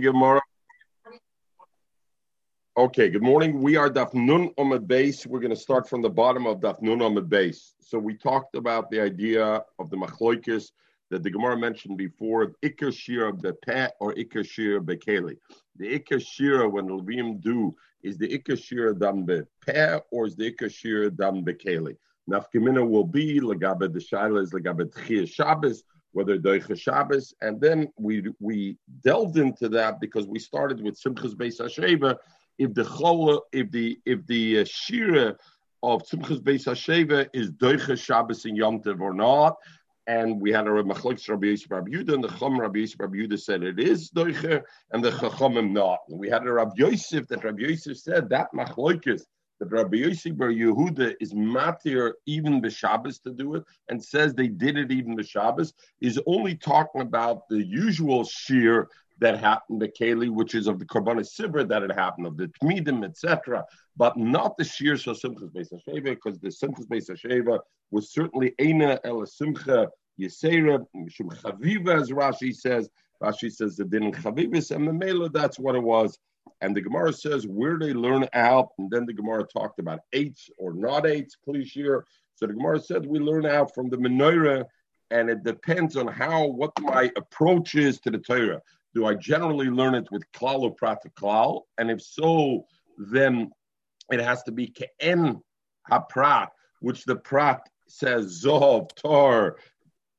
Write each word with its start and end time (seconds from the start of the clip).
Gemara. 0.00 0.40
Okay, 2.78 3.10
good 3.10 3.22
morning. 3.22 3.60
We 3.60 3.76
are 3.76 3.90
Daf 3.90 4.14
Nun 4.14 4.48
Omid 4.58 4.86
base. 4.86 5.26
We're 5.26 5.40
going 5.40 5.50
to 5.50 5.56
start 5.56 5.86
from 5.86 6.00
the 6.00 6.08
bottom 6.08 6.46
of 6.46 6.60
Daf 6.60 6.80
Nun 6.80 7.00
Omid 7.00 7.28
base. 7.28 7.74
So 7.80 7.98
we 7.98 8.14
talked 8.14 8.56
about 8.56 8.90
the 8.90 9.00
idea 9.00 9.62
of 9.78 9.90
the 9.90 9.96
machloikis 9.98 10.70
that 11.10 11.22
the 11.22 11.30
Gemara 11.30 11.58
mentioned 11.58 11.98
before, 11.98 12.52
Iker 12.64 12.90
Shira 12.90 13.34
Bepe 13.34 13.90
or 14.00 14.14
Iker 14.14 14.48
Shira 14.48 14.80
Bekeli. 14.80 15.36
The 15.76 15.98
Iker 15.98 16.24
Shira, 16.26 16.66
when 16.66 16.86
the 16.86 16.94
Levim 16.94 17.42
do, 17.42 17.76
is 18.02 18.16
the 18.16 18.28
Iker 18.28 18.58
Shira 18.58 18.94
dam 18.94 19.26
Bepe 19.26 20.00
or 20.10 20.26
is 20.26 20.36
the 20.36 20.50
Iker 20.50 20.72
Shira 20.72 21.10
dam 21.10 21.44
Bekeli? 21.44 21.96
Nafkamina 22.30 22.88
will 22.88 23.04
be 23.04 23.40
Lagabe 23.40 23.92
the 23.92 23.98
Shaila 23.98 24.42
is 24.42 24.52
Lagabe 24.52 24.90
Tchia 24.90 25.28
Shabbos, 25.28 25.84
whether 26.12 26.38
Doicha 26.38 26.78
Shabbos. 26.78 27.34
And 27.40 27.60
then 27.60 27.88
we 27.98 28.24
we 28.40 28.78
delved 29.02 29.38
into 29.38 29.68
that 29.70 30.00
because 30.00 30.26
we 30.26 30.38
started 30.38 30.82
with 30.82 31.00
Simchas 31.00 31.34
Beis 31.34 31.60
Hasheva. 31.60 32.16
If 32.58 32.74
the 32.74 32.84
chola, 32.84 33.40
if 33.52 33.70
the 33.70 33.98
if 34.04 34.26
the 34.26 34.60
uh, 34.60 34.64
shira 34.64 35.36
of 35.82 36.02
Simchas 36.02 36.40
Beis 36.40 36.66
Hasheva 36.66 37.28
is 37.32 37.50
Doicha 37.50 37.98
Shabbos 37.98 38.44
and 38.44 38.56
Yom 38.56 38.80
Tov 38.80 39.00
or 39.00 39.14
not, 39.14 39.56
and 40.06 40.40
we 40.40 40.52
had 40.52 40.66
a 40.66 40.70
Machlokes 40.70 41.28
Rabbi 41.28 41.46
Yisrael 41.46 41.70
Rabbi 41.70 41.90
Yehuda, 41.90 42.14
and 42.14 42.24
the 42.24 42.28
Chum 42.28 42.58
Rabbi 42.58 42.80
Yisrael 42.80 43.00
Rabbi 43.00 43.16
Yehuda 43.16 43.40
said 43.40 43.62
it 43.62 43.78
is 43.78 44.10
Doicha, 44.10 44.62
and 44.92 45.04
the 45.04 45.10
Chachamim 45.10 45.72
not. 45.72 46.00
And 46.08 46.18
we 46.18 46.28
had 46.28 46.46
a 46.46 46.52
Rabbi 46.52 46.72
Yosef 46.76 47.26
that 47.28 47.44
Rabbi 47.44 47.62
Yosef 47.62 47.98
said 47.98 48.28
that 48.30 48.52
Machlokes 48.54 49.22
that 49.62 49.70
Rabbi 49.70 49.98
Yosef 49.98 50.36
Bar 50.36 50.48
Yehuda 50.48 51.14
is 51.20 51.32
matir 51.34 52.14
even 52.26 52.60
the 52.60 52.68
Shabbos 52.68 53.20
to 53.20 53.30
do 53.30 53.54
it, 53.54 53.62
and 53.88 54.02
says 54.02 54.34
they 54.34 54.48
did 54.48 54.76
it 54.76 54.90
even 54.90 55.14
the 55.14 55.22
Shabbos, 55.22 55.72
is 56.00 56.20
only 56.26 56.56
talking 56.56 57.00
about 57.00 57.48
the 57.48 57.62
usual 57.62 58.24
shear 58.24 58.88
that 59.20 59.38
happened 59.38 59.78
to 59.80 59.88
Kaylee, 59.88 60.30
which 60.30 60.56
is 60.56 60.66
of 60.66 60.80
the 60.80 60.84
Korbanis 60.84 61.38
Sibra 61.38 61.68
that 61.68 61.82
had 61.82 61.92
happened, 61.92 62.26
of 62.26 62.36
the 62.36 62.50
Tmidim, 62.60 63.04
etc., 63.04 63.64
but 63.96 64.16
not 64.16 64.56
the 64.56 64.64
shear 64.64 64.94
of 64.94 65.00
Simchas 65.00 65.52
Beis 65.52 65.72
Hasheva, 65.72 66.06
because 66.06 66.40
the 66.40 66.48
Simchas 66.48 66.88
Beis 66.88 67.08
Hasheva 67.08 67.60
was 67.92 68.12
certainly 68.12 68.54
Eina 68.60 68.98
El 69.04 69.24
Simcha 69.26 69.88
Yisera, 70.20 70.84
Mishum 70.96 71.30
Chaviva, 71.40 72.00
as 72.00 72.10
Rashi 72.10 72.52
says. 72.52 72.88
Rashi 73.22 73.52
says 73.52 73.76
the 73.76 73.84
din 73.84 74.10
Chavivis, 74.10 74.74
and 74.74 74.88
the 74.88 74.92
Mela, 74.92 75.28
that's 75.28 75.56
what 75.56 75.76
it 75.76 75.82
was. 75.82 76.18
And 76.62 76.76
the 76.76 76.80
Gemara 76.80 77.12
says 77.12 77.44
where 77.44 77.76
they 77.76 77.92
learn 77.92 78.26
out, 78.34 78.68
and 78.78 78.88
then 78.88 79.04
the 79.04 79.12
Gemara 79.12 79.44
talked 79.44 79.80
about 79.80 79.98
eights 80.12 80.48
or 80.58 80.72
not 80.72 81.06
eights, 81.06 81.36
share. 81.64 82.04
So 82.36 82.46
the 82.46 82.54
Gemara 82.54 82.80
said 82.80 83.04
we 83.04 83.18
learn 83.18 83.44
out 83.44 83.74
from 83.74 83.90
the 83.90 83.96
menorah, 83.96 84.64
and 85.10 85.28
it 85.28 85.42
depends 85.42 85.96
on 85.96 86.06
how 86.06 86.46
what 86.46 86.72
my 86.80 87.10
approach 87.16 87.74
is 87.74 87.98
to 88.00 88.10
the 88.12 88.18
Torah. 88.18 88.62
Do 88.94 89.06
I 89.06 89.14
generally 89.14 89.70
learn 89.70 89.96
it 89.96 90.06
with 90.12 90.22
klal 90.32 90.60
or 90.60 90.74
prat 90.74 91.02
klal? 91.18 91.62
And 91.78 91.90
if 91.90 92.00
so, 92.00 92.64
then 92.96 93.50
it 94.12 94.20
has 94.20 94.44
to 94.44 94.52
be 94.52 94.68
ke'en 94.68 95.42
haprat, 95.90 96.48
which 96.80 97.04
the 97.04 97.16
prat 97.16 97.68
says 97.88 98.44
zov 98.44 98.94
tar 98.94 99.56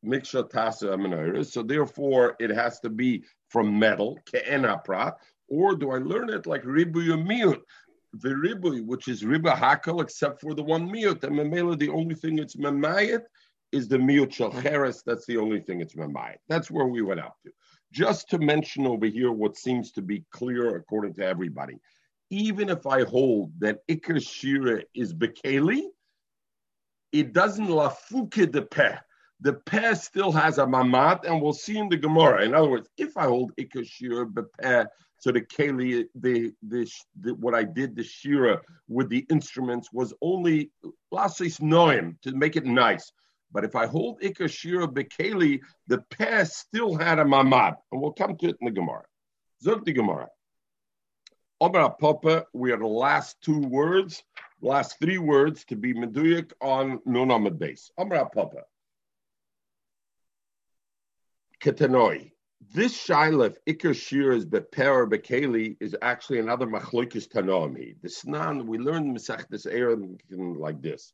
miksha 0.06 0.50
tasa. 0.52 1.46
So 1.46 1.64
therefore, 1.64 2.36
it 2.40 2.50
has 2.50 2.82
to 2.82 2.90
be 2.90 3.24
from 3.48 3.80
metal 3.80 4.20
ke'en 4.26 4.64
haprat. 4.64 5.14
Or 5.54 5.76
do 5.76 5.92
I 5.92 6.00
learn 6.00 6.32
it 6.32 6.48
like 6.48 6.66
ribu? 6.66 7.02
The 8.14 8.36
ribu, 8.36 8.84
which 8.86 9.08
is 9.08 9.22
riba 9.22 9.56
hakal, 9.56 10.02
except 10.02 10.42
for 10.42 10.56
the 10.56 10.64
one 10.64 10.90
miut. 10.90 11.24
And 11.24 11.36
memela, 11.36 11.78
the 11.78 11.90
only 11.90 12.16
thing 12.16 12.40
it's 12.40 12.56
memayit 12.56 13.22
is 13.72 13.88
the 13.88 13.98
miut 13.98 14.32
shalcheres. 14.32 15.04
That's 15.06 15.28
the 15.28 15.38
only 15.38 15.60
thing 15.60 15.80
it's 15.80 15.94
memayit. 15.94 16.38
That's 16.50 16.72
where 16.72 16.88
we 16.88 17.04
went 17.04 17.20
up 17.20 17.38
to. 17.44 17.52
Just 17.92 18.32
to 18.32 18.40
mention 18.40 18.88
over 18.88 19.06
here 19.06 19.32
what 19.32 19.56
seems 19.56 19.92
to 19.92 20.02
be 20.02 20.26
clear 20.32 20.76
according 20.76 21.14
to 21.16 21.26
everybody. 21.26 21.78
Even 22.32 22.70
if 22.70 22.88
I 22.88 23.04
hold 23.04 23.52
that 23.60 23.86
Iker 23.88 24.20
Shira 24.28 24.82
is 24.96 25.14
Bekeli, 25.14 25.84
it 27.12 27.32
doesn't 27.32 27.68
lafuke 27.68 28.52
the 28.52 28.64
peh. 28.64 28.98
The 29.42 29.54
peh 29.54 29.94
still 29.94 30.32
has 30.32 30.58
a 30.58 30.66
mamat, 30.66 31.26
and 31.26 31.40
we'll 31.40 31.54
see 31.54 31.78
in 31.78 31.90
the 31.90 31.98
Gemara. 31.98 32.44
In 32.44 32.56
other 32.56 32.70
words, 32.70 32.90
if 32.98 33.18
I 33.18 33.26
hold 33.26 33.56
Iker 33.58 33.86
Shira 33.86 34.26
Bepeh, 34.26 34.88
so 35.24 35.32
the 35.32 35.40
keli, 35.40 36.06
the, 36.16 36.52
the, 36.68 36.86
the, 37.22 37.34
what 37.36 37.56
I 37.56 37.64
did 37.64 37.96
the 37.96 38.04
shira 38.04 38.60
with 38.90 39.08
the 39.08 39.26
instruments 39.30 39.88
was 39.94 40.14
only 40.22 40.70
lasis 41.14 41.60
noim 41.60 42.20
to 42.24 42.34
make 42.34 42.58
it 42.58 42.66
nice. 42.66 43.10
But 43.54 43.64
if 43.64 43.74
I 43.74 43.86
hold 43.86 44.20
ikar 44.20 44.50
shira 44.50 44.86
bekeli, 44.86 45.62
the 45.88 46.00
peh 46.10 46.44
still 46.44 46.98
had 46.98 47.20
a 47.20 47.24
mamad, 47.24 47.76
and 47.94 48.02
we'll 48.02 48.12
come 48.12 48.36
to 48.36 48.50
it 48.50 48.58
in 48.60 48.66
the 48.66 48.72
Gemara. 48.72 49.06
Zog 49.62 49.86
the 49.86 49.94
Gemara. 49.94 50.28
Omer 51.62 51.92
Papa, 52.02 52.46
we 52.52 52.74
are 52.74 52.80
the 52.80 52.86
last 52.86 53.38
two 53.42 53.60
words, 53.60 54.22
last 54.60 55.00
three 55.00 55.20
words 55.20 55.64
to 55.70 55.78
be 55.78 55.94
meduyik 55.94 56.52
on 56.60 57.00
nunamad 57.08 57.58
base. 57.58 57.92
Omer 57.98 58.26
Papa. 58.26 58.64
Ketanoi. 61.64 62.34
This 62.72 62.96
Shailef 62.96 63.56
Iker 63.68 63.96
Shir 63.96 64.32
is 64.32 64.46
Beper 64.46 65.10
Bekeli 65.10 65.76
is 65.80 65.96
actually 66.02 66.40
another 66.40 66.68
Machlokes 66.68 67.28
Tanomi. 67.28 67.96
The 68.02 68.08
Snan, 68.08 68.66
we 68.66 68.78
learned 68.78 69.16
Masechtes 69.16 69.66
Aaron 69.70 70.18
like 70.30 70.82
this. 70.82 71.14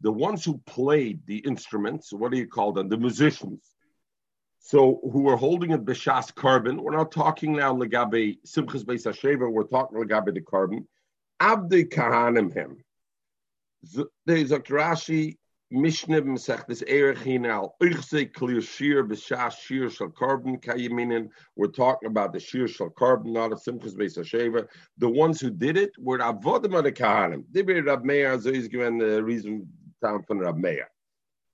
The 0.00 0.12
ones 0.12 0.44
who 0.44 0.58
played 0.66 1.24
the 1.26 1.38
instruments, 1.38 2.12
what 2.12 2.32
do 2.32 2.38
you 2.38 2.48
call 2.48 2.72
them? 2.72 2.88
The 2.88 2.98
musicians. 2.98 3.74
So 4.58 5.00
who 5.12 5.22
were 5.22 5.36
holding 5.36 5.72
a 5.72 5.78
Bishas 5.78 6.34
carbon. 6.34 6.82
We're 6.82 6.96
not 6.96 7.12
talking 7.12 7.56
now 7.56 7.74
Legabe 7.74 8.38
Simchas 8.44 8.84
Beis 8.84 9.06
Hasheva, 9.06 9.50
we're 9.50 9.64
talking 9.64 9.98
Legabe 9.98 10.34
the 10.34 10.40
carbon. 10.40 10.86
Abdi 11.40 11.84
Kahanim 11.84 12.52
him. 12.52 12.78
There's 14.26 14.52
a 14.52 14.58
Rashi 14.58 15.36
Mishnah 15.72 16.20
Masechtes 16.20 16.86
Erechinal 16.86 17.70
Urse 17.82 18.30
clear 18.34 18.60
shear 18.60 19.02
b'shas 19.02 19.58
shear 19.58 19.88
shal 19.88 20.10
carbon 20.10 20.58
kayiminin. 20.58 21.30
We're 21.56 21.68
talking 21.68 22.08
about 22.08 22.34
the 22.34 22.40
shear 22.40 22.68
shal 22.68 22.90
carbon, 22.90 23.32
not 23.32 23.52
a 23.52 23.56
simchas 23.56 23.94
beis 23.94 24.18
hasheva. 24.18 24.68
The 24.98 25.08
ones 25.08 25.40
who 25.40 25.48
did 25.48 25.78
it 25.78 25.92
were 25.98 26.18
avodim 26.18 26.76
of 26.76 26.84
the 26.84 26.92
kahanim. 26.92 27.44
They 27.50 27.62
were 27.62 27.82
Rab 27.82 28.04
Meir, 28.04 28.38
so 28.38 28.52
he's 28.52 28.68
given 28.68 28.98
the 28.98 29.24
reason 29.24 29.66
down 30.02 30.22
from 30.24 30.40
Rab 30.40 30.58
Meir. 30.58 30.90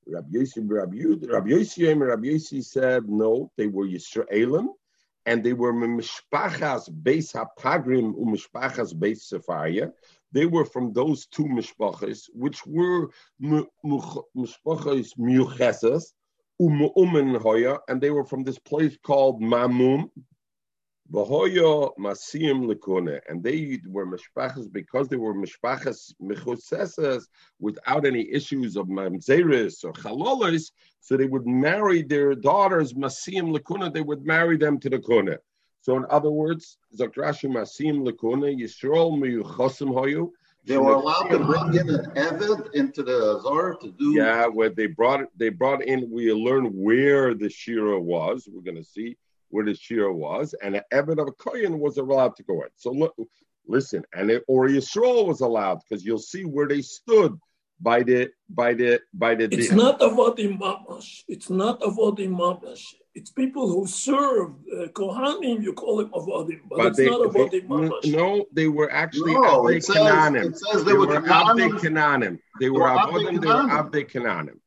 Rab 0.08 0.28
Yossi, 0.32 0.68
Rab 0.68 0.92
Yud, 0.92 1.30
Rab 1.30 1.46
Yossi, 1.46 1.96
Rab 1.96 2.22
Yossi 2.24 2.64
said 2.64 3.08
no, 3.08 3.52
they 3.56 3.68
were 3.68 3.86
Yisraelim, 3.86 4.66
and 5.26 5.44
they 5.44 5.52
were 5.52 5.72
mishpachas 5.72 6.90
beis 6.90 7.34
hapagrim 7.34 8.14
umishpachas 8.14 8.94
beis 8.94 9.32
sefaria 9.32 9.92
they 10.33 10.47
were 10.47 10.65
from 10.65 10.93
those 10.93 11.27
two 11.27 11.44
mishpachas, 11.44 12.28
which 12.34 12.66
were 12.66 13.09
mishpachas 13.43 15.12
miuchesas, 15.19 16.12
hoya, 16.61 17.78
and 17.89 18.00
they 18.00 18.11
were 18.11 18.25
from 18.25 18.43
this 18.44 18.59
place 18.59 18.97
called 19.03 19.41
Mamum, 19.41 20.11
Vahoya 21.11 21.91
Masim 21.99 22.71
Likune, 22.71 23.19
and 23.28 23.43
they 23.43 23.81
were 23.87 24.06
mishpachas 24.06 24.71
because 24.71 25.09
they 25.09 25.16
were 25.16 25.33
mishpachas 25.34 26.12
mechosesas 26.21 27.25
without 27.59 28.05
any 28.05 28.31
issues 28.31 28.77
of 28.77 28.89
mamzeris 28.89 29.84
or 29.84 29.93
chalolis, 29.95 30.71
so 31.00 31.16
they 31.16 31.25
would 31.25 31.47
marry 31.47 32.03
their 32.03 32.34
daughters 32.34 32.93
Masim 32.93 33.56
Likune, 33.56 33.93
they 33.95 34.03
would 34.03 34.27
marry 34.27 34.59
them 34.59 34.78
to 34.81 34.91
the 34.91 34.99
kune. 34.99 35.39
So 35.88 35.97
in 35.97 36.04
other 36.10 36.31
words, 36.31 36.76
Zakrashi 36.94 37.49
Masim 37.49 38.06
Lekuna 38.06 38.54
Yisrael 38.54 39.19
Miyuchosim 39.19 39.88
Hoyu. 39.88 40.28
They 40.66 40.76
were 40.76 40.93
allowed 40.93 41.28
to 41.31 41.38
bring 41.38 41.76
in 41.76 41.88
an 41.88 42.04
Evid 42.15 42.75
into 42.75 43.03
the 43.03 43.38
Azor 43.38 43.78
to 43.81 43.91
do. 43.93 44.12
Yeah, 44.12 44.48
where 44.48 44.69
they 44.69 44.87
brought 44.87 45.22
they 45.34 45.48
brought 45.48 45.82
in. 45.82 46.10
We 46.10 46.31
learn 46.31 46.66
where 46.75 47.32
the 47.32 47.48
Shira 47.48 47.98
was. 47.98 48.47
We're 48.53 48.60
going 48.60 48.77
to 48.77 48.84
see 48.84 49.16
where 49.48 49.65
the 49.65 49.75
Shira 49.75 50.12
was, 50.12 50.54
and 50.62 50.77
an 50.77 50.82
Evid 50.93 51.22
of 51.22 51.28
a 51.28 51.32
Kohen 51.32 51.78
was 51.78 51.97
allowed 51.97 52.37
to 52.37 52.43
go 52.43 52.60
in. 52.60 52.68
So 52.77 52.91
look, 52.91 53.15
listen, 53.66 54.04
and 54.12 54.30
it, 54.30 54.45
or 54.47 54.68
Yisrael 54.68 55.27
was 55.27 55.41
allowed 55.41 55.80
because 55.89 56.04
you'll 56.04 56.18
see 56.18 56.42
where 56.42 56.68
they 56.68 56.83
stood 56.83 57.34
by 57.80 58.03
the 58.03 58.28
by 58.51 58.74
the 58.74 59.01
by 59.15 59.34
the. 59.34 59.45
It's 59.45 59.71
not 59.72 60.01
avodim 60.01 60.59
mamash. 60.59 61.22
It's 61.28 61.48
not 61.48 61.80
avodim 61.80 62.36
mamash. 62.36 62.84
It's 63.18 63.30
people 63.32 63.66
who 63.66 63.84
serve 63.84 64.50
uh, 64.72 64.86
kohanim. 64.98 65.60
You 65.60 65.72
call 65.72 65.97
them 65.97 66.10
avodim, 66.10 66.60
but, 66.68 66.76
but 66.76 66.86
it's 66.86 66.98
they, 66.98 67.06
not 67.06 67.20
avodim 67.22 67.66
mamash. 67.66 68.12
No, 68.12 68.47
they 68.53 68.68
were 68.68 68.91
actually 68.92 69.34
no, 69.34 69.66
it 69.66 69.82
says, 69.82 70.34
it 70.34 70.56
says 70.56 70.84
they, 70.84 70.92
they 70.92 70.98
were, 70.98 71.09
were 71.09 71.28
abde 71.28 71.66
kananim. 71.82 72.38
They 72.60 72.70
were 72.70 72.82
avodim. 72.82 73.41
They 73.41 73.48
were 73.48 73.68
abde 73.68 74.09
kananim. 74.09 74.60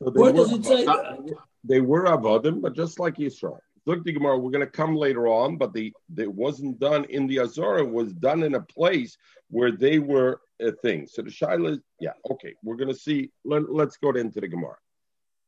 So 0.00 0.10
Where 0.12 0.32
does 0.32 0.52
it 0.52 0.64
say 0.64 0.84
that? 0.84 1.18
They 1.64 1.80
were 1.80 2.04
avodim, 2.04 2.62
but 2.62 2.76
just 2.76 3.00
like 3.00 3.18
Israel. 3.18 3.58
Look, 3.86 4.04
the 4.04 4.12
Gemara. 4.12 4.38
We're 4.38 4.52
going 4.52 4.64
to 4.64 4.70
come 4.70 4.94
later 4.94 5.26
on, 5.26 5.56
but 5.56 5.72
the 5.72 5.92
it 6.16 6.32
wasn't 6.32 6.78
done 6.78 7.06
in 7.06 7.26
the 7.26 7.40
Azara. 7.40 7.80
It 7.80 7.90
was 7.90 8.12
done 8.12 8.44
in 8.44 8.54
a 8.54 8.60
place 8.60 9.18
where 9.50 9.72
they 9.72 9.98
were 9.98 10.40
a 10.60 10.70
thing. 10.70 11.08
So 11.08 11.22
the 11.22 11.30
Shaila, 11.30 11.80
yeah, 11.98 12.12
okay. 12.30 12.54
We're 12.62 12.76
going 12.76 12.94
to 12.94 13.00
see. 13.06 13.32
Let, 13.44 13.64
us 13.64 13.96
go 13.96 14.10
into 14.10 14.40
the 14.40 14.46
Gemara. 14.46 14.76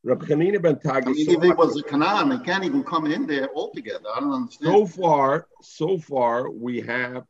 Rab 0.03 0.23
Chanina 0.25 0.61
ben. 0.61 0.79
I 0.85 1.01
mean, 1.01 1.29
if 1.29 1.43
it 1.43 1.57
was 1.57 1.77
a 1.77 1.83
Canaan, 1.83 2.31
he 2.31 2.39
can't 2.39 2.63
even 2.63 2.83
come 2.83 3.05
in 3.07 3.27
there 3.27 3.49
altogether. 3.53 4.05
I 4.15 4.21
don't 4.21 4.31
understand. 4.31 4.71
So 4.71 4.85
far, 4.85 5.47
so 5.61 5.97
far, 5.97 6.49
we 6.49 6.81
have 6.81 7.25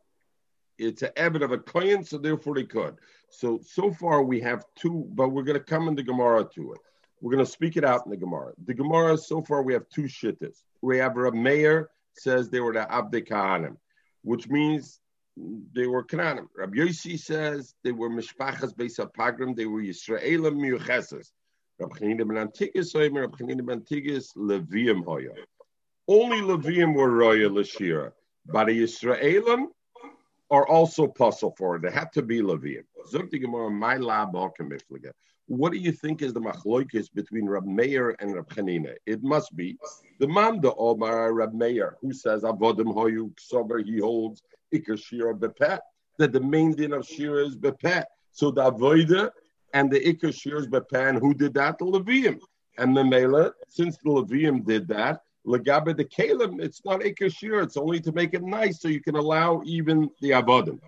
it's 0.78 1.02
an 1.02 1.10
evidence 1.16 1.52
of 1.52 1.52
a 1.52 1.58
kohen, 1.58 2.04
so 2.04 2.18
therefore 2.18 2.56
they 2.56 2.64
could. 2.64 2.96
So 3.30 3.60
so 3.64 3.92
far 3.92 4.24
we 4.24 4.40
have 4.42 4.64
two, 4.76 5.08
but 5.14 5.30
we're 5.30 5.44
going 5.44 5.58
to 5.58 5.64
come 5.64 5.88
in 5.88 5.96
the 5.96 6.04
Gemara 6.04 6.46
to 6.56 6.74
it. 6.74 6.80
We're 7.22 7.34
going 7.34 7.46
to 7.46 7.52
speak 7.52 7.76
it 7.76 7.84
out 7.84 8.06
in 8.06 8.12
the 8.12 8.18
Gemara. 8.18 8.54
The 8.66 8.74
Gemara 8.74 9.18
so 9.18 9.42
far 9.42 9.62
we 9.62 9.74
have 9.74 9.90
two 9.90 10.04
shittas. 10.04 10.64
We 10.82 10.98
have 11.00 11.18
Rab 11.18 11.34
Meir 11.34 11.90
says 12.14 12.50
they 12.50 12.60
were 12.60 12.74
the 12.74 12.92
Abde 12.92 13.26
Kahanim, 13.28 13.78
which 14.24 14.48
means 14.48 15.00
they 15.74 15.88
were 15.88 16.04
Canaanim. 16.04 16.48
Rabbi 16.56 16.78
Yossi 16.78 17.20
says 17.20 17.74
they 17.84 17.92
were 17.92 18.10
Mishpachas 18.10 18.74
Beis 18.74 19.00
Pagrim, 19.14 19.56
they 19.56 19.66
were 19.66 19.82
Yisraelim 19.82 20.56
Miucheses. 20.56 21.32
Rabbi 21.80 21.98
Chanina 21.98 23.30
Chanina 23.38 25.06
Hoya. 25.06 25.32
Only 26.08 26.38
Levium 26.42 26.96
were 26.96 27.12
Roya 27.12 27.50
Lashira, 27.50 28.12
but 28.46 28.66
the 28.66 28.84
Yisraelim 28.84 29.68
are 30.52 30.68
also 30.68 31.08
puzzle 31.08 31.54
for 31.58 31.76
it. 31.76 31.84
They 31.84 31.92
had 31.92 32.12
to 32.14 32.22
be 32.22 32.42
Levium. 32.42 32.84
What 35.48 35.72
do 35.72 35.78
you 35.78 35.92
think 35.92 36.22
is 36.22 36.34
the 36.34 36.42
machloikis 36.42 37.14
between 37.14 37.46
Rab 37.46 37.66
Meir 37.66 38.16
and 38.20 38.36
Rab 38.36 38.50
Chanina? 38.50 38.96
It 39.06 39.24
must 39.24 39.56
be 39.56 39.78
the 40.20 40.28
Mamda 40.28 40.74
Omar 40.78 41.34
Rab 41.34 41.54
Meir, 41.54 41.98
who 42.02 42.14
says 42.14 42.44
Avodim 42.44 42.94
Hoyu 42.94 43.32
Ksober, 43.36 43.84
he 43.84 44.00
holds 44.00 44.42
Iker 44.74 45.02
Shira 45.02 45.34
Bepet, 45.34 45.80
that 46.18 46.34
the 46.34 46.40
main 46.40 46.74
din 46.74 46.94
of 46.94 47.06
Shira 47.06 47.46
is 47.46 47.56
Bepet. 47.56 48.06
So 48.32 48.52
the 48.52 48.72
Avoida 48.72 49.32
and 49.74 49.92
the 49.92 50.00
Iker 50.00 50.34
Shira 50.34 50.60
is 50.60 50.68
Bepet, 50.68 51.20
who 51.20 51.34
did 51.34 51.54
that? 51.56 51.78
The 51.78 51.86
Levium. 51.86 52.40
And 52.78 52.96
the 52.96 53.04
Mela, 53.04 53.52
since 53.68 53.98
the 53.98 54.10
Levium 54.10 54.66
did 54.66 54.88
that, 54.88 55.22
Lagabe 55.46 55.96
the 55.96 56.06
Kalim, 56.06 56.62
it's 56.62 56.84
not 56.86 57.02
Iker 57.02 57.34
Shira, 57.34 57.64
it's 57.64 57.78
only 57.78 58.00
to 58.02 58.12
make 58.12 58.34
it 58.34 58.44
nice 58.44 58.82
so 58.82 58.88
you 58.88 59.02
can 59.02 59.16
allow 59.16 59.62
even 59.66 60.10
the 60.22 60.32
Avodim. 60.32 60.80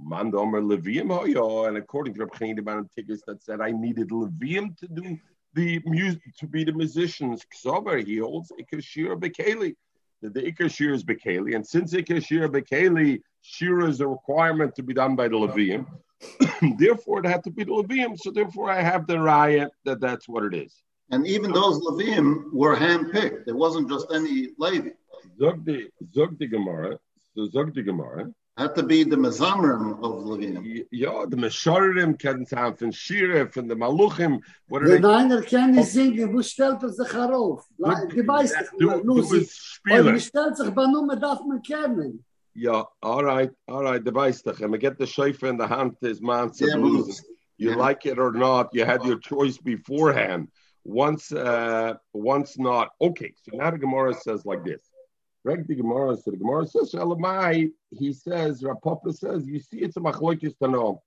Mandomer 0.00 0.62
Levium 0.62 1.08
Hoyo, 1.08 1.36
oh, 1.38 1.64
and 1.64 1.76
according 1.76 2.14
to 2.14 2.20
Reb 2.20 2.34
Chaim 2.34 2.56
Tigris 2.56 3.22
that 3.26 3.42
said 3.42 3.60
I 3.60 3.70
needed 3.70 4.10
Levium 4.10 4.76
to 4.78 4.88
do 4.88 5.18
the 5.54 5.80
music 5.86 6.36
to 6.38 6.46
be 6.46 6.64
the 6.64 6.72
musicians. 6.72 7.42
Ksober, 7.54 8.04
he 8.06 8.18
holds 8.18 8.52
Ikashir 8.60 9.18
Bekeli. 9.18 9.74
The, 10.20 10.30
the 10.30 10.52
Ikashir 10.52 10.92
is 10.92 11.02
Bekeli, 11.02 11.54
and 11.54 11.66
since 11.66 11.94
Ikashir 11.94 12.48
Bekeli, 12.48 13.20
Shira 13.40 13.88
is 13.88 14.00
a 14.00 14.06
requirement 14.06 14.74
to 14.74 14.82
be 14.82 14.92
done 14.92 15.16
by 15.16 15.28
the 15.28 15.36
Levium. 15.36 15.86
therefore, 16.78 17.20
it 17.20 17.26
had 17.26 17.44
to 17.44 17.50
be 17.50 17.64
the 17.64 17.72
Levim. 17.72 18.18
So 18.18 18.30
therefore, 18.30 18.70
I 18.70 18.82
have 18.82 19.06
the 19.06 19.16
raya 19.16 19.68
that 19.84 20.00
that's 20.00 20.28
what 20.28 20.44
it 20.44 20.54
is. 20.54 20.74
And 21.10 21.26
even 21.26 21.52
those 21.52 21.78
Levim 21.80 22.52
were 22.52 22.76
handpicked. 22.76 23.44
There 23.44 23.56
wasn't 23.56 23.88
just 23.88 24.06
any 24.12 24.50
Levi. 24.58 24.90
Zogdi, 25.40 25.86
Zogdi 26.14 26.50
Gemara, 26.50 26.98
the 27.34 27.48
Zogdi 27.54 27.84
Gemara. 27.84 28.32
Had 28.56 28.74
to 28.76 28.82
be 28.82 29.04
the 29.04 29.16
Mazamrim 29.16 29.98
of 29.98 30.24
Levim. 30.24 30.86
Yeah, 30.90 31.26
the 31.28 31.36
Mesharim, 31.36 32.18
Ken 32.18 32.46
Tanf, 32.46 32.80
and 32.80 32.90
Shirif, 32.90 33.58
and 33.58 33.70
the 33.70 33.74
Maluchim. 33.74 34.40
What 34.68 34.82
are 34.82 34.88
the 34.88 34.94
they? 34.94 35.00
Niner 35.00 35.42
can 35.42 35.74
he 35.74 35.82
sing, 35.82 36.18
and 36.20 36.32
who 36.32 36.42
stelt 36.42 36.82
us 36.82 36.96
the 36.96 37.04
Charov? 37.04 37.60
Like, 37.78 38.08
the 38.08 38.22
Beis, 38.22 38.52
the 38.78 38.86
Luzi. 39.04 39.46
Or 39.90 40.10
he 40.10 40.18
stelt 40.18 40.74
Banu 40.74 41.02
Medaf 41.02 41.42
Mekernin. 41.46 42.20
Yeah, 42.58 42.84
all 43.02 43.22
right, 43.22 43.50
all 43.68 43.82
right, 43.82 44.02
the 44.02 44.10
doch. 44.10 44.60
And 44.60 44.80
get 44.80 44.96
the 44.96 45.06
shofar 45.06 45.50
in 45.50 45.58
the 45.58 45.68
hand, 45.68 45.94
is 46.00 46.22
man 46.22 46.50
yeah, 46.58 46.76
You 46.78 47.12
yeah. 47.58 47.74
like 47.74 48.06
it 48.06 48.18
or 48.18 48.32
not, 48.32 48.70
you 48.72 48.86
had 48.86 49.04
your 49.04 49.18
choice 49.18 49.58
beforehand. 49.58 50.48
Once, 50.82 51.32
uh, 51.32 51.94
once 52.14 52.58
not. 52.58 52.92
Okay, 52.98 53.34
so 53.42 53.58
now 53.58 53.70
the 53.72 53.76
Gemara 53.76 54.14
says 54.14 54.46
like 54.46 54.64
this. 54.64 54.80
Reg 55.44 55.68
the 55.68 55.74
Gemara, 55.74 56.16
so 56.16 56.30
the 56.30 56.38
Gemara 56.38 56.66
says, 56.66 56.92
Elamai, 56.92 57.70
he 57.90 58.12
says, 58.14 58.62
Rapapa 58.62 59.14
says, 59.14 59.46
you 59.46 59.60
see, 59.60 59.80
it's 59.80 59.98
a 59.98 60.00
machloikis 60.00 60.56
to 60.62 60.68
know. 60.68 61.02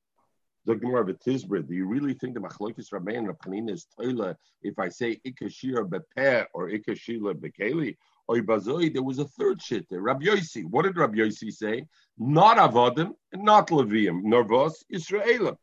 The 0.65 0.75
Gemara 0.75 1.09
of 1.09 1.19
Tizbrid, 1.19 1.67
do 1.67 1.73
you 1.73 1.87
really 1.87 2.13
think 2.13 2.35
the 2.35 2.41
machloikis 2.41 2.93
Rabbein 2.93 3.27
and 3.27 3.29
Rabbanina 3.29 3.71
is 3.71 3.87
toila 3.99 4.35
if 4.61 4.77
I 4.77 4.89
say 4.89 5.19
ikashira 5.25 5.89
bepeh 5.89 6.45
or 6.53 6.69
ikashila 6.69 7.33
bekeli? 7.33 7.97
There 8.31 9.01
was 9.01 9.17
a 9.17 9.25
third 9.25 9.59
shit 9.59 9.87
there. 9.89 10.01
Rabbi 10.01 10.25
Yossi, 10.25 10.63
what 10.63 10.83
did 10.83 10.97
Rabbi 10.97 11.17
Yossi 11.17 11.51
say? 11.51 11.87
Not 12.19 12.57
avodim 12.57 13.15
and 13.33 13.43
not 13.43 13.69
levium, 13.69 14.21
nervos 14.23 14.83
Israelim. 14.93 15.57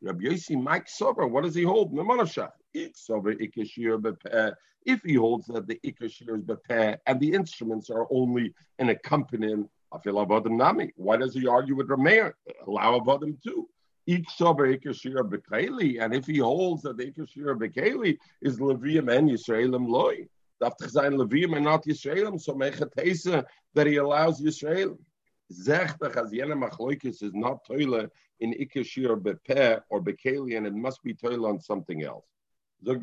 Rabbi 0.00 0.24
Yossi, 0.26 0.56
Mike 0.62 0.88
Sober, 0.88 1.26
what 1.26 1.42
does 1.42 1.56
he 1.56 1.64
hold? 1.64 1.90
If 4.84 5.02
he 5.02 5.14
holds 5.14 5.46
that 5.46 5.66
the 5.66 5.80
ikashir 5.84 6.36
is 6.38 6.44
bepeh 6.44 6.96
and 7.06 7.20
the 7.20 7.32
instruments 7.32 7.90
are 7.90 8.06
only 8.10 8.54
an 8.78 8.88
accompaniment. 8.90 9.68
Why 9.90 11.16
does 11.16 11.34
he 11.34 11.46
argue 11.48 11.74
with 11.74 11.88
Rameir? 11.88 12.34
Allow 12.66 13.00
avodim 13.00 13.42
too. 13.42 13.68
And 14.06 14.24
if 16.14 16.26
he 16.26 16.38
holds 16.38 16.82
that 16.82 16.96
the 16.96 17.12
ikashir 17.12 17.58
bekeli 17.58 18.18
is 18.40 18.58
levium 18.58 19.10
and 19.16 19.28
Yisraelim 19.28 19.88
loy, 19.88 20.26
daft 20.62 20.80
sein 20.90 21.14
levium 21.14 21.56
and 21.56 21.64
not 21.64 21.84
Yisraelim, 21.84 22.40
so 22.40 22.54
mechatesa 22.54 23.44
that 23.74 23.86
he 23.86 23.96
allows 23.96 24.40
Yisraelim. 24.40 24.98
Zech 25.52 25.98
bechaziyana 25.98 26.56
machloikis 26.64 27.22
is 27.22 27.34
not 27.34 27.64
toile 27.66 28.08
in 28.40 28.54
ikashir 28.54 29.20
bepeh 29.20 29.80
or 29.90 30.00
bekeli, 30.00 30.56
and 30.56 30.66
it 30.66 30.74
must 30.74 31.02
be 31.02 31.14
toile 31.14 31.46
on 31.46 31.60
something 31.60 32.04
else. 32.04 32.24
Let 32.84 33.00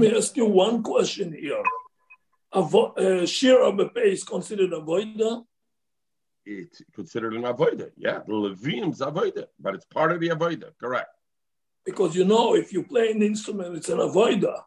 me 0.00 0.16
ask 0.16 0.36
you 0.36 0.46
one 0.46 0.82
question 0.82 1.32
here. 1.32 1.62
Avo- 2.54 2.98
uh, 2.98 3.26
Shir 3.26 3.58
is 4.04 4.24
considered 4.24 4.72
a 4.72 4.80
voida? 4.80 5.44
It's 6.44 6.82
considered 6.94 7.34
an 7.34 7.42
avoida, 7.42 7.90
yeah. 7.96 8.18
The 8.26 8.32
Levim's 8.32 9.00
avoida, 9.00 9.46
but 9.60 9.74
it's 9.76 9.86
part 9.86 10.10
of 10.12 10.20
the 10.20 10.30
avoida, 10.30 10.70
correct. 10.80 11.10
Because 11.84 12.14
you 12.14 12.24
know, 12.24 12.54
if 12.54 12.72
you 12.72 12.84
play 12.84 13.10
an 13.10 13.22
instrument, 13.22 13.76
it's 13.76 13.88
an 13.88 13.98
avoida. 13.98 14.62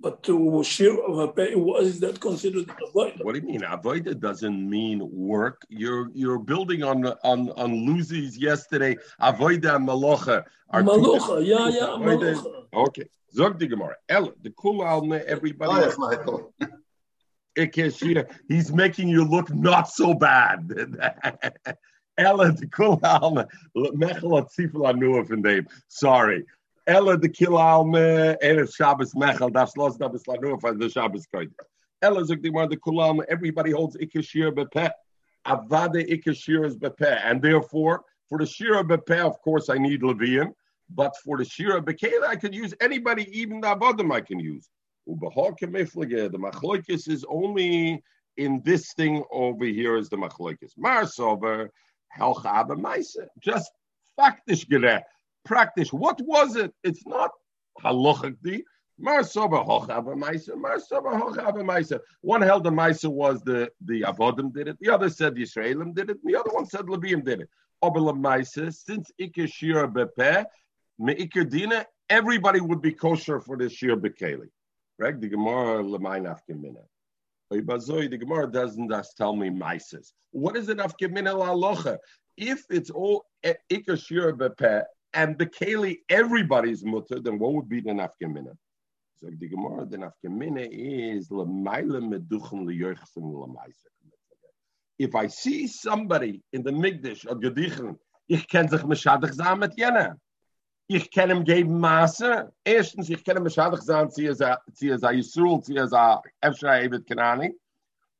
But 0.00 0.24
to 0.24 0.64
share 0.64 0.98
of 1.04 1.18
a 1.18 1.28
pay, 1.28 1.54
what 1.54 1.84
is 1.84 2.00
that 2.00 2.20
considered 2.20 2.68
an 2.68 2.76
avoida? 2.88 3.24
What 3.24 3.34
do 3.34 3.40
you 3.40 3.46
mean? 3.46 3.60
Avoida 3.60 4.18
doesn't 4.18 4.68
mean 4.68 5.08
work. 5.12 5.62
You're 5.68 6.08
you're 6.12 6.40
building 6.40 6.82
on 6.82 7.06
on 7.22 7.50
on 7.50 7.86
Lucy's 7.86 8.36
yesterday. 8.36 8.96
Avoida 9.20 9.76
and 9.76 9.86
malocha 9.86 10.44
are 10.70 10.82
malocha. 10.82 11.46
Yeah, 11.46 11.68
yeah, 11.68 11.96
malocha. 12.06 12.64
Okay. 12.74 13.08
Zog 13.32 13.58
the 13.58 13.66
Gemara. 13.66 13.96
Ella, 14.08 14.32
the 14.42 14.50
kul 14.50 14.82
alme, 14.82 15.24
everybody. 15.24 15.84
Else. 15.84 15.96
He's 18.48 18.72
making 18.72 19.08
you 19.08 19.24
look 19.24 19.54
not 19.54 19.88
so 19.88 20.14
bad. 20.14 20.68
Ella, 22.22 22.52
the 22.52 22.66
kul 22.66 22.98
alme, 22.98 23.46
mechel 23.76 24.38
at 24.38 24.48
sifel 24.50 24.88
anu 24.88 25.22
von 25.24 25.42
dem. 25.42 25.66
Sorry. 25.88 26.44
Ella 26.86 27.16
de 27.16 27.28
Kilalme, 27.28 28.36
Erev 28.42 28.74
Shabbos 28.74 29.14
Mechel, 29.14 29.52
das 29.52 29.76
los 29.76 29.96
da 29.96 30.08
bis 30.08 30.24
lanur 30.24 30.60
for 30.60 30.74
the 30.74 30.88
Shabbos 30.88 31.26
Koid. 31.32 31.50
Ella 32.00 32.24
zog 32.24 32.42
the 32.42 32.50
the 32.68 32.76
Kulalme, 32.76 33.24
everybody 33.28 33.70
holds 33.70 33.96
Ikashir 33.96 34.50
Bepeh. 34.52 34.90
Avade 35.46 36.08
Ikashir 36.10 36.66
is 36.66 36.76
Bepeh. 36.76 37.20
And 37.24 37.40
therefore, 37.40 38.04
for 38.28 38.38
the 38.38 38.46
Shira 38.46 38.82
Bepeh, 38.82 39.24
of 39.24 39.40
course, 39.42 39.68
I 39.68 39.78
need 39.78 40.02
Levian. 40.02 40.52
But 40.90 41.14
for 41.24 41.38
the 41.38 41.44
Shira 41.44 41.80
Bekela, 41.80 42.26
I 42.26 42.36
could 42.36 42.54
use 42.54 42.74
anybody, 42.80 43.28
even 43.32 43.60
the 43.60 43.68
Avodim 43.68 44.12
I 44.12 44.20
can 44.20 44.40
use. 44.40 44.68
The 45.06 45.14
Machloikis 45.14 47.08
is 47.08 47.24
only 47.28 48.02
in 48.36 48.62
this 48.64 48.92
thing 48.94 49.22
over 49.30 49.64
here 49.64 49.96
is 49.96 50.08
the 50.08 50.16
Machloikis. 50.16 50.72
Mars 50.76 51.18
over 51.18 51.70
Helcha 52.18 52.78
Maise. 52.78 53.18
Just 53.40 53.70
faktisch 54.18 54.66
gerät 54.68 55.02
practice. 55.44 55.92
What 55.92 56.20
was 56.22 56.56
it? 56.56 56.72
It's 56.82 57.06
not 57.06 57.30
halachically. 57.80 58.62
One 58.98 59.22
held 59.22 59.42
the 62.64 62.70
Maisa 62.70 63.08
was 63.08 63.42
the, 63.42 63.70
the 63.84 64.02
Avodim 64.02 64.52
did 64.52 64.68
it, 64.68 64.76
the 64.80 64.90
other 64.90 65.08
said 65.08 65.34
the 65.34 65.42
Israelim 65.42 65.94
did 65.94 66.10
it, 66.10 66.18
the 66.24 66.36
other 66.36 66.50
one 66.50 66.66
said 66.66 66.82
Levium 66.82 67.24
did 67.24 67.40
it. 67.40 67.48
Maisa, 67.82 68.72
since 68.72 69.10
Ikashira 69.20 69.92
Bepe, 69.92 70.44
Meikir 71.00 71.50
Dina, 71.50 71.84
everybody 72.08 72.60
would 72.60 72.80
be 72.80 72.92
kosher 72.92 73.40
for 73.40 73.56
the 73.56 73.68
Shir 73.68 73.96
Bekeli. 73.96 74.50
Right? 74.98 75.20
The 75.20 75.28
Gemara 75.28 75.82
Lemain 75.82 76.24
Afkemina. 76.24 76.84
The 77.60 78.18
Gemara 78.18 78.50
doesn't 78.50 78.90
just 78.90 79.16
tell 79.16 79.36
me 79.36 79.50
Mises. 79.50 80.12
What 80.30 80.56
is 80.56 80.68
it 80.68 80.78
Afkemina 80.78 81.36
La 81.36 81.96
If 82.36 82.64
it's 82.70 82.90
all 82.90 83.26
Ikashira 83.44 84.32
Bepe, 84.32 84.84
and 85.14 85.38
the 85.38 85.46
Keli, 85.46 85.98
everybody's 86.08 86.84
mutter, 86.84 87.20
then 87.20 87.38
what 87.38 87.52
would 87.52 87.68
be 87.68 87.80
the 87.80 87.90
nafkemina? 87.90 88.56
So 89.16 89.28
the 89.38 89.48
Gemara, 89.48 89.86
the 89.86 89.98
nafkemina 89.98 90.68
is 90.70 91.28
lemaila 91.28 92.00
meduchem 92.00 92.64
liyochsim 92.64 92.98
lemaisa. 93.18 93.88
If 94.98 95.14
I 95.14 95.26
see 95.26 95.66
somebody 95.66 96.42
in 96.52 96.62
the 96.62 96.70
Migdash 96.70 97.26
of 97.26 97.38
Gedichen, 97.38 97.96
ich 98.28 98.48
kann 98.48 98.68
sich 98.68 98.82
meshadach 98.82 99.58
mit 99.58 99.76
jenen. 99.76 100.16
Ich 100.88 101.10
kann 101.10 101.30
ihm 101.30 101.44
geben 101.44 101.78
Maße. 101.80 102.52
Erstens, 102.64 103.08
ich 103.08 103.24
kann 103.24 103.36
ihm 103.36 103.44
beschadig 103.44 103.80
sein, 103.82 104.10
sie 104.10 104.26
ist 104.26 104.42
ein 104.42 104.58
Yisroel, 105.16 105.62
sie 105.62 105.76
ist 105.76 105.94
ein 105.94 106.18
Efshrei 106.40 106.84
Eved 106.84 107.06
Kanani. 107.06 107.56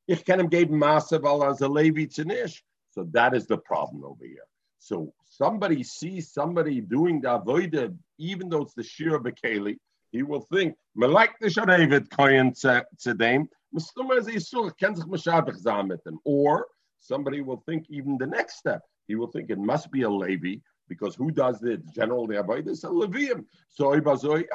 Ich 0.07 0.25
kann 0.25 0.41
ihm 0.41 0.49
geben 0.49 0.79
Maße, 0.79 1.23
weil 1.23 1.43
er 1.43 1.51
ist 1.51 1.63
ein 1.63 1.73
Levi 1.73 2.09
Tzinish. 2.09 2.63
So 2.91 3.05
that 3.13 3.35
is 3.35 3.47
the 3.47 3.57
problem 3.57 4.05
over 4.05 4.25
here. 4.25 4.47
So 4.79 5.15
somebody 5.25 5.83
sees 5.83 6.33
somebody 6.33 6.81
doing 6.81 7.21
the 7.23 7.29
avodah, 7.29 7.97
even 8.19 8.49
though 8.49 8.63
it's 8.63 8.75
the 8.75 8.83
shir 8.83 9.19
bekeli, 9.19 9.79
he 10.11 10.23
will 10.23 10.43
think, 10.43 10.77
"Melek 10.95 11.31
the 11.41 11.49
sharevet 11.49 12.09
koyin 12.09 12.53
tzedem, 12.53 13.49
mistumah 13.75 14.19
is 14.19 14.27
yisur 14.27 14.77
ken 14.77 14.95
sich 14.95 15.07
mishabich 15.07 15.63
zametem." 15.63 16.19
Or 16.25 16.67
somebody 17.01 17.41
will 17.41 17.63
think 17.67 17.87
even 17.89 18.19
the 18.19 18.27
next 18.27 18.59
step. 18.59 18.83
He 19.09 19.15
will 19.15 19.29
think 19.29 19.51
it 19.51 19.59
must 19.59 19.91
be 19.91 20.03
a 20.03 20.11
Levi 20.11 20.61
because 20.95 21.15
who 21.15 21.31
does 21.31 21.57
the 21.61 21.75
general 21.99 22.31
is 22.31 22.85
a 22.85 22.89
Levium. 22.89 23.45
So 23.69 23.85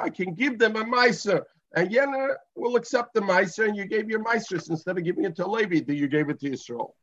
I 0.06 0.10
can 0.18 0.34
give 0.34 0.58
them 0.58 0.76
a 0.76 0.84
meiser. 0.84 1.40
And 1.76 1.90
Yenna 1.90 2.34
will 2.56 2.76
accept 2.76 3.12
the 3.12 3.20
Meiser, 3.20 3.66
and 3.68 3.76
you 3.76 3.84
gave 3.84 4.08
your 4.08 4.24
Meisers 4.24 4.70
instead 4.70 4.96
of 4.96 5.04
giving 5.04 5.24
it 5.24 5.36
to 5.36 5.46
Levi, 5.46 5.80
that 5.80 5.94
you 5.94 6.08
gave 6.08 6.30
it 6.30 6.40
to 6.40 6.50
Israel. 6.52 6.94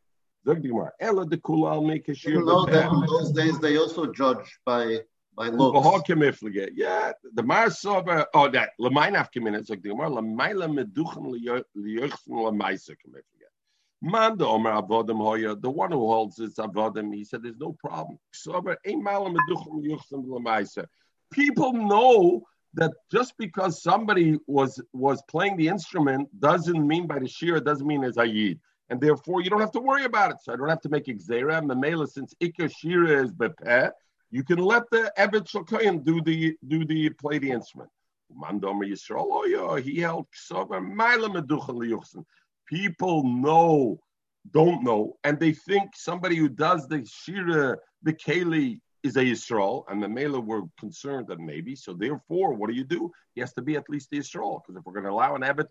Ella 0.48 1.25
the 1.25 1.38
Kulal 1.48 1.86
make 1.86 2.08
a 2.10 2.15
shir. 2.15 2.39
in 2.39 3.06
those 3.15 3.32
days 3.32 3.60
they 3.60 3.77
also 3.77 4.04
judge 4.12 4.60
by 4.65 4.84
by 5.36 5.50
looks. 5.50 5.77
Yeah, 6.75 7.12
the 7.34 7.44
Mar 7.44 7.70
Sober, 7.70 8.25
oh, 8.34 8.48
that 8.50 8.70
Lamainaf 8.80 9.30
It's 9.36 9.70
like 9.70 9.82
the 9.82 9.89
Gemara, 9.89 10.10
Lamaila 10.10 10.68
Meduchem 10.77 11.25
Liyochsen 11.77 12.36
Lamaisa 12.46 12.94
Kimiflige. 13.01 13.35
Man 14.02 14.38
the 14.38 14.46
Omer 14.46 14.72
Avodim 14.72 15.18
Hoya, 15.18 15.56
the 15.56 15.70
one 15.70 15.92
who 15.92 16.00
holds 16.00 16.40
it's 16.40 16.60
Avodim, 16.60 17.14
he 17.14 17.24
said 17.24 17.44
there's 17.44 17.58
no 17.58 17.74
problem. 17.74 18.20
People 21.32 21.74
know 21.74 22.44
that 22.74 22.92
just 23.12 23.38
because 23.38 23.82
somebody 23.82 24.38
was 24.48 24.82
was 24.94 25.24
playing 25.30 25.58
the 25.58 25.68
instrument 25.68 26.28
doesn't 26.40 26.88
mean 26.88 27.08
by 27.08 27.20
the 27.20 27.28
shir, 27.28 27.60
doesn't 27.60 27.88
mean 27.88 28.04
as 28.04 28.18
Ayid 28.18 28.60
and 28.90 29.02
therefore 29.02 29.42
you 29.42 29.50
don't 29.50 29.60
have 29.60 29.72
to 29.72 29.80
worry 29.80 30.06
about 30.06 30.32
it. 30.32 30.38
So 30.42 30.54
I 30.54 30.56
don't 30.56 30.70
have 30.70 30.82
to 30.82 30.90
make 30.90 31.06
exera. 31.06 31.62
Mamela, 31.62 32.08
since 32.08 32.34
Ikka 32.42 32.72
Shira 32.75 33.24
is 33.24 33.34
bepeh, 33.34 33.92
you 34.32 34.44
can 34.44 34.60
let 34.60 34.84
the 34.92 35.12
Evet 35.18 35.48
Shalkoyim 35.48 36.04
do 36.04 36.22
the 36.22 36.56
do 36.68 36.86
the 36.86 37.10
play 37.12 37.40
the 37.40 37.52
instrument. 37.52 37.90
Mandomer 38.36 38.86
Yisrael, 38.90 39.28
oh 39.30 39.46
yeah, 39.46 39.80
he 39.80 40.00
held 40.00 40.28
Ksover 40.32 40.82
Maila 40.82 41.32
People 42.68 43.24
know, 43.24 44.00
don't 44.52 44.84
know, 44.84 45.18
and 45.24 45.40
they 45.40 45.54
think 45.54 45.92
somebody 45.96 46.36
who 46.36 46.50
does 46.50 46.88
the 46.88 47.06
Shira, 47.06 47.78
the 48.04 48.14
Keli, 48.14 48.80
is 49.04 49.18
a 49.18 49.24
Yisrael, 49.24 49.84
and 49.88 50.02
the 50.02 50.10
Mela 50.10 50.40
were 50.40 50.64
concerned 50.80 51.28
that 51.28 51.40
maybe. 51.40 51.76
So 51.76 51.94
therefore, 51.94 52.56
what 52.56 52.72
do 52.72 52.76
you 52.76 52.84
do? 52.84 53.12
He 53.36 53.42
has 53.42 53.54
to 53.54 53.62
be 53.62 53.76
at 53.76 53.88
least 53.88 54.10
the 54.10 54.18
Yisrael, 54.18 54.62
because 54.62 54.80
if 54.80 54.84
we're 54.84 54.94
going 54.94 55.06
to 55.06 55.12
allow 55.12 55.36
an 55.36 55.44
Abbot 55.44 55.68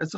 it's 0.00 0.14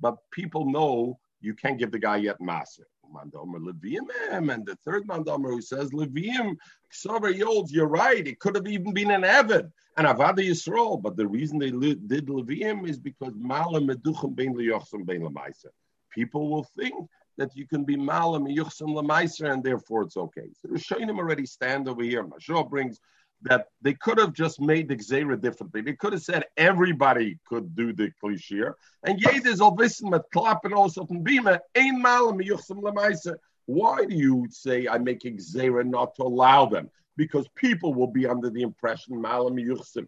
but 0.00 0.16
people 0.32 0.70
know 0.70 1.18
you 1.40 1.54
can't 1.54 1.78
give 1.78 1.92
the 1.92 1.98
guy 2.00 2.16
yet 2.16 2.40
Masa. 2.40 2.80
Mandomer 3.12 3.58
Leviim, 3.58 4.06
eh, 4.30 4.36
and 4.36 4.66
the 4.66 4.76
third 4.84 5.06
Mandomer 5.06 5.50
who 5.50 5.60
says 5.60 5.90
Leviim, 5.90 6.56
Ksover 6.92 7.34
Yolds, 7.34 7.72
you're 7.72 7.86
right. 7.86 8.26
It 8.26 8.38
could 8.38 8.54
have 8.54 8.68
even 8.68 8.92
been 8.92 9.10
an 9.10 9.22
Evid, 9.22 9.70
an 9.96 10.04
Avada 10.04 10.38
Yisrael, 10.38 11.02
but 11.02 11.16
the 11.16 11.26
reason 11.26 11.58
they 11.58 11.70
did 11.70 12.26
Leviim 12.26 12.88
is 12.88 12.98
because 12.98 13.34
Mala 13.36 13.80
Meduchim 13.80 14.34
Bein 14.34 14.54
Leyochsim 14.54 15.04
Bein 15.04 15.22
Lemaisa. 15.22 15.68
People 16.14 16.48
will 16.48 16.64
think 16.76 16.94
that 17.36 17.56
you 17.56 17.66
can 17.66 17.84
be 17.84 17.96
malam 17.96 18.46
yuchsim 18.46 18.94
lemaiser, 18.94 19.52
and 19.52 19.62
therefore 19.62 20.02
it's 20.02 20.16
okay. 20.16 20.48
So 20.54 20.68
the 20.68 20.74
Rishonim 20.74 21.18
already 21.18 21.46
stand 21.46 21.88
over 21.88 22.02
here. 22.02 22.24
Mashal 22.24 22.68
brings 22.68 23.00
that 23.44 23.68
they 23.82 23.94
could 23.94 24.18
have 24.18 24.32
just 24.32 24.60
made 24.60 24.88
the 24.88 24.96
Xera 24.96 25.40
differently. 25.40 25.82
They 25.82 25.92
could 25.92 26.12
have 26.12 26.22
said 26.22 26.44
everybody 26.56 27.38
could 27.46 27.76
do 27.76 27.92
the 27.92 28.10
klishir, 28.22 28.74
and 29.04 29.20
jedes 29.20 29.60
al 29.60 29.76
wissen 29.76 30.10
mit 30.10 30.22
klappen 30.34 30.72
auf 30.72 30.94
dem 30.94 31.24
Bima, 31.24 31.60
ein 31.74 32.00
malam 32.00 32.38
yuchsim 32.38 32.82
lemaiser. 32.82 33.36
Why 33.66 34.04
do 34.04 34.14
you 34.14 34.46
say 34.50 34.86
I'm 34.86 35.04
making 35.04 35.38
Xera 35.38 35.86
not 35.86 36.14
to 36.16 36.22
allow 36.22 36.66
them? 36.66 36.90
Because 37.16 37.46
people 37.54 37.94
will 37.94 38.08
be 38.08 38.26
under 38.26 38.50
the 38.50 38.62
impression 38.62 39.20
malam 39.20 39.56
yuchsim, 39.56 40.06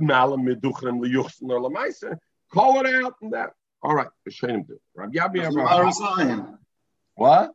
malam 0.00 0.44
meduchrim 0.46 1.00
liyuchsim 1.00 1.50
or 1.50 1.60
lemaiser. 1.60 2.18
Call 2.52 2.80
it 2.80 3.04
out 3.04 3.14
and 3.20 3.32
that. 3.32 3.50
All 3.82 3.94
right. 3.94 4.08
Rabbi 4.26 5.12
Yabi 5.12 6.58
what? 7.16 7.52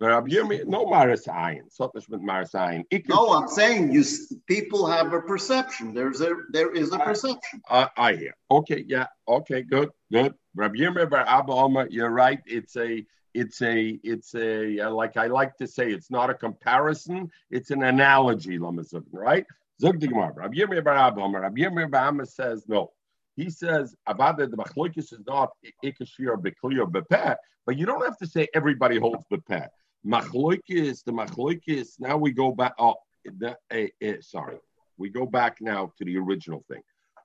No 0.00 0.86
Maris 0.86 1.26
Ayin. 1.26 1.70
Something 1.70 2.02
with 2.08 2.20
Maris 2.20 2.52
Ayin. 2.52 2.84
No, 3.08 3.32
I'm 3.32 3.48
saying 3.48 3.92
you 3.92 4.04
people 4.46 4.86
have 4.86 5.12
a 5.12 5.20
perception. 5.20 5.94
There's 5.94 6.20
a 6.20 6.34
there 6.50 6.72
is 6.72 6.92
a 6.92 6.98
perception. 6.98 7.62
I, 7.68 7.88
I 7.96 8.14
hear. 8.14 8.34
Okay, 8.50 8.84
yeah. 8.86 9.06
Okay, 9.26 9.62
good, 9.62 9.90
good. 10.12 10.34
Rabbi 10.54 10.76
Yirmeh 10.76 11.08
Bar 11.08 11.24
Abba 11.26 11.52
Omer, 11.52 11.88
you're 11.90 12.10
right. 12.10 12.40
It's 12.46 12.76
a 12.76 13.04
it's 13.34 13.60
a 13.62 13.98
it's 14.02 14.34
a 14.34 14.80
uh, 14.80 14.90
like 14.90 15.16
I 15.16 15.26
like 15.26 15.56
to 15.58 15.66
say, 15.66 15.90
it's 15.90 16.10
not 16.10 16.30
a 16.30 16.34
comparison, 16.34 17.30
it's 17.50 17.70
an 17.70 17.82
analogy, 17.82 18.58
right? 18.58 19.46
Zog 19.80 20.00
the 20.00 20.08
Gemara. 20.08 20.32
Rabbi 20.34 20.56
Yirmeh 20.56 20.84
Bar 20.84 20.96
Abba 20.96 21.20
Omer. 21.20 21.40
Rabbi 21.40 21.60
Yirmeh 21.60 21.90
Bar 21.90 22.08
Abba 22.08 22.26
says 22.26 22.64
no. 22.68 22.92
He 23.36 23.50
says 23.50 23.94
about 24.06 24.38
the 24.38 24.46
Machlokis 24.48 25.12
is 25.12 25.20
not 25.26 25.50
Ikashir 25.84 26.36
Beklir 26.40 26.90
Bepeh, 26.90 27.36
but 27.66 27.76
you 27.76 27.84
don't 27.84 28.02
have 28.02 28.16
to 28.18 28.26
say 28.26 28.48
everybody 28.54 28.98
holds 28.98 29.24
Bepeh. 29.30 29.68
Machlokis, 30.06 31.04
the 31.04 31.12
Machlokis. 31.12 31.98
Now 31.98 32.16
we 32.16 32.32
go 32.32 32.52
back. 32.52 32.74
Oh, 32.78 32.94
the, 33.24 33.56
uh, 33.72 34.06
uh, 34.06 34.20
sorry, 34.20 34.58
we 34.98 35.08
go 35.08 35.26
back 35.26 35.58
now 35.60 35.92
to 35.98 36.04
the 36.04 36.16
original 36.16 36.64
thing. 36.70 36.82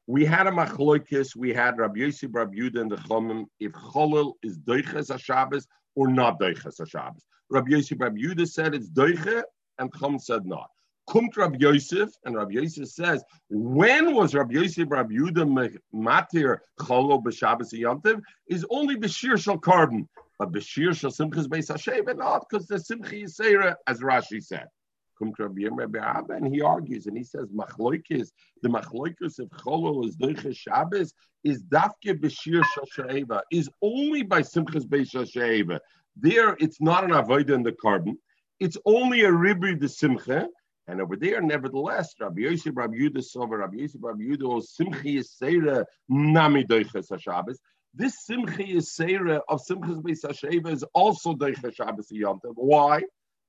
We 0.08 0.26
had 0.26 0.48
a 0.48 0.52
Machlokis. 0.52 1.36
We 1.36 1.54
had 1.54 1.78
Rabbi 1.78 2.00
Yosef, 2.00 2.32
Rabbi 2.34 2.56
Yudah, 2.56 2.82
and 2.82 2.92
the 2.92 2.98
Chomim. 2.98 3.46
If 3.60 3.72
Cholil 3.74 4.34
is 4.44 4.58
Doiches 4.58 5.12
Hashabbos 5.12 5.66
or 5.96 6.08
not 6.08 6.40
Doiches 6.40 6.82
Hashabbos. 6.82 7.22
Rabbi 7.50 7.72
Yosef, 7.72 8.00
Rabbi 8.00 8.18
Yudah 8.18 8.48
said 8.48 8.74
it's 8.74 8.90
Doiche, 8.90 9.44
and 9.78 9.92
Chom 9.94 10.20
said 10.20 10.46
not. 10.46 10.70
Kumt 11.10 11.36
Rabbi 11.36 11.58
Yosef, 11.60 12.10
and 12.26 12.36
Rabbi 12.36 12.54
Yosef 12.54 12.88
says, 12.88 13.24
when 13.50 14.16
was 14.16 14.34
Rabbi 14.34 14.54
Yosef 14.54 14.90
Rabbi 14.90 15.14
Yudah 15.14 15.78
matir 15.94 16.60
cholo 16.80 17.20
b'Shabbos 17.20 17.74
yontiv? 17.74 18.22
Is 18.48 18.66
only 18.70 18.96
b'shir 18.96 19.62
carbon, 19.62 20.08
but 20.42 20.52
b'shir 20.52 20.98
shel 20.98 21.12
simchas 21.12 21.48
beis 21.48 21.68
hashem, 21.68 22.04
not 22.18 22.48
because 22.50 22.66
the 22.66 22.78
simchi 22.78 23.26
yisera, 23.26 23.76
as 23.86 24.00
Rashi 24.00 24.44
said. 24.44 24.66
And 25.20 26.48
he 26.52 26.62
argues, 26.62 27.06
and 27.06 27.16
he 27.16 27.24
says, 27.24 27.52
machloikis, 27.52 28.32
the 28.64 28.70
machloikis 28.70 29.38
of 29.38 29.52
cholo 29.64 30.04
is 30.04 30.18
doiches 30.18 30.58
Shabbos, 30.58 31.14
is 31.44 31.62
dafke 31.62 32.20
b'shir 32.20 32.64
shel 32.64 32.88
she'eva, 32.92 33.44
is 33.52 33.70
only 33.84 34.24
by 34.24 34.42
simchas 34.42 34.84
beis 34.84 35.12
she'eva. 35.32 35.80
There, 36.16 36.58
it's 36.60 36.82
not 36.82 37.04
an 37.04 37.12
avodah 37.12 37.52
in 37.52 37.62
the 37.62 37.74
carbon. 37.74 38.18
It's 38.60 38.78
only 38.84 39.22
a 39.26 39.30
ribri 39.30 39.80
de 39.80 39.90
simcha, 39.90 40.48
and 40.88 41.02
over 41.02 41.18
there, 41.18 41.40
nevertheless, 41.40 42.16
Rabbi 42.20 42.42
Yosef, 42.42 42.76
Rabbi 42.76 42.96
Yudah, 42.96 43.24
Sover, 43.24 43.60
Rabbi 43.60 43.78
Yosef, 43.78 44.02
Rabbi 44.02 44.24
Yudah, 44.24 44.64
Simchi 44.66 45.20
Yisera, 45.20 45.86
Nami 46.10 46.64
Doiches 46.64 47.10
HaShabbos. 47.12 47.58
This 47.94 48.26
Simchi 48.26 48.76
Yisera 48.76 49.42
of 49.50 49.62
Simchas 49.62 50.02
Beis 50.02 50.24
HaSheva 50.24 50.72
is 50.72 50.84
also 50.94 51.34
Doiches 51.34 51.76
Shabbos 51.76 52.08
Yontav. 52.10 52.54
Why? 52.56 53.04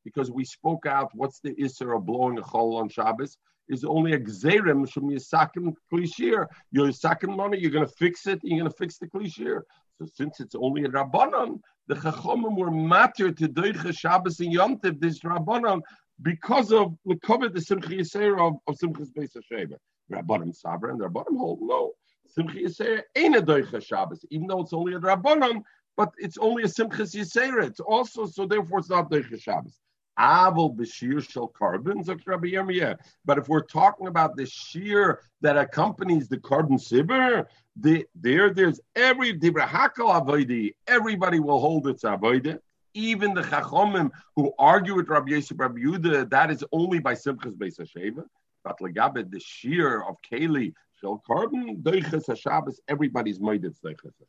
Because 0.05 0.33
we 0.33 0.45
spoke 0.45 0.85
out 0.85 1.11
what's 1.15 1.39
the 1.41 1.55
Isser 1.55 1.97
of 1.97 2.07
blowing 2.07 2.39
a 2.39 2.43
chol 2.43 2.81
on 2.81 2.89
Shabbos 2.89 3.39
is 3.69 3.85
only 3.85 4.15
a 4.15 4.19
gzerim 4.19 4.91
from 4.91 5.11
Yisakim 5.11 5.75
Klishir. 5.93 6.47
Your 6.73 6.89
Yisakim 6.89 7.37
money, 7.37 7.59
you're 7.61 7.71
going 7.71 7.87
to 7.87 7.93
fix 7.93 8.27
it, 8.27 8.41
you're 8.43 8.59
going 8.59 8.71
to 8.71 8.77
fix 8.77 8.99
the 8.99 9.07
Klishir. 9.07 9.61
So 9.99 10.09
since 10.13 10.41
it's 10.41 10.57
only 10.57 10.85
a 10.85 10.89
Rabbanon, 10.89 11.61
the 11.87 11.95
Chachomim 11.95 12.57
were 12.57 12.73
matter 12.73 13.31
to 13.31 13.49
Doiche 13.49 13.97
Shabbos 13.97 14.41
and 14.41 14.53
Yontiv, 14.53 15.01
this 15.01 15.21
Rabbanon, 15.21 15.83
because 16.21 16.73
of 16.73 16.97
the 17.07 17.17
covet 17.17 17.55
the 17.55 17.61
Simcha 17.61 17.91
Yisera 17.91 18.49
of, 18.49 18.55
of 18.67 18.77
Simchas 18.77 19.13
Beis 19.17 19.37
Hasheva. 19.37 19.77
Rabbanim 20.11 20.53
Sabra 20.53 20.91
and 20.91 21.01
Rabbanim 21.01 21.37
hold 21.37 21.61
no. 21.63 21.93
Simcha 22.29 22.59
Yisera 22.59 23.03
ain't 23.17 23.37
a 23.37 23.43
Doicha 23.43 23.85
Shabbos, 23.85 24.25
even 24.31 24.47
though 24.47 24.61
it's 24.61 24.73
only 24.73 24.95
a 24.95 25.01
Rabbanim, 25.01 25.63
but 25.97 26.13
it's 26.19 26.39
only 26.39 26.63
a 26.63 26.67
Simchas 26.67 27.15
Yisera. 27.15 27.67
It's 27.67 27.81
also, 27.81 28.27
so 28.27 28.47
therefore 28.47 28.81
it's 28.81 28.91
not 28.91 29.11
Doicha 29.11 29.41
Shabbos. 29.41 29.79
Aval 30.19 30.77
b'shir 30.77 31.29
shel 31.29 31.49
carbon, 31.49 32.03
Rabbi 32.03 32.49
Yirmiyah. 32.49 32.99
But 33.25 33.39
if 33.39 33.49
we're 33.49 33.63
talking 33.63 34.07
about 34.07 34.37
the 34.37 34.47
shear 34.47 35.21
that 35.41 35.57
accompanies 35.57 36.29
the 36.29 36.39
carbon 36.39 36.77
sibber, 36.77 37.47
the, 37.77 38.07
there, 38.15 38.53
there's 38.53 38.81
every 38.95 39.33
dibra 39.39 39.67
hakal 39.67 40.13
avoidi. 40.21 40.75
Everybody 40.87 41.41
will 41.41 41.61
hold 41.61 41.87
its 41.89 42.05
avodah 42.05 42.59
even 42.95 43.35
the 43.35 43.43
Chachomim 43.43 44.11
who 44.37 44.53
argue 44.59 44.95
with 44.95 45.09
Rabbi 45.09 45.33
Yosef 45.33 45.59
Rabbi 45.59 45.81
Yehuda, 45.81 46.31
that 46.31 46.51
is 46.51 46.65
only 46.73 46.99
by 46.99 47.15
Simchas 47.15 47.57
Beis 47.57 47.81
Hasheva. 47.81 48.25
But 48.65 48.79
Legabed, 48.81 49.31
the 49.31 49.41
shear 49.41 50.03
of 50.03 50.17
Keli, 50.31 50.75
Shel 51.03 51.23
Carbon, 51.27 51.83
Deiches 51.83 52.27
HaShabbos, 52.27 52.77
everybody's 52.89 53.37
it 53.37 53.63
Deiches 53.85 54.13
HaShabbos. 54.13 54.27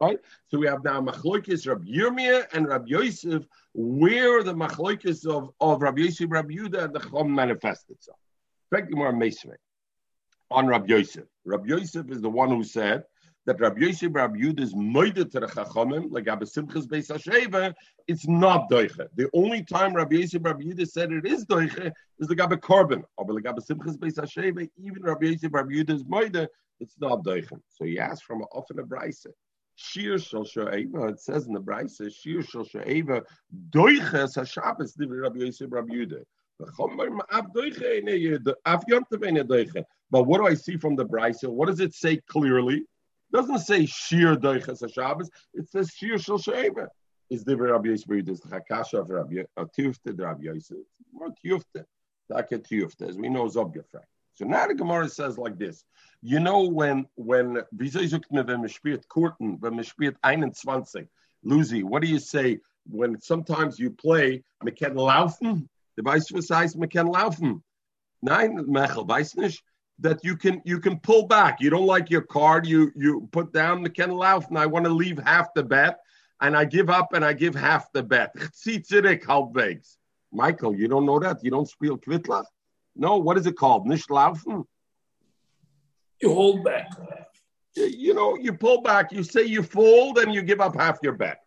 Right? 0.00 0.18
So 0.48 0.58
we 0.58 0.66
have 0.66 0.82
now 0.82 1.00
Machloikis 1.00 1.66
Rabbi 1.66 1.86
Yirmiyah 1.86 2.54
and 2.54 2.66
Rabbi 2.66 2.86
Yosef, 2.88 3.44
where 3.74 4.42
the 4.42 4.54
Machloikis 4.54 5.26
of, 5.26 5.50
of 5.60 5.82
Rabbi 5.82 6.02
Yosef 6.02 6.30
Rabbi 6.30 6.54
Yudah 6.54 6.84
and 6.84 6.94
the 6.94 7.00
Chum 7.00 7.34
manifest 7.34 7.88
itself. 7.90 8.18
Fact 8.70 8.92
more 8.92 9.12
Mesve 9.12 9.56
on 10.50 10.66
Rabbi 10.66 10.86
Yosef. 10.86 11.24
Rabbi 11.44 11.68
Yosef 11.68 12.10
is 12.10 12.20
the 12.20 12.30
one 12.30 12.48
who 12.48 12.64
said 12.64 13.04
that 13.46 13.60
Rabbi 13.60 13.80
Yosef 13.86 14.10
Rabbi 14.12 14.38
Yudah 14.38 14.60
is 14.60 14.74
moided 14.74 15.30
to 15.32 15.40
the 15.40 15.46
Chachamim, 15.46 16.10
like 16.10 16.28
Abba 16.28 16.44
Simchas 16.44 16.86
Beis 16.86 17.08
Hasheva, 17.10 17.74
it's 18.06 18.26
not 18.28 18.70
doiche. 18.70 19.06
The 19.16 19.28
only 19.34 19.64
time 19.64 19.94
Rabbi 19.94 20.16
Yosef 20.16 20.44
Rabbi 20.44 20.62
Yudah 20.62 20.88
said 20.88 21.12
it 21.12 21.26
is 21.26 21.44
doiche 21.44 21.90
is 22.20 22.28
the 22.28 22.36
Gabba 22.36 22.58
Korban. 22.58 23.02
Oh, 23.18 23.24
or 23.24 23.34
like 23.34 23.46
Abba 23.46 23.60
Simchas 23.60 23.98
Beis 23.98 24.14
Hasheva, 24.14 24.68
even 24.76 25.02
Rabbi 25.02 25.26
Yosef 25.26 25.52
Rabbi 25.52 25.72
Yudah 25.72 25.90
is 25.90 26.04
moided, 26.04 26.46
it's 26.80 26.94
not 27.00 27.24
doiche. 27.24 27.50
So 27.68 27.84
he 27.84 27.98
asked 27.98 28.24
from 28.24 28.42
an 28.42 28.48
often 28.52 28.78
a 28.78 28.84
brisa. 28.84 29.28
Shir 29.74 30.18
shel 30.18 30.44
she'eva, 30.44 31.06
it 31.08 31.20
says 31.20 31.46
in 31.46 31.54
the 31.54 31.60
brisa, 31.60 32.14
Shir 32.14 32.42
shel 32.42 32.64
she'eva, 32.64 33.22
doiches 33.70 34.36
ha-Shabbos, 34.36 34.94
Rabbi 34.98 35.38
Yosef 35.40 35.68
Rabbi 35.70 35.94
Yudah. 35.94 36.22
But 40.10 40.26
what 40.26 40.38
do 40.38 40.46
I 40.46 40.54
see 40.54 40.76
from 40.76 40.94
the 40.94 41.04
brisa? 41.04 41.48
What 41.48 41.66
does 41.66 41.80
it 41.80 41.94
say 41.94 42.18
clearly? 42.28 42.84
Doesn't 43.32 43.60
say 43.60 43.86
shir 43.86 44.36
doiches 44.36 44.92
Shabbos. 44.92 45.30
It 45.54 45.68
says 45.68 45.90
shir 45.90 46.18
shel 46.18 46.38
sheva. 46.38 46.88
Is 47.30 47.44
the 47.44 47.56
Rabbi 47.56 47.88
Yosef 47.88 48.10
is 48.28 48.40
the 48.40 48.48
chakasha 48.48 49.00
of 49.00 49.08
Rabbi 49.08 49.44
uh, 49.56 49.64
Tufte 49.76 50.16
the 50.16 50.24
Rabbi 50.24 50.44
Yosef? 50.44 50.76
More 51.12 51.30
Tufte, 51.44 51.84
Dake 52.30 52.62
Tufte, 52.62 53.08
as 53.08 53.16
we 53.16 53.30
know 53.30 53.44
Zobgefrek. 53.44 54.04
So 54.34 54.44
now 54.44 54.66
the 54.66 54.74
Gemara 54.74 55.08
says 55.08 55.38
like 55.38 55.58
this. 55.58 55.84
You 56.20 56.40
know 56.40 56.68
when 56.68 57.06
when 57.14 57.62
wieso 57.74 58.00
sucht 58.00 58.30
mir 58.30 58.44
wenn 58.44 58.60
man 58.60 58.68
spielt 58.68 59.08
Kurten, 59.08 59.58
wenn 59.60 59.76
man 59.76 59.84
spielt 59.84 60.16
21, 60.22 61.08
Lucy, 61.42 61.82
what 61.82 62.02
do 62.02 62.08
you 62.08 62.18
say 62.18 62.60
when 62.84 63.20
sometimes 63.20 63.78
you 63.78 63.90
play, 63.90 64.42
man 64.62 64.74
laufen, 64.94 65.68
the 65.96 66.02
was 66.02 66.28
heißt, 66.30 66.76
man 66.76 66.88
kann 66.88 67.06
laufen. 67.06 67.62
Nein, 68.20 68.66
Mechel, 68.66 69.06
weiß 69.06 69.36
nicht, 69.36 69.62
that 70.02 70.24
you 70.24 70.36
can 70.36 70.60
you 70.64 70.78
can 70.78 70.98
pull 70.98 71.26
back. 71.26 71.60
You 71.60 71.70
don't 71.70 71.86
like 71.86 72.10
your 72.10 72.22
card, 72.22 72.66
you 72.66 72.92
you 72.94 73.28
put 73.32 73.52
down 73.52 73.82
the 73.82 73.90
can 73.90 74.10
and 74.10 74.58
I 74.58 74.66
want 74.66 74.84
to 74.84 74.90
leave 74.90 75.18
half 75.18 75.54
the 75.54 75.62
bet, 75.62 76.00
and 76.40 76.56
I 76.56 76.64
give 76.64 76.90
up 76.90 77.14
and 77.14 77.24
I 77.24 77.32
give 77.32 77.54
half 77.54 77.90
the 77.92 78.02
bet. 78.02 78.34
Halbwegs. 79.26 79.96
Michael, 80.32 80.74
you 80.74 80.88
don't 80.88 81.06
know 81.06 81.18
that? 81.18 81.44
You 81.44 81.50
don't 81.50 81.68
spiel 81.68 81.98
Kvitla? 81.98 82.44
No, 82.96 83.16
what 83.18 83.38
is 83.38 83.46
it 83.46 83.56
called? 83.56 83.86
Nicht 83.86 84.10
laufen? 84.10 84.64
You 86.20 86.34
hold 86.34 86.64
back. 86.64 86.88
You 87.74 88.14
know, 88.14 88.36
you 88.36 88.52
pull 88.52 88.82
back, 88.82 89.12
you 89.12 89.22
say 89.22 89.44
you 89.44 89.62
fold, 89.62 90.18
and 90.18 90.34
you 90.34 90.42
give 90.42 90.60
up 90.60 90.76
half 90.76 90.98
your 91.02 91.14
bet. 91.14 91.40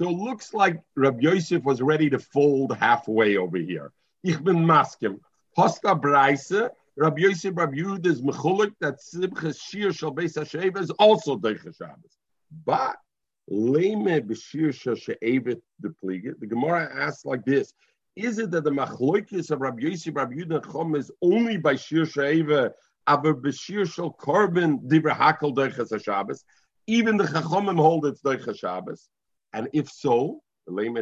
So 0.00 0.08
it 0.08 0.16
looks 0.16 0.54
like 0.54 0.80
Rabbi 0.94 1.18
Yosef 1.20 1.64
was 1.64 1.82
ready 1.82 2.08
to 2.10 2.18
fold 2.18 2.76
halfway 2.76 3.36
over 3.36 3.58
here. 3.58 3.92
Ich 4.22 4.42
bin 4.42 4.64
maskim. 4.64 5.20
Hosta 5.56 6.00
Braise, 6.00 6.70
Rabbi 6.98 7.20
Yosef 7.20 7.56
Rabbi 7.56 7.76
Yud 7.76 8.04
is 8.06 8.22
mechulik 8.22 8.72
that 8.80 8.98
Simchas 8.98 9.62
Shir 9.62 9.92
Shal 9.92 10.12
Beis 10.12 10.36
HaSheva 10.36 10.80
is 10.80 10.90
also 10.98 11.36
Deicha 11.36 11.72
Shabbos. 11.76 12.18
But 12.66 12.96
Leme 13.48 14.26
B'Shir 14.26 14.74
Shal 14.74 14.96
She'evet 14.96 15.60
the. 15.78 15.94
The 16.02 16.46
Gemara 16.48 16.90
asks 16.92 17.24
like 17.24 17.44
this: 17.44 17.72
Is 18.16 18.40
it 18.40 18.50
that 18.50 18.64
the 18.64 18.72
machloikis 18.72 19.52
of 19.52 19.60
Rabbi 19.60 19.82
Yosef 19.82 20.16
Rabbi 20.16 20.40
and 20.40 20.50
Chom 20.64 20.98
is 20.98 21.12
only 21.22 21.56
by 21.56 21.76
Shir 21.76 22.04
She'eva, 22.04 22.72
aber 23.06 23.32
B'Shir 23.32 23.88
Shal 23.88 24.12
Korban 24.14 24.80
Dibra 24.88 25.16
Hakel 25.16 25.54
Deicha 25.54 26.02
Shabbos? 26.02 26.42
Even 26.88 27.16
the 27.16 27.24
Chachomim 27.24 27.76
hold 27.76 28.06
it's 28.06 28.22
Deicha 28.22 28.58
Shabbos. 28.58 29.08
And 29.52 29.68
if 29.72 29.88
so, 29.88 30.42
then 30.66 30.94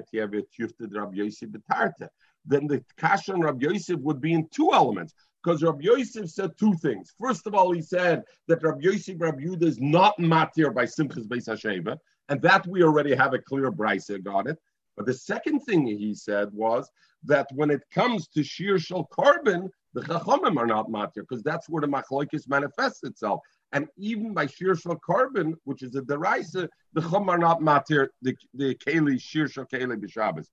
the 2.69 2.85
kasha 2.97 3.33
on 3.33 3.41
Rabbi 3.41 3.67
Yosef 3.67 3.99
would 4.01 4.21
be 4.21 4.35
in 4.35 4.49
two 4.51 4.73
elements. 4.73 5.15
Because 5.47 5.63
Rabbi 5.63 5.83
Yosef 5.83 6.29
said 6.29 6.59
two 6.59 6.75
things. 6.75 7.15
First 7.21 7.47
of 7.47 7.55
all, 7.55 7.71
he 7.71 7.81
said 7.81 8.25
that 8.49 8.65
Rabbi 8.65 8.81
Yosef 8.81 9.15
Rabbi 9.17 9.45
Yudah 9.45 9.63
is 9.63 9.79
not 9.81 10.19
matir 10.19 10.75
by 10.75 10.87
Simchas 10.87 11.29
Beis 11.29 11.47
Hasheva, 11.47 11.97
and 12.29 12.43
that 12.43 12.67
we 12.67 12.83
already 12.83 13.15
have 13.15 13.33
a 13.33 13.39
clear 13.39 13.71
brisa 13.71 14.21
got 14.21 14.49
it. 14.49 14.59
But 14.97 15.07
the 15.07 15.15
second 15.15 15.61
thing 15.61 15.87
he 15.87 16.15
said 16.17 16.49
was 16.53 16.91
that 17.27 17.47
when 17.55 17.71
it 17.71 17.83
comes 17.95 18.27
to 18.29 18.43
Shir 18.43 18.81
Shal 18.81 19.09
Korban, 19.17 19.69
the 19.95 20.01
Chachamim 20.01 20.57
are 20.57 20.67
not 20.67 20.89
matir, 20.89 21.21
because 21.21 21.45
that's 21.45 21.69
where 21.69 21.81
the 21.81 21.87
Machlokes 21.87 22.49
manifests 22.49 23.05
itself. 23.05 23.39
And 23.71 23.87
even 23.97 24.35
by 24.35 24.49
Shir 24.49 24.75
Shal 24.75 24.99
Korban, 25.09 25.55
which 25.63 25.85
is 25.85 25.95
a 25.95 26.01
deraisa, 26.01 26.69
the 26.93 27.03
Chum 27.03 27.29
are 27.29 27.39
not 27.39 27.61
matir, 27.61 28.09
the, 28.21 28.37
the 28.55 28.75
Keli, 28.75 29.21
Shir 29.21 29.47
Shal 29.47 29.67
Keli 29.67 29.97
B'Shabbos. 29.97 30.49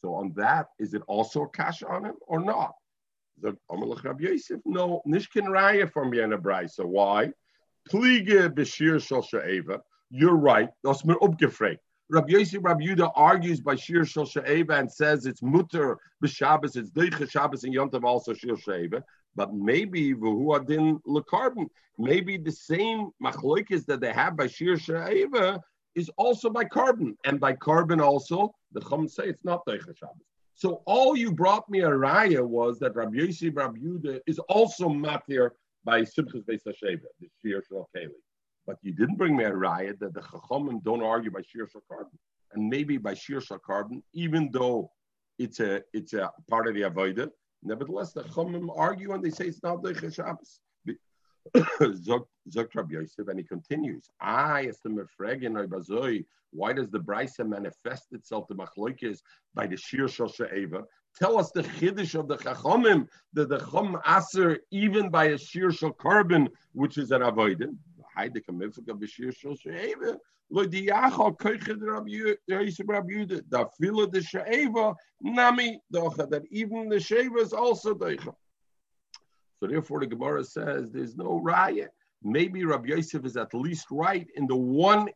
So 0.00 0.14
on 0.14 0.32
that, 0.36 0.68
is 0.78 0.94
it 0.94 1.02
also 1.06 1.44
cash 1.44 1.82
on 1.82 2.06
him 2.06 2.14
or 2.26 2.40
not? 2.40 2.72
The 3.40 3.56
Amalek 3.70 4.04
Rabbi 4.04 4.24
Yosef, 4.24 4.60
no, 4.64 5.02
Nishkin 5.06 5.46
Raya 5.46 5.90
from 5.90 6.10
Yena 6.12 6.38
Brisa. 6.38 6.84
Why? 6.84 7.32
Pliege 7.88 8.48
B'Shir 8.54 9.00
Shal 9.00 9.22
Sha'eva. 9.22 9.80
You're 10.10 10.36
right. 10.36 10.68
Das 10.84 11.04
mir 11.04 11.16
upgefragt. 11.16 11.78
Rabbi 12.10 12.32
Yosef 12.32 12.60
Rabbi 12.62 12.84
Yuda 12.84 13.12
argues 13.14 13.60
by 13.60 13.74
Shir 13.74 14.04
Shal 14.04 14.24
Sha'eva 14.24 14.78
and 14.78 14.90
says 14.90 15.26
it's 15.26 15.42
mutter 15.42 15.98
b'Shabbos, 16.24 16.76
it's 16.76 16.90
Deicha 16.90 17.30
Shabbos 17.30 17.64
and 17.64 17.74
Yontav 17.74 18.04
also 18.04 18.32
Shir 18.34 18.56
Sha'eva. 18.56 19.02
But 19.36 19.54
maybe 19.54 20.14
Vuhuadin 20.14 21.00
Lekarbon, 21.06 21.66
maybe 21.98 22.38
the 22.38 22.50
same 22.50 23.10
machloikis 23.22 23.84
that 23.86 24.00
they 24.00 24.12
have 24.12 24.36
by 24.36 24.46
Shir 24.46 24.76
Sha'eva 24.76 25.60
is 25.94 26.10
also 26.16 26.50
by 26.50 26.64
carbon. 26.64 27.16
And 27.24 27.38
by 27.38 27.52
carbon 27.52 28.00
also, 28.00 28.54
the 28.72 28.80
Chum 28.80 29.06
say 29.06 29.24
it's 29.24 29.44
not 29.44 29.64
Deicha 29.66 29.96
Shabbos. 29.96 30.26
So 30.58 30.82
all 30.86 31.16
you 31.16 31.30
brought 31.30 31.70
me 31.70 31.82
a 31.82 31.88
raya 31.88 32.44
was 32.44 32.80
that 32.80 32.96
Rabbi 32.96 33.18
Yosef 33.18 33.54
Rabbi 33.54 33.78
Yudah 33.78 34.18
is 34.26 34.40
also 34.40 34.88
matir 34.88 35.50
by 35.84 36.00
Simchas 36.00 36.44
Beis 36.44 36.62
Hasheva, 36.66 37.06
the 37.20 37.28
Shir 37.40 37.62
Shal. 37.68 37.88
But 38.66 38.76
you 38.82 38.92
didn't 38.92 39.18
bring 39.18 39.36
me 39.36 39.44
a 39.44 39.54
riot 39.54 40.00
that 40.00 40.14
the 40.14 40.20
Chachamim 40.20 40.82
don't 40.82 41.00
argue 41.00 41.30
by 41.30 41.42
Shir 41.42 41.68
Carbon. 41.88 42.18
And 42.54 42.68
maybe 42.68 42.96
by 42.96 43.14
Shir 43.14 43.40
Carbon, 43.64 44.02
even 44.14 44.50
though 44.52 44.90
it's 45.38 45.60
a 45.60 45.80
it's 45.92 46.12
a 46.14 46.32
part 46.50 46.66
of 46.66 46.74
the 46.74 46.82
Avodah, 46.82 47.30
nevertheless 47.62 48.12
the 48.12 48.24
Chachamim 48.24 48.68
argue 48.76 49.12
and 49.12 49.22
they 49.22 49.30
say 49.30 49.44
it's 49.44 49.62
not 49.62 49.84
the 49.84 49.94
Shabbos. 49.94 50.58
Zok 51.56 52.26
Rabbi 52.74 52.94
Yosef, 52.94 53.28
and 53.28 53.38
he 53.38 53.44
continues. 53.44 54.10
I, 54.20 54.66
as 54.66 54.80
the 54.80 54.90
Mefregen 54.90 56.24
why 56.50 56.72
does 56.72 56.88
the 56.88 56.98
Brisa 56.98 57.46
manifest 57.46 58.12
itself 58.12 58.46
to 58.48 58.54
Machloikis 58.54 59.20
by 59.54 59.66
the 59.66 59.76
Shir 59.76 60.08
Eva? 60.54 60.84
Tell 61.18 61.38
us 61.38 61.50
the 61.50 61.62
Chiddush 61.62 62.18
of 62.18 62.28
the 62.28 62.38
Chachamim, 62.38 63.06
that 63.34 63.48
the 63.48 63.58
Chum 63.58 64.00
Aser, 64.06 64.60
even 64.70 65.10
by 65.10 65.26
a 65.26 65.38
Shir 65.38 65.70
Carbon, 65.98 66.48
which 66.72 66.96
is 66.96 67.10
an 67.10 67.22
Avodah 67.22 67.74
heide 68.18 68.42
kamifka 68.48 68.92
beshir 69.00 69.34
shel 69.34 69.54
she'eva 69.54 70.18
lo 70.50 70.66
diacha 70.66 71.36
koichet 71.38 71.80
Rabbi 71.80 72.34
Yosef 72.46 72.88
Rabbi 72.88 73.12
Yudah 73.12 73.48
da 73.48 73.64
fila 73.80 74.10
de 74.10 74.22
she'eva 74.22 74.94
nami 75.20 75.80
docha 75.92 76.28
that 76.30 76.42
even 76.50 76.88
the 76.88 77.00
she'eva 77.00 77.38
is 77.38 77.52
also 77.52 77.94
docha. 77.94 78.34
So 79.60 79.66
therefore 79.66 80.00
the 80.00 80.06
Gemara 80.06 80.44
says 80.44 80.90
there's 80.90 81.16
no 81.16 81.40
raya. 81.44 81.88
Maybe 82.22 82.64
Rabbi 82.64 82.88
Yosef 82.88 83.24
is 83.24 83.36
at 83.36 83.54
least 83.54 83.86
right 83.90 84.26
in 84.34 84.46
the 84.46 84.56
one 84.56 85.08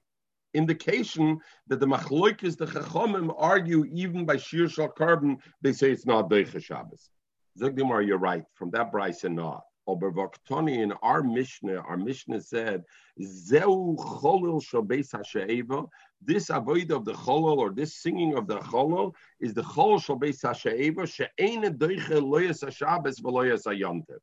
indication 0.54 1.38
that 1.68 1.80
the 1.80 1.86
machloikis, 1.86 2.56
the 2.56 2.66
chachamim 2.66 3.34
argue 3.36 3.84
even 3.86 4.24
by 4.24 4.36
shir 4.36 4.68
shal 4.68 4.88
carbon, 4.88 5.38
they 5.62 5.72
say 5.72 5.90
it's 5.90 6.06
not 6.06 6.28
deicha 6.30 6.62
Shabbos. 6.62 7.10
Zogdimar, 7.58 8.06
you're 8.06 8.18
right. 8.18 8.44
From 8.54 8.70
that 8.70 8.92
brisa, 8.92 9.32
not. 9.32 9.62
Obervaktoni 9.88 10.78
in 10.78 10.92
our 11.02 11.22
Mishnah, 11.22 11.80
our 11.80 11.96
Mishnah 11.96 12.40
said, 12.40 12.84
Zeu 13.20 13.96
cholil 13.98 14.62
shabeis 14.62 15.10
hasha'eva. 15.12 15.88
This 16.24 16.50
avoid 16.50 16.92
of 16.92 17.04
the 17.04 17.14
cholil 17.14 17.58
or 17.58 17.70
this 17.70 18.00
singing 18.00 18.36
of 18.36 18.46
the 18.46 18.58
cholil 18.58 19.12
is 19.40 19.54
the 19.54 19.62
cholil 19.62 20.00
shabeis 20.00 20.40
hasha'eva 20.42 21.06
she'ene 21.12 21.76
doiche 21.76 22.08
loyas 22.08 22.62
hashabes 22.64 23.20
v'loyas 23.20 23.66
hayantev. 23.66 24.20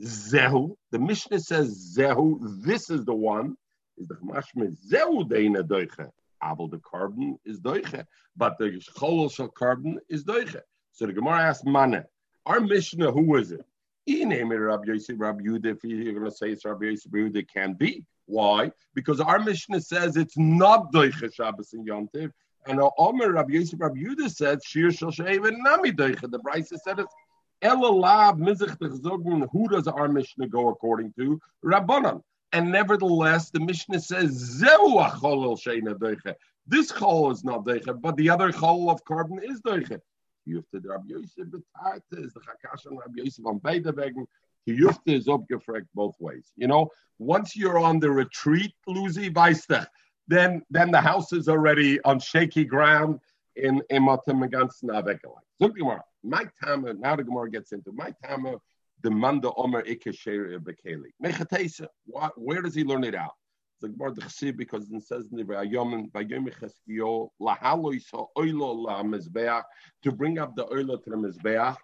Zehu, 0.00 0.76
the 0.90 0.98
Mishnah 0.98 1.40
says 1.40 1.96
Zehu, 1.96 2.38
this 2.64 2.90
is 2.90 3.04
the 3.04 3.14
one, 3.14 3.56
is 3.96 4.08
the 4.08 4.14
Chmashme 4.14 4.76
Zehu 4.90 5.28
deine 5.28 5.62
doiche. 5.62 6.10
Abel 6.42 6.68
the 6.68 6.78
carbon 6.78 7.38
is 7.44 7.60
doiche, 7.60 8.04
but 8.36 8.58
the 8.58 8.82
cholil 8.96 9.32
shal 9.32 9.48
carbon 9.48 9.98
is 10.08 10.24
doiche. 10.24 10.60
So 10.92 11.06
the 11.06 11.12
Gemara 11.12 11.42
asks 11.42 11.64
Mana, 11.64 12.04
our 12.46 12.60
Mishnah, 12.60 13.12
who 13.12 13.36
is 13.36 13.52
it? 13.52 13.64
You 14.06 14.26
name 14.26 14.52
it 14.52 14.56
Rabbi 14.56 14.84
Yosef, 14.86 15.16
Rabbi 15.18 15.42
Yehuda. 15.42 15.76
If 15.76 15.84
you're 15.84 16.12
going 16.12 16.24
to 16.26 16.30
say 16.30 16.50
it's 16.50 16.64
Rabbi 16.64 16.86
Yosef, 16.86 17.10
Rabbi 17.10 17.38
it 17.38 17.50
can 17.50 17.72
be. 17.72 18.04
Why? 18.26 18.70
Because 18.94 19.20
our 19.20 19.38
Mishnah 19.38 19.80
says 19.80 20.16
it's 20.16 20.36
not 20.36 20.92
Doicha 20.92 21.32
Shabbos 21.32 21.72
and 21.72 21.86
Yontiv. 21.86 22.30
And 22.66 22.80
our 22.80 22.92
Omer, 22.98 23.32
Rabbi 23.32 23.54
Yosef, 23.54 23.80
Rabbi 23.80 24.00
Yehuda 24.00 24.30
said, 24.30 24.62
Shir 24.62 24.90
Shal 24.90 25.10
She'ev 25.10 25.42
Nami 25.42 25.92
Doicha. 25.92 26.30
The 26.30 26.38
Bryce 26.38 26.72
said 26.84 26.98
it's 26.98 27.14
Elalab 27.64 28.38
Mizich 28.38 29.48
Who 29.52 29.68
does 29.68 29.88
our 29.88 30.08
Mishnah 30.08 30.48
go 30.48 30.68
according 30.68 31.14
to? 31.14 31.40
Rabbanan. 31.64 32.20
And 32.52 32.70
nevertheless, 32.70 33.50
the 33.50 33.60
Mishnah 33.60 34.00
says, 34.00 34.30
Zeu 34.30 34.66
acholel 34.66 35.58
sheina 35.58 35.94
doiche. 35.94 36.34
This 36.66 36.92
chol 36.92 37.32
is 37.32 37.42
not 37.42 37.64
doiche, 37.64 38.00
but 38.00 38.16
the 38.16 38.30
other 38.30 38.52
chol 38.52 38.90
of 38.90 39.04
carbon 39.04 39.40
is 39.42 39.60
doiche. 39.62 39.98
Jufte 40.46 40.82
der 40.82 40.90
Rabbi 40.90 41.08
Yosef 41.08 41.46
betarte 41.46 42.24
is 42.24 42.34
the 42.34 42.40
chakash 42.40 42.86
on 42.86 42.98
Rabbi 42.98 43.22
Yosef 43.22 43.46
on 43.46 43.58
beide 43.58 43.84
wegen. 43.84 44.26
Jufte 44.68 45.08
is 45.08 45.26
upgefragt 45.26 45.86
both 45.94 46.14
ways. 46.20 46.52
You 46.56 46.66
know, 46.66 46.90
once 47.18 47.56
you're 47.56 47.78
on 47.78 47.98
the 47.98 48.10
retreat, 48.10 48.74
Luzi 48.88 49.32
Weistech, 49.32 49.86
then 50.28 50.62
then 50.70 50.90
the 50.90 51.00
house 51.00 51.32
is 51.32 51.48
already 51.48 52.00
on 52.02 52.20
shaky 52.20 52.64
ground 52.64 53.20
in 53.56 53.82
in 53.90 54.02
Matam 54.02 54.40
ganzen. 54.48 55.18
So 55.60 55.68
Gemara, 55.68 56.04
my 56.22 56.44
Tama, 56.62 56.94
now 56.94 57.16
the 57.16 57.24
Gemara 57.24 57.50
gets 57.50 57.72
into 57.72 57.92
my 57.92 58.12
Tama, 58.24 58.56
the 59.02 59.10
Manda 59.10 59.50
Omer 59.56 59.82
Ikesher 59.82 60.58
Bekeli. 60.58 61.12
Mechatesa, 61.22 61.86
where 62.36 62.62
does 62.62 62.74
he 62.74 62.84
learn 62.84 63.04
it 63.04 63.14
out? 63.14 63.34
The 63.80 63.88
Gemara 63.88 64.12
Chsiv 64.12 64.56
because 64.56 64.90
it 64.90 65.02
says 65.04 65.28
in 65.30 65.38
the 65.38 65.44
Vayomen 65.44 66.10
Vayom 66.12 66.50
Cheskio 66.52 67.30
Lahalo 67.40 67.94
Yisa 67.94 68.26
Oilo 68.36 68.74
La 68.74 69.02
Mizbeach 69.02 69.62
to 70.02 70.12
bring 70.12 70.38
up 70.38 70.56
the 70.56 70.64
Oilo 70.66 71.02
to 71.02 71.10
the 71.10 71.16
Mizbeach. 71.16 71.76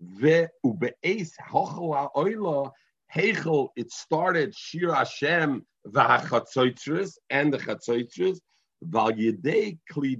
Ve 0.00 0.46
ubeis 0.64 1.32
hochel 1.50 2.10
oilo 2.16 2.70
hechel. 3.14 3.68
It 3.76 3.90
started 3.92 4.54
Shir 4.54 4.94
Hashem 4.94 5.66
v'hachatzoitzris 5.86 7.18
and 7.28 7.52
the 7.52 7.58
chatzoitzris 7.58 8.38
kli. 8.84 10.18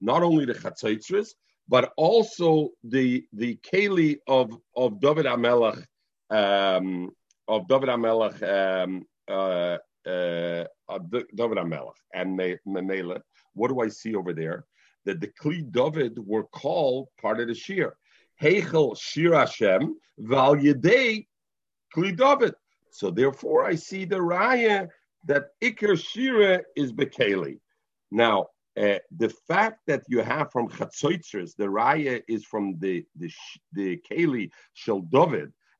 Not 0.00 0.22
only 0.22 0.44
the 0.44 0.54
chatzoitzris, 0.54 1.28
but 1.68 1.92
also 1.96 2.70
the 2.84 3.24
the 3.32 3.56
keli 3.56 4.18
of 4.26 4.56
of 4.76 5.00
David 5.00 5.26
Amelech 5.26 5.84
um, 6.30 7.10
of 7.48 7.68
David 7.68 7.88
Amelech 7.88 8.42
um, 8.42 9.04
uh, 9.28 9.78
uh, 10.08 10.64
David 11.34 11.58
Amelech 11.58 11.94
and 12.14 12.38
Memela. 12.38 13.20
What 13.54 13.68
do 13.68 13.80
I 13.80 13.88
see 13.88 14.14
over 14.14 14.32
there? 14.32 14.64
That 15.04 15.20
the 15.20 15.28
Kli 15.28 15.70
David 15.70 16.18
were 16.18 16.44
called 16.44 17.08
part 17.20 17.40
of 17.40 17.48
the 17.48 17.54
Shir. 17.54 17.96
Heichel 18.42 18.96
Shir 18.98 19.34
Hashem 19.34 19.96
Val 20.18 20.56
Yedei 20.56 21.26
Kli 21.94 22.16
David. 22.16 22.54
So 22.90 23.10
therefore, 23.10 23.64
I 23.64 23.74
see 23.74 24.04
the 24.04 24.16
raya 24.16 24.88
that 25.26 25.48
Iker 25.62 25.98
Shira 25.98 26.62
is 26.76 26.92
Bekeli. 26.92 27.58
Now, 28.10 28.46
uh, 28.80 28.98
the 29.16 29.30
fact 29.48 29.80
that 29.86 30.02
you 30.08 30.22
have 30.22 30.52
from 30.52 30.68
Chatzoitzers, 30.68 31.56
the 31.56 31.64
raya 31.64 32.22
is 32.28 32.44
from 32.44 32.78
the 32.78 33.04
the 33.16 33.30
the 33.72 34.00
Keli 34.08 34.50
Shel 34.74 35.08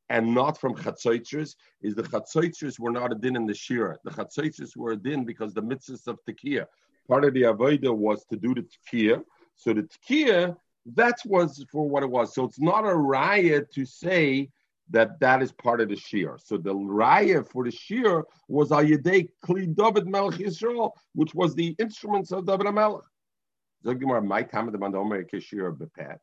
and 0.09 0.35
not 0.35 0.59
from 0.59 0.75
Chatzoitzers, 0.75 1.57
is 1.83 1.95
the 1.95 2.03
Chatzoitzers 2.03 2.79
were 2.79 2.93
not 2.93 3.13
a 3.13 3.15
din 3.15 3.37
in 3.37 3.47
the 3.47 3.55
Shira. 3.55 3.99
The 4.05 4.11
Chatzoitzers 4.11 4.77
were 4.77 4.93
a 4.93 4.97
din 4.97 5.25
because 5.25 5.53
the 5.53 5.63
mitzvahs 5.63 6.07
of 6.07 6.19
Tekiah. 6.27 6.67
Part 7.09 7.25
of 7.25 7.35
the 7.35 7.43
Avodah 7.43 7.95
was 7.95 8.25
to 8.27 8.37
do 8.37 8.55
the 8.55 8.65
Tekiah. 8.65 9.23
So 9.57 9.75
the 9.75 9.83
Tekiah, 9.83 10.57
that 10.95 11.19
was 11.27 11.65
for 11.71 11.89
what 11.89 12.03
it 12.03 12.11
was. 12.11 12.35
So 12.35 12.45
it's 12.45 12.61
not 12.61 12.85
a 12.85 12.95
raya 12.95 13.69
to 13.73 13.85
say 13.85 14.49
that 14.91 15.19
that 15.21 15.43
is 15.43 15.53
part 15.53 15.81
of 15.81 15.89
the 15.89 15.97
Shir. 15.97 16.39
So 16.39 16.57
the 16.57 16.75
raya 16.75 17.47
for 17.49 17.65
the 17.65 17.71
Shir 17.71 18.25
was 18.49 18.71
Ayedei 18.71 19.29
Kli 19.45 19.75
David 19.75 20.07
Melech 20.07 20.39
Yisrael, 20.39 20.93
which 21.15 21.35
was 21.35 21.55
the 21.55 21.75
instruments 21.79 22.33
of 22.33 22.47
David 22.47 22.73
Melech. 22.73 23.03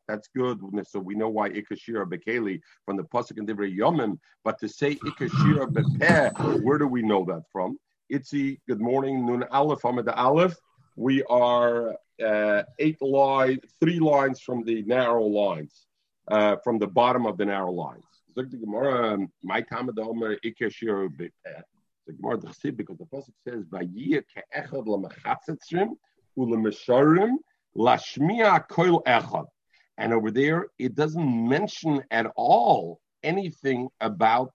That's 0.08 0.28
good. 0.36 0.60
So 0.88 1.00
we 1.00 1.16
know 1.16 1.30
why 1.30 1.50
Ikashira 1.50 2.06
Bekeli 2.06 2.60
from 2.86 2.98
the 2.98 3.04
Pasuk 3.04 3.38
and 3.38 3.48
Divrei 3.48 3.78
Yomim, 3.78 4.20
but 4.44 4.60
to 4.60 4.68
say 4.68 4.96
Ikashira 4.96 5.68
Bepeh, 5.72 6.62
where 6.64 6.78
do 6.78 6.88
we 6.88 7.02
know 7.02 7.24
that 7.26 7.44
from? 7.52 7.78
Itzi, 8.12 8.60
good 8.68 8.82
morning, 8.82 9.26
Nun 9.26 9.46
Aleph, 9.52 9.86
Ahmed 9.86 10.10
Aleph. 10.10 10.58
We 10.98 11.24
are 11.24 11.96
uh, 12.24 12.64
eight 12.80 13.02
lines, 13.02 13.60
three 13.80 14.00
lines 14.00 14.42
from 14.42 14.64
the 14.64 14.84
narrow 14.84 15.24
lines, 15.24 15.88
uh, 16.30 16.58
from 16.64 16.80
the 16.80 16.88
bottom 16.88 17.26
of 17.26 17.38
the 17.38 17.46
narrow 17.46 17.72
lines. 17.72 18.04
Zog 18.36 18.50
the 18.50 18.58
Gemara, 18.58 19.20
my 19.44 19.62
time 19.62 19.90
of 19.90 19.96
the 19.96 20.02
Omer 20.02 20.38
Ikashir 20.44 21.08
Bepeh. 21.10 21.62
The 22.08 22.14
Gemara 22.14 22.38
because 22.38 22.98
the 22.98 23.06
pasuk 23.06 23.34
says, 23.48 23.64
"Vayir 23.66 24.24
ke'echad 24.36 24.88
lamachatzitzrim 24.88 25.90
ulemesharim 26.38 27.36
lashmiya 27.78 28.68
koil 28.68 29.04
echad." 29.04 29.46
And 29.98 30.14
over 30.14 30.32
there, 30.32 30.68
it 30.80 30.96
doesn't 30.96 31.48
mention 31.48 32.04
at 32.10 32.26
all 32.36 33.00
anything 33.22 33.90
about 34.02 34.52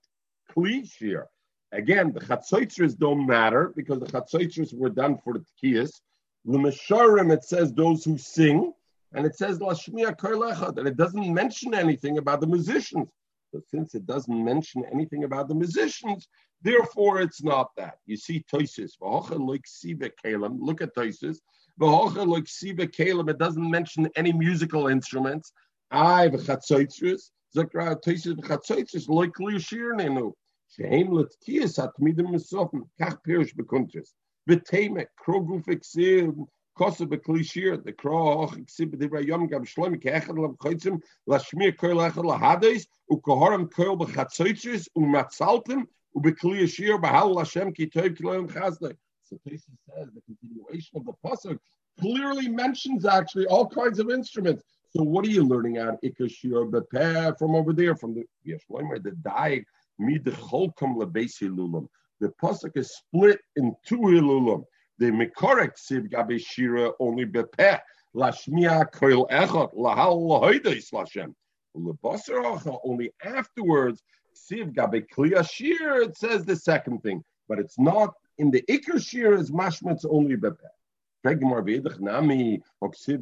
klishir. 0.51 1.23
Again, 1.71 2.11
the 2.11 2.19
chatzoitzers 2.19 2.97
don't 2.97 3.25
matter 3.25 3.71
because 3.75 3.99
the 4.01 4.07
chatzoitzers 4.07 4.73
were 4.73 4.89
done 4.89 5.17
for 5.23 5.33
the 5.33 5.45
tkiyas. 5.63 6.01
Lemesharim, 6.45 7.31
it 7.31 7.45
says 7.45 7.71
those 7.71 8.03
who 8.03 8.17
sing, 8.17 8.73
and 9.13 9.25
it 9.25 9.37
says 9.37 9.59
lashmiya 9.59 10.17
koil 10.17 10.53
echad, 10.53 10.77
and 10.77 10.87
it 10.87 10.97
doesn't 10.97 11.33
mention 11.33 11.73
anything 11.73 12.17
about 12.17 12.41
the 12.41 12.47
musicians. 12.47 13.07
But 13.51 13.67
since 13.67 13.95
it 13.95 14.05
doesn't 14.05 14.45
mention 14.45 14.85
anything 14.91 15.23
about 15.23 15.47
the 15.47 15.55
musicians, 15.55 16.27
therefore 16.61 17.21
it's 17.21 17.41
not 17.43 17.71
that. 17.77 17.99
You 18.05 18.17
see 18.17 18.43
Toisis, 18.51 18.91
look 19.01 20.81
at 20.81 20.95
Toisis. 20.95 21.39
It 23.29 23.37
doesn't 23.37 23.71
mention 23.71 24.09
any 24.15 24.33
musical 24.33 24.87
instruments. 24.87 25.51
I 25.89 26.27
v'chatzoitzrus. 26.27 27.31
Zakra 27.55 27.95
Toisis 28.03 28.35
v'chatzoitzrus 28.35 29.07
loik 29.07 29.33
liyashir 29.39 29.93
nenu. 29.97 30.33
Shehem 30.67 31.07
letkiyas 31.07 31.79
atmidim 31.79 32.27
misofen. 32.33 32.83
Kach 32.99 33.17
pirish 33.25 33.55
bekuntres. 33.55 34.13
V'temek 34.47 35.07
kroguf 35.25 35.65
exir 35.67 36.33
kosa 36.79 37.05
beklishir 37.13 37.83
the 37.83 37.93
kroch 38.01 38.57
exhibit 38.57 38.99
the 38.99 39.25
yom 39.25 39.47
gam 39.47 39.65
shloim 39.65 40.01
keechad 40.03 40.37
lam 40.43 40.55
choitzim 40.63 41.01
lashmir 41.27 41.75
koil 41.83 42.03
echad 42.09 42.25
lahades 42.31 42.87
ukoharam 43.11 43.69
koil 43.77 43.95
bechatzoitzis 44.01 44.87
umatzaltim 44.97 45.87
ubeklishir 46.15 47.01
bahal 47.01 47.35
Lashem 47.35 47.75
ki 47.75 47.87
toiv 47.87 48.17
kiloyim 48.17 48.49
chazdei. 48.51 48.95
So 49.23 49.37
Tesi 49.47 49.71
says 49.87 50.09
the 50.13 50.21
continuation 50.25 50.97
of 50.97 51.05
the 51.05 51.13
pasuk 51.25 51.59
clearly 51.99 52.47
mentions 52.47 53.05
actually 53.05 53.45
all 53.45 53.67
kinds 53.67 53.99
of 53.99 54.09
instruments. 54.09 54.63
So 54.95 55.03
what 55.03 55.25
are 55.25 55.29
you 55.29 55.43
learning 55.43 55.77
out 55.77 56.01
ikashir 56.03 56.71
bepeh 56.71 57.37
from 57.37 57.55
over 57.55 57.73
there 57.73 57.95
from 57.95 58.15
the 58.15 58.25
Yeshloimer 58.47 59.01
the 59.03 59.11
daig 59.11 59.65
mid 59.99 60.23
the 60.25 60.31
cholkom 60.31 60.97
lebesi 60.97 61.49
lulam. 61.49 61.87
The 62.19 62.29
pasuk 62.41 62.75
is 62.75 62.95
split 62.95 63.39
in 63.55 63.75
two 63.85 63.99
hilulam. 63.99 64.63
The 64.99 65.11
Mikorek 65.11 65.77
Siv 65.77 66.11
Gabe 66.11 66.37
Shira 66.41 66.91
only 66.99 67.25
bepeh 67.25 67.79
lashmia 68.13 68.91
koil 68.91 69.29
echot 69.29 69.73
lahal 69.73 70.19
lahoides 70.27 70.91
lashem. 70.91 71.33
Lebasar 71.73 72.79
only 72.83 73.13
afterwards 73.23 74.03
Siv 74.35 74.75
Gabe 74.75 75.07
Kliya 75.07 75.49
Shir. 75.49 76.01
It 76.01 76.17
says 76.17 76.43
the 76.43 76.57
second 76.57 76.99
thing, 76.99 77.23
but 77.47 77.59
it's 77.59 77.79
not 77.79 78.13
in 78.39 78.51
the 78.51 78.61
Iker 78.63 79.01
Shir 79.01 79.35
is 79.35 79.51
mashmitz 79.51 80.03
only 80.09 80.35
bepeh. 80.35 80.57
V'edach 81.25 82.01
nami 82.01 82.61
oksiv 82.83 83.19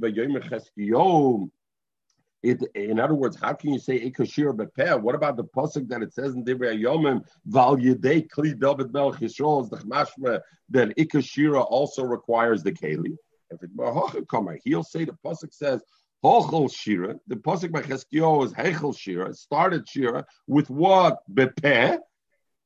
it, 2.47 2.63
in 2.75 2.99
other 2.99 3.13
words, 3.13 3.37
how 3.39 3.53
can 3.53 3.73
you 3.73 3.79
say 3.79 3.99
Ikashir 3.99 4.55
Bepeh? 4.55 5.01
What 5.01 5.15
about 5.15 5.37
the 5.37 5.43
pasuk 5.43 5.87
that 5.89 6.01
it 6.01 6.13
says 6.13 6.33
in 6.33 6.45
Divrei 6.45 6.81
Yomim 6.81 7.25
Val 7.45 7.77
Yedei 7.77 8.27
Kli 8.29 8.57
David 8.57 8.93
Melch 8.93 9.17
Yisrael 9.19 9.63
is 9.63 9.69
the 9.69 9.77
Chmashma 9.77 10.41
that 10.69 10.95
Ikashira 10.97 11.65
also 11.69 12.03
requires 12.03 12.63
the 12.63 12.71
Keli? 12.71 13.17
If 13.49 13.63
it 13.63 14.27
kommer, 14.27 14.57
he'll 14.63 14.83
say 14.83 15.05
the 15.05 15.17
pasuk 15.25 15.53
says 15.53 15.81
Hochel 16.23 16.73
Shira. 16.73 17.15
The 17.27 17.35
pasuk 17.35 17.71
by 17.71 17.81
Cheskio 17.81 18.45
is 18.45 18.53
Hechel 18.53 18.97
Shira. 18.97 19.33
Started 19.33 19.87
Shira 19.87 20.25
with 20.47 20.69
what 20.69 21.19
Bepeh 21.31 21.97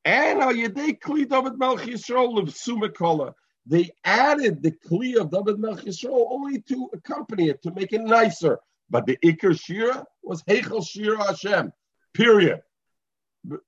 and 0.05 0.39
Al 0.41 0.53
Yedei 0.53 0.99
Kli 0.99 1.27
David 1.27 1.53
Yisrael 1.53 2.39
of 2.41 2.49
Sumakola. 2.49 3.33
They 3.65 3.91
added 4.03 4.63
the 4.63 4.71
Kli 4.71 5.17
of 5.17 5.31
David 5.31 5.57
Melch 5.57 5.85
Yisrael 5.85 6.27
only 6.31 6.61
to 6.61 6.89
accompany 6.93 7.49
it 7.49 7.61
to 7.63 7.71
make 7.71 7.93
it 7.93 8.01
nicer. 8.01 8.59
But 8.91 9.05
the 9.05 9.17
Iker 9.23 9.59
Shira 9.59 10.05
was 10.21 10.43
Heichel 10.43 10.85
Shira 10.85 11.23
Hashem, 11.23 11.71
period. 12.13 12.61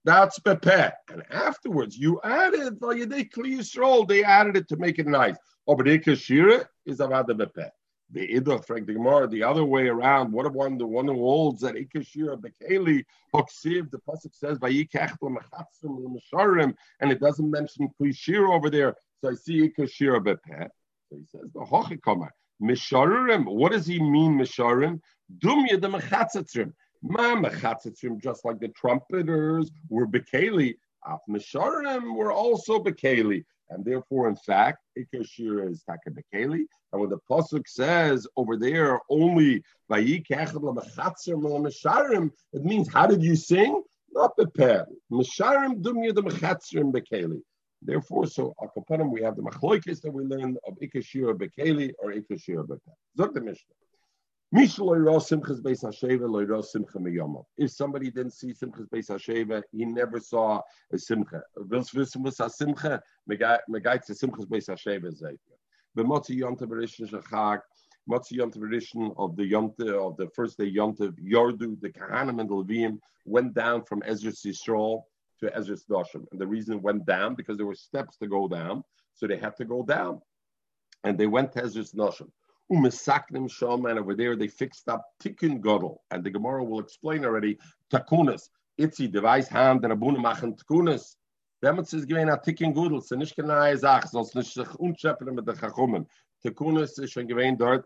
That's 0.03 0.38
Bepeh. 0.39 0.91
And 1.12 1.23
afterwards, 1.31 1.97
you 1.97 2.19
added 2.23 2.77
Vayadei 2.79 3.31
Kli 3.31 4.07
they 4.07 4.23
added 4.23 4.57
it 4.57 4.67
to 4.67 4.75
make 4.75 4.99
it 4.99 5.07
nice. 5.07 5.38
Oh, 5.65 5.75
but 5.75 5.86
Iker 5.86 6.17
Shira 6.17 6.67
is 6.86 6.99
Avad 6.99 7.27
Bepeh. 7.27 7.69
The 8.12 8.36
Iddah, 8.36 8.62
Frank 8.63 8.86
the 8.86 8.93
Gemara, 8.93 9.27
the 9.27 9.43
other 9.43 9.63
way 9.63 9.88
around. 9.88 10.33
What 10.33 10.45
if 10.45 10.51
one 10.51 10.77
the 10.77 10.86
one 10.86 11.07
who 11.07 11.13
holds 11.13 11.62
that 11.62 11.75
Iker 11.75 12.05
Shira 12.05 12.38
Bekeli 12.38 13.05
Hoksiv, 13.33 13.89
the 13.91 13.99
pasuk 14.07 14.36
says 14.36 14.59
Vayikach 14.59 15.15
L'Mechatzim 15.21 15.65
L'Mesharim, 15.83 16.75
and 16.99 17.12
it 17.12 17.21
doesn't 17.21 17.49
mention 17.49 17.89
Kli 17.99 18.15
Shira 18.15 18.53
over 18.53 18.69
there. 18.69 18.93
So 19.21 19.31
I 19.31 19.36
see 19.36 19.69
Iker 19.69 19.89
Shira 19.89 20.19
Bepeh. 20.19 20.67
So 21.09 21.17
he 21.17 21.25
says 21.31 21.49
the 21.53 21.62
Hochikomer. 21.62 22.29
Misharim. 22.62 23.45
What 23.45 23.71
does 23.71 23.86
he 23.86 23.99
mean, 23.99 24.38
Misharim? 24.38 25.01
Dumya 25.39 25.82
the 25.82 25.89
mechatzatrim. 25.89 26.74
Ma 27.02 27.36
mechatzatrim, 27.36 28.22
just 28.22 28.46
like 28.46 28.60
the 28.60 28.69
trumpeters 28.69 29.72
were 29.89 30.08
bekeli. 30.08 30.76
Af 31.06 31.19
Misharim 31.30 32.15
were 32.15 32.32
also 32.32 32.80
Bekeli. 32.80 33.43
And 33.69 33.84
therefore, 33.84 34.28
in 34.30 34.36
fact, 34.36 34.80
Ikashir 34.98 35.69
is 35.69 35.84
Taka 35.84 36.12
Bekeli. 36.12 36.65
And 36.91 37.02
when 37.02 37.10
the 37.10 37.19
Pasuk 37.30 37.67
says 37.67 38.28
over 38.38 38.58
there 38.58 39.00
only 39.10 39.63
it 39.89 40.19
means 42.54 42.88
how 42.91 43.08
did 43.08 43.24
you 43.24 43.36
sing? 43.36 43.84
Not 44.12 44.38
beper. 44.38 44.86
Misharim 45.12 45.82
dumya 45.82 46.13
the 46.15 46.24
mechatzerim 46.24 46.93
bekeli. 46.93 47.41
Therefore, 47.82 48.28
so 48.28 48.54
akapanim 48.62 49.10
we 49.12 49.22
have 49.24 49.36
the 49.36 49.41
machloikis 49.41 50.02
that 50.02 50.12
we 50.12 50.24
learn 50.24 50.56
of 50.65 50.78
ikashir 50.82 51.34
bekeli 51.34 51.91
or 52.00 52.13
ikashir 52.13 52.65
beper. 52.65 52.93
Zok 53.19 53.34
the 53.34 53.41
Mishnah. 53.41 53.76
If 54.56 54.74
somebody 57.72 58.12
didn't 58.12 58.34
see 58.34 58.54
Simchas 58.54 58.88
Beis 58.88 59.10
Hasheva, 59.10 59.63
he 59.72 59.84
never 59.84 60.20
saw 60.20 60.62
a 60.92 61.00
Simcha. 61.00 61.42
Motzi 68.08 68.38
Yontav 68.38 68.58
Rishon 68.58 69.13
of 69.18 69.36
the 69.36 69.52
Yontav 69.52 70.12
of 70.12 70.18
the 70.18 70.30
first 70.36 70.60
day 70.60 70.72
Yontav 70.72 71.18
Yordu, 71.20 71.82
the 71.82 71.89
Kahanim 71.89 72.39
and 72.39 72.50
the 72.50 72.54
Levim 72.54 73.00
went 73.26 73.56
down 73.56 73.84
from 73.86 74.04
Ezra's 74.06 74.44
Yisrael 74.46 75.02
to 75.39 75.56
Ezra's 75.56 75.86
Doshim, 75.89 76.28
and 76.32 76.39
the 76.39 76.46
reason 76.46 76.80
went 76.82 77.08
down 77.08 77.34
because 77.34 77.58
there 77.58 77.66
were 77.66 77.74
steps 77.74 78.18
to 78.18 78.28
go 78.28 78.48
down, 78.48 78.84
so 79.16 79.26
they 79.26 79.38
had 79.38 79.56
to 79.56 79.66
go 79.66 79.82
down, 79.84 80.22
and 81.04 81.18
they 81.18 81.28
went 81.28 81.54
to 81.54 81.63
Ezra's 81.63 81.92
Doshim. 81.92 82.30
Umesaknim 82.73 83.89
and 83.89 83.99
over 83.99 84.15
there 84.15 84.36
they 84.36 84.47
fixed 84.47 84.89
up 84.89 85.05
Tikkun 85.23 85.59
Godel. 85.62 85.97
And 86.09 86.23
the 86.23 86.31
Gemara 86.31 86.63
will 86.63 86.79
explain 86.79 87.23
already 87.23 87.59
Takunas. 87.91 88.49
Itzi, 88.79 89.12
device 89.12 89.47
hand, 89.47 89.83
and 89.83 89.93
Abuna 89.93 90.19
machen 90.19 90.55
Takunas. 90.55 91.15
Demets 91.63 91.93
ist 91.93 92.07
gewesen 92.07 92.33
a 92.33 92.38
Tikkun 92.38 92.73
Godel, 92.73 92.97
ist 92.97 93.12
nicht 93.12 93.38
neue 93.38 93.77
Sache, 93.77 94.07
sonst 94.07 94.36
nicht 94.36 94.53
sich 94.53 94.75
unschäppen 94.75 95.36
mit 95.36 95.47
der 95.47 95.55
Chachummen. 95.55 96.07
Takunas 96.43 96.97
ist 96.97 97.12
schon 97.12 97.27
gewesen 97.27 97.57
dort, 97.57 97.86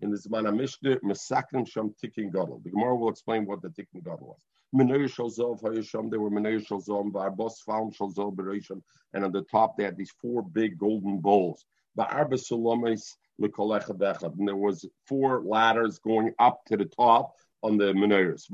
in 0.00 0.10
this 0.12 0.26
Zman 0.28 0.46
HaMishne, 0.46 1.00
Mesaknim 1.02 1.66
Shom 1.66 1.94
Tikkun 1.98 2.30
Godel. 2.30 2.62
The 2.62 2.70
Gemara 2.70 2.94
will 2.94 3.10
explain 3.10 3.44
what 3.44 3.60
the 3.60 3.68
Tikkun 3.68 4.02
Godel 4.02 4.28
was. 4.28 4.40
Menei 4.74 5.08
Shalzov 5.08 5.60
Hayasham, 5.62 6.10
they 6.10 6.18
were 6.18 6.30
Menei 6.30 6.64
Shalzov, 6.64 7.10
Barbos 7.10 7.62
Faun 7.64 7.90
Shalzov 7.90 8.36
Beresham, 8.36 8.82
and 9.14 9.24
on 9.24 9.32
the 9.32 9.42
top 9.42 9.76
they 9.76 9.84
had 9.84 9.96
these 9.96 10.12
four 10.20 10.42
big 10.42 10.78
golden 10.78 11.18
bowls. 11.18 11.64
Ba'arba 11.98 12.34
Solomis, 12.34 13.16
and 13.40 14.48
there 14.48 14.56
was 14.56 14.84
four 15.06 15.42
ladders 15.42 15.98
going 15.98 16.34
up 16.38 16.64
to 16.66 16.76
the 16.76 16.84
top 16.84 17.34
on 17.62 17.76
the 17.76 17.92
menorahs. 17.92 18.46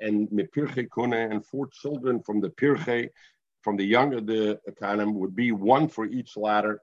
and 0.00 0.28
mepirche 0.30 0.88
kune 0.92 1.12
and 1.12 1.44
four 1.44 1.68
children 1.68 2.22
from 2.22 2.40
the 2.40 2.50
pirche, 2.50 3.08
from 3.62 3.76
the 3.76 3.84
younger 3.84 4.20
the 4.20 4.58
kanim 4.80 5.12
would 5.14 5.36
be 5.36 5.52
one 5.52 5.86
for 5.88 6.06
each 6.06 6.36
ladder. 6.36 6.80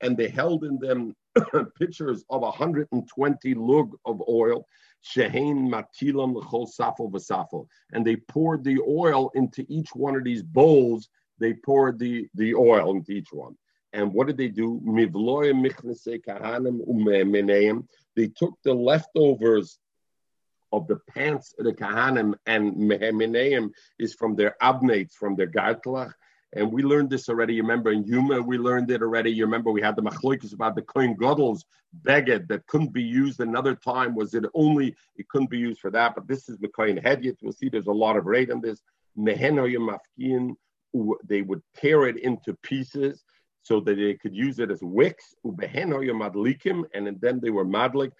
and 0.00 0.16
they 0.16 0.28
held 0.28 0.64
in 0.64 0.78
them 0.78 1.14
pitchers 1.78 2.24
of 2.30 2.42
a 2.42 2.46
120 2.46 3.54
lug 3.54 3.96
of 4.04 4.22
oil. 4.28 4.66
Shehain 5.04 5.70
matilam 5.70 6.34
l'chol 6.34 6.68
safel 6.68 7.10
v'safel, 7.12 7.66
and 7.92 8.04
they 8.04 8.16
poured 8.16 8.64
the 8.64 8.80
oil 8.88 9.30
into 9.34 9.64
each 9.68 9.90
one 9.94 10.16
of 10.16 10.24
these 10.24 10.42
bowls 10.42 11.08
they 11.38 11.54
poured 11.54 11.98
the, 11.98 12.28
the 12.34 12.54
oil 12.54 12.90
into 12.94 13.12
each 13.12 13.32
one. 13.32 13.56
And 13.92 14.12
what 14.12 14.26
did 14.26 14.36
they 14.36 14.48
do? 14.48 14.80
They 18.16 18.28
took 18.28 18.54
the 18.62 18.74
leftovers 18.74 19.78
of 20.72 20.86
the 20.86 21.00
pants 21.08 21.54
of 21.58 21.64
the 21.64 21.72
kahanim 21.72 22.34
and 22.46 22.74
mehemeneim 22.76 23.70
is 23.98 24.14
from 24.14 24.36
their 24.36 24.54
abnates, 24.62 25.14
from 25.14 25.36
their 25.36 25.46
gartlach. 25.46 26.12
And 26.54 26.72
we 26.72 26.82
learned 26.82 27.10
this 27.10 27.28
already. 27.28 27.54
You 27.54 27.62
remember 27.62 27.92
in 27.92 28.04
Yuma, 28.04 28.40
we 28.40 28.56
learned 28.56 28.90
it 28.90 29.02
already. 29.02 29.30
You 29.30 29.44
remember 29.44 29.70
we 29.70 29.82
had 29.82 29.96
the 29.96 30.02
machloikas 30.02 30.54
about 30.54 30.76
the 30.76 30.82
kohen 30.82 31.14
gadol's 31.14 31.64
beged 32.02 32.48
that 32.48 32.66
couldn't 32.66 32.92
be 32.92 33.02
used 33.02 33.40
another 33.40 33.74
time. 33.74 34.14
Was 34.14 34.34
it 34.34 34.44
only 34.54 34.96
it 35.16 35.28
couldn't 35.28 35.50
be 35.50 35.58
used 35.58 35.80
for 35.80 35.90
that? 35.90 36.14
But 36.14 36.26
this 36.26 36.48
is 36.48 36.58
the 36.58 36.68
kohen 36.68 36.98
hedyet. 36.98 37.36
We'll 37.42 37.52
see 37.52 37.68
there's 37.68 37.86
a 37.86 37.92
lot 37.92 38.16
of 38.16 38.26
rate 38.26 38.48
in 38.48 38.60
this. 38.60 38.80
Mehenoyim 39.18 39.94
they 41.24 41.42
would 41.42 41.62
tear 41.76 42.06
it 42.06 42.18
into 42.18 42.54
pieces 42.62 43.24
so 43.62 43.80
that 43.80 43.96
they 43.96 44.14
could 44.14 44.34
use 44.34 44.58
it 44.58 44.70
as 44.70 44.80
wicks, 44.82 45.34
and 45.44 45.56
then 47.20 47.40
they 47.40 47.50
were 47.50 47.64
madlik, 47.64 48.12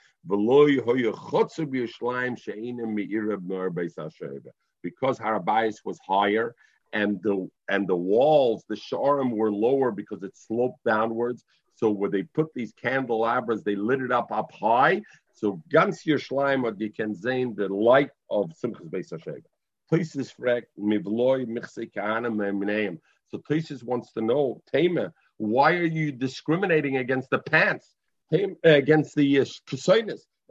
because 4.83 5.19
Harabais 5.19 5.75
was 5.85 5.99
higher 6.07 6.55
and 6.93 7.23
the 7.23 7.49
and 7.69 7.87
the 7.89 7.97
walls, 7.97 8.65
the 8.69 8.75
sharim 8.75 9.31
were 9.31 9.53
lower 9.53 9.91
because 9.91 10.23
it 10.23 10.37
sloped 10.37 10.83
downwards. 10.85 11.45
So 11.75 11.91
where 11.91 12.11
they 12.11 12.25
put 12.25 12.49
these 12.55 12.73
candelabras, 12.73 13.63
they 13.63 13.77
lit 13.77 14.01
it 14.01 14.11
up 14.11 14.33
up 14.33 14.51
high. 14.53 15.03
So 15.35 15.63
ganz 15.71 16.03
Yerushalayim, 16.05 16.95
can 16.95 17.15
the 17.55 17.69
light 17.69 18.11
of 18.31 18.51
Simchas 18.51 18.91
Beis 18.91 19.13
Hasheva. 19.13 19.43
Tosis 19.91 20.35
fragt, 20.35 20.67
mivloi 20.79 21.47
michse 21.47 22.99
So 23.31 23.39
Tosis 23.39 23.83
wants 23.83 24.13
to 24.13 24.21
know, 24.21 24.63
Tema, 24.73 25.13
why 25.37 25.75
are 25.75 25.85
you 25.85 26.13
discriminating 26.13 26.99
against 26.99 27.31
the 27.31 27.39
pants, 27.39 27.95
Tema, 28.33 28.55
against 28.65 29.15
the 29.15 29.41
uh, 29.41 29.45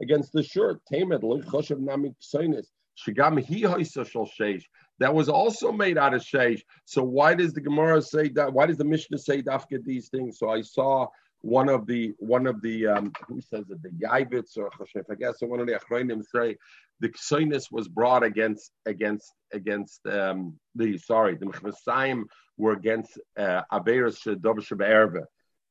against 0.00 0.32
the 0.32 0.42
shirt? 0.42 0.80
Tema, 0.90 1.18
choshev 1.18 1.80
nami 1.80 2.14
ksainis. 2.22 2.66
Shigam 2.98 3.38
hi 3.44 4.58
That 4.98 5.14
was 5.14 5.28
also 5.28 5.70
made 5.70 5.98
out 5.98 6.14
of 6.14 6.22
sheish. 6.22 6.62
So 6.84 7.02
why 7.02 7.34
does 7.34 7.52
the 7.52 7.60
Gemara 7.60 8.02
say 8.02 8.28
that? 8.30 8.52
Why 8.52 8.66
does 8.66 8.78
the 8.78 8.84
Mishnah 8.84 9.18
say 9.18 9.42
dafka 9.42 9.84
these 9.84 10.08
things? 10.08 10.38
So 10.38 10.50
I 10.50 10.62
saw 10.62 11.06
one 11.42 11.68
of 11.68 11.86
the 11.86 12.14
one 12.18 12.46
of 12.46 12.60
the 12.62 12.86
um, 12.86 13.12
who 13.26 13.40
says 13.40 13.64
it 13.70 13.82
the 13.82 13.90
Yavitz 13.90 14.56
or 14.56 14.70
Chashef, 14.70 15.04
I 15.10 15.14
guess 15.14 15.36
one 15.40 15.60
of 15.60 15.66
the 15.66 15.74
Achrayim 15.74 16.24
say 16.24 16.56
the 17.00 17.08
Ksainis 17.08 17.70
was 17.70 17.88
brought 17.88 18.22
against 18.22 18.72
against 18.86 19.32
against 19.52 20.04
um, 20.06 20.58
the 20.74 20.98
sorry 20.98 21.36
the 21.36 21.46
Mechvasayim 21.46 22.24
were 22.56 22.72
against 22.72 23.18
uh, 23.38 23.62
Dover 23.70 24.62
Erve. 24.80 25.24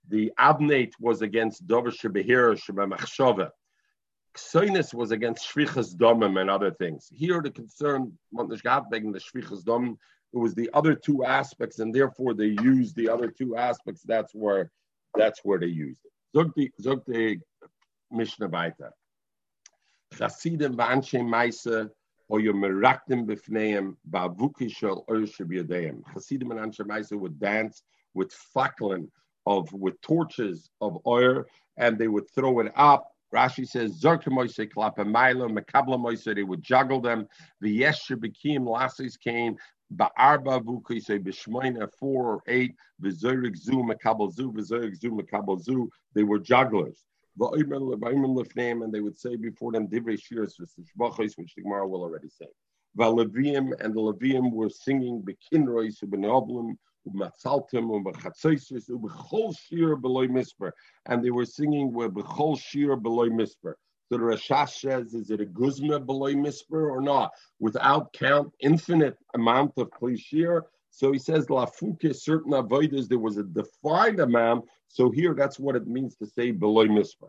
The 0.09 0.31
Abnate 0.37 0.93
was 1.01 1.21
against 1.21 1.67
Dover 1.67 1.91
Shebehir 1.91 2.57
Shebemachshove. 2.57 3.49
Ksainis 4.35 4.93
was 4.93 5.11
against 5.11 5.53
Shvichas 5.53 5.95
Domim 5.95 6.39
and 6.39 6.49
other 6.49 6.71
things. 6.71 7.09
Here 7.11 7.41
the 7.41 7.51
concern 7.51 8.17
begging 8.31 9.11
the 9.11 9.19
Shvichas 9.19 9.63
Domim. 9.63 9.97
It 10.33 10.37
was 10.37 10.53
the 10.53 10.69
other 10.73 10.93
two 10.93 11.25
aspects, 11.25 11.79
and 11.79 11.93
therefore 11.93 12.33
they 12.33 12.55
used 12.61 12.95
the 12.95 13.09
other 13.09 13.31
two 13.31 13.55
aspects. 13.55 14.03
That's 14.03 14.33
where 14.35 14.71
that's 15.15 15.41
where 15.43 15.59
they 15.59 15.67
used 15.67 15.99
it. 16.05 16.11
Zog 16.81 17.03
the, 17.05 17.39
Mishnah 18.11 18.47
weiter. 18.47 18.91
Chasidim 20.13 20.77
v'anshe 20.77 21.21
meise 21.27 21.89
oyo 22.31 22.53
meraktim 22.53 23.25
b'fneim 23.25 23.95
ba'avuki 24.09 24.71
shel 24.71 25.05
b'yadeim. 25.07 26.01
Chasidim 26.13 26.51
and 26.51 26.59
anshe 26.59 26.85
meise 26.85 27.11
would 27.11 27.39
dance 27.39 27.83
with 28.13 28.33
faklin 28.55 29.09
of 29.45 29.71
with 29.73 29.99
torches 30.01 30.69
of 30.81 30.97
oil, 31.05 31.43
and 31.77 31.97
they 31.97 32.07
would 32.07 32.29
throw 32.33 32.59
it 32.59 32.71
up. 32.75 33.11
Rashi 33.33 33.67
says, 33.67 34.01
Zorka 34.01 34.31
Moise 34.31 34.57
Klapa 34.57 35.05
Milo, 35.05 35.49
Makabla 35.49 35.99
Moise, 35.99 36.23
they 36.23 36.43
would 36.43 36.63
juggle 36.63 37.01
them. 37.01 37.27
The 37.59 37.81
Yesher 37.81 38.17
Lasses 38.65 39.17
came, 39.17 39.57
Ba'arba 39.93 40.59
vuki 40.61 41.01
say 41.01 41.17
b'shmoina 41.17 41.89
four 41.93 42.25
or 42.25 42.43
eight 42.47 42.75
v'zorik 43.01 43.55
zu 43.55 43.83
makabel 43.83 44.33
zu 44.33 44.51
v'zorik 44.51 44.97
zu 44.99 45.11
makabel 45.11 45.61
zu. 45.61 45.89
They 46.13 46.23
were 46.23 46.39
jugglers. 46.39 47.03
And 47.39 48.93
they 48.93 48.99
would 48.99 49.17
say 49.17 49.35
before 49.35 49.71
them 49.71 49.87
divrei 49.87 50.17
shiras 50.19 50.59
which 51.37 51.55
the 51.55 51.61
Gemara 51.61 51.87
will 51.87 52.01
already 52.01 52.29
say. 52.29 52.47
V'aleviim 52.97 53.79
and 53.79 53.93
the 53.93 54.01
Leviim 54.01 54.51
were 54.51 54.69
singing 54.69 55.21
bekinrois 55.21 56.03
u'benoblim 56.03 56.75
u'matzaltim 57.07 58.03
u'bechatzoisis 58.03 58.89
u'bechol 58.89 59.55
shir 59.57 59.95
beloy 59.95 60.27
misper. 60.27 60.73
And 61.05 61.23
they 61.23 61.29
were 61.29 61.45
singing 61.45 61.93
with 61.93 62.13
bechol 62.13 62.59
shir 62.59 62.95
beloy 62.95 63.29
misper. 63.29 63.77
So 64.09 64.17
the 64.17 64.23
Rashash 64.23 64.79
says, 64.79 65.13
is 65.13 65.31
it 65.31 65.41
a 65.41 65.45
guzma 65.45 65.99
below 65.99 66.33
misper 66.33 66.89
or 66.89 67.01
not? 67.01 67.31
Without 67.59 68.13
count, 68.13 68.53
infinite 68.61 69.17
amount 69.33 69.73
of 69.77 69.89
klishir. 69.89 70.61
So 70.91 71.11
he 71.11 71.19
says, 71.19 71.47
lafuke 71.47 72.15
certain 72.15 72.53
avodas, 72.53 73.07
there 73.07 73.19
was 73.19 73.37
a 73.37 73.43
defined 73.43 74.19
amount. 74.19 74.65
So 74.87 75.11
here, 75.11 75.33
that's 75.33 75.59
what 75.59 75.75
it 75.75 75.87
means 75.87 76.15
to 76.17 76.25
say 76.25 76.51
below 76.51 76.85
misper. 76.85 77.27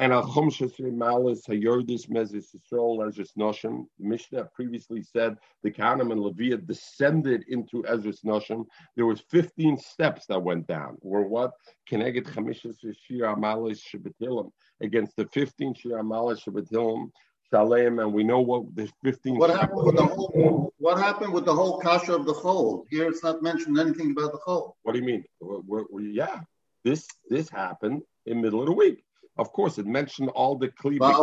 And 0.00 0.14
al 0.14 0.22
malis 0.22 1.46
hayordis 1.46 2.08
mezis 2.08 2.46
Yisrael 2.54 3.06
Ezra's 3.06 3.32
Noshim. 3.38 3.84
The 3.98 4.08
Mishnah 4.08 4.44
previously 4.54 5.02
said 5.02 5.36
the 5.62 5.70
Kanim 5.70 6.10
and 6.10 6.22
Leviah 6.22 6.56
descended 6.56 7.44
into 7.48 7.84
Ezra's 7.86 8.22
Noshim. 8.22 8.64
There 8.96 9.04
was 9.04 9.20
15 9.28 9.76
steps 9.76 10.24
that 10.28 10.42
went 10.42 10.66
down. 10.66 10.96
Or 11.02 11.28
what? 11.28 11.50
Keneged 11.90 12.24
chamishas 12.32 12.78
shir 12.80 13.26
amalis 13.26 13.82
shebetilim 13.82 14.50
against 14.80 15.16
the 15.16 15.26
15 15.34 15.74
shir 15.74 15.98
amalis 16.02 16.44
shebetilim. 16.44 17.10
Shalem, 17.52 17.98
and 17.98 18.14
we 18.14 18.24
know 18.24 18.40
what 18.40 18.74
the 18.74 18.88
15. 19.04 19.36
What 19.36 19.50
happened 19.50 19.84
with 19.84 19.96
the 19.96 20.06
whole? 20.06 20.72
What 20.78 20.96
happened 20.96 21.34
with 21.34 21.44
the 21.44 21.54
whole 21.54 21.78
kasha 21.78 22.14
of 22.14 22.24
the 22.24 22.32
chol? 22.32 22.84
Here, 22.88 23.06
it's 23.06 23.22
not 23.22 23.42
mentioned 23.42 23.78
anything 23.78 24.12
about 24.12 24.32
the 24.32 24.38
chol. 24.38 24.72
What 24.82 24.94
do 24.94 25.00
you 25.00 25.04
mean? 25.04 25.24
We're, 25.40 25.84
we're, 25.90 26.00
yeah, 26.00 26.40
this 26.84 27.06
this 27.28 27.50
happened 27.50 28.00
in 28.24 28.40
middle 28.40 28.60
of 28.60 28.66
the 28.66 28.72
week. 28.72 29.04
Of 29.40 29.52
course, 29.52 29.78
it 29.78 29.86
mentioned 29.86 30.28
all 30.40 30.54
the 30.58 30.68
cleavage. 30.68 31.16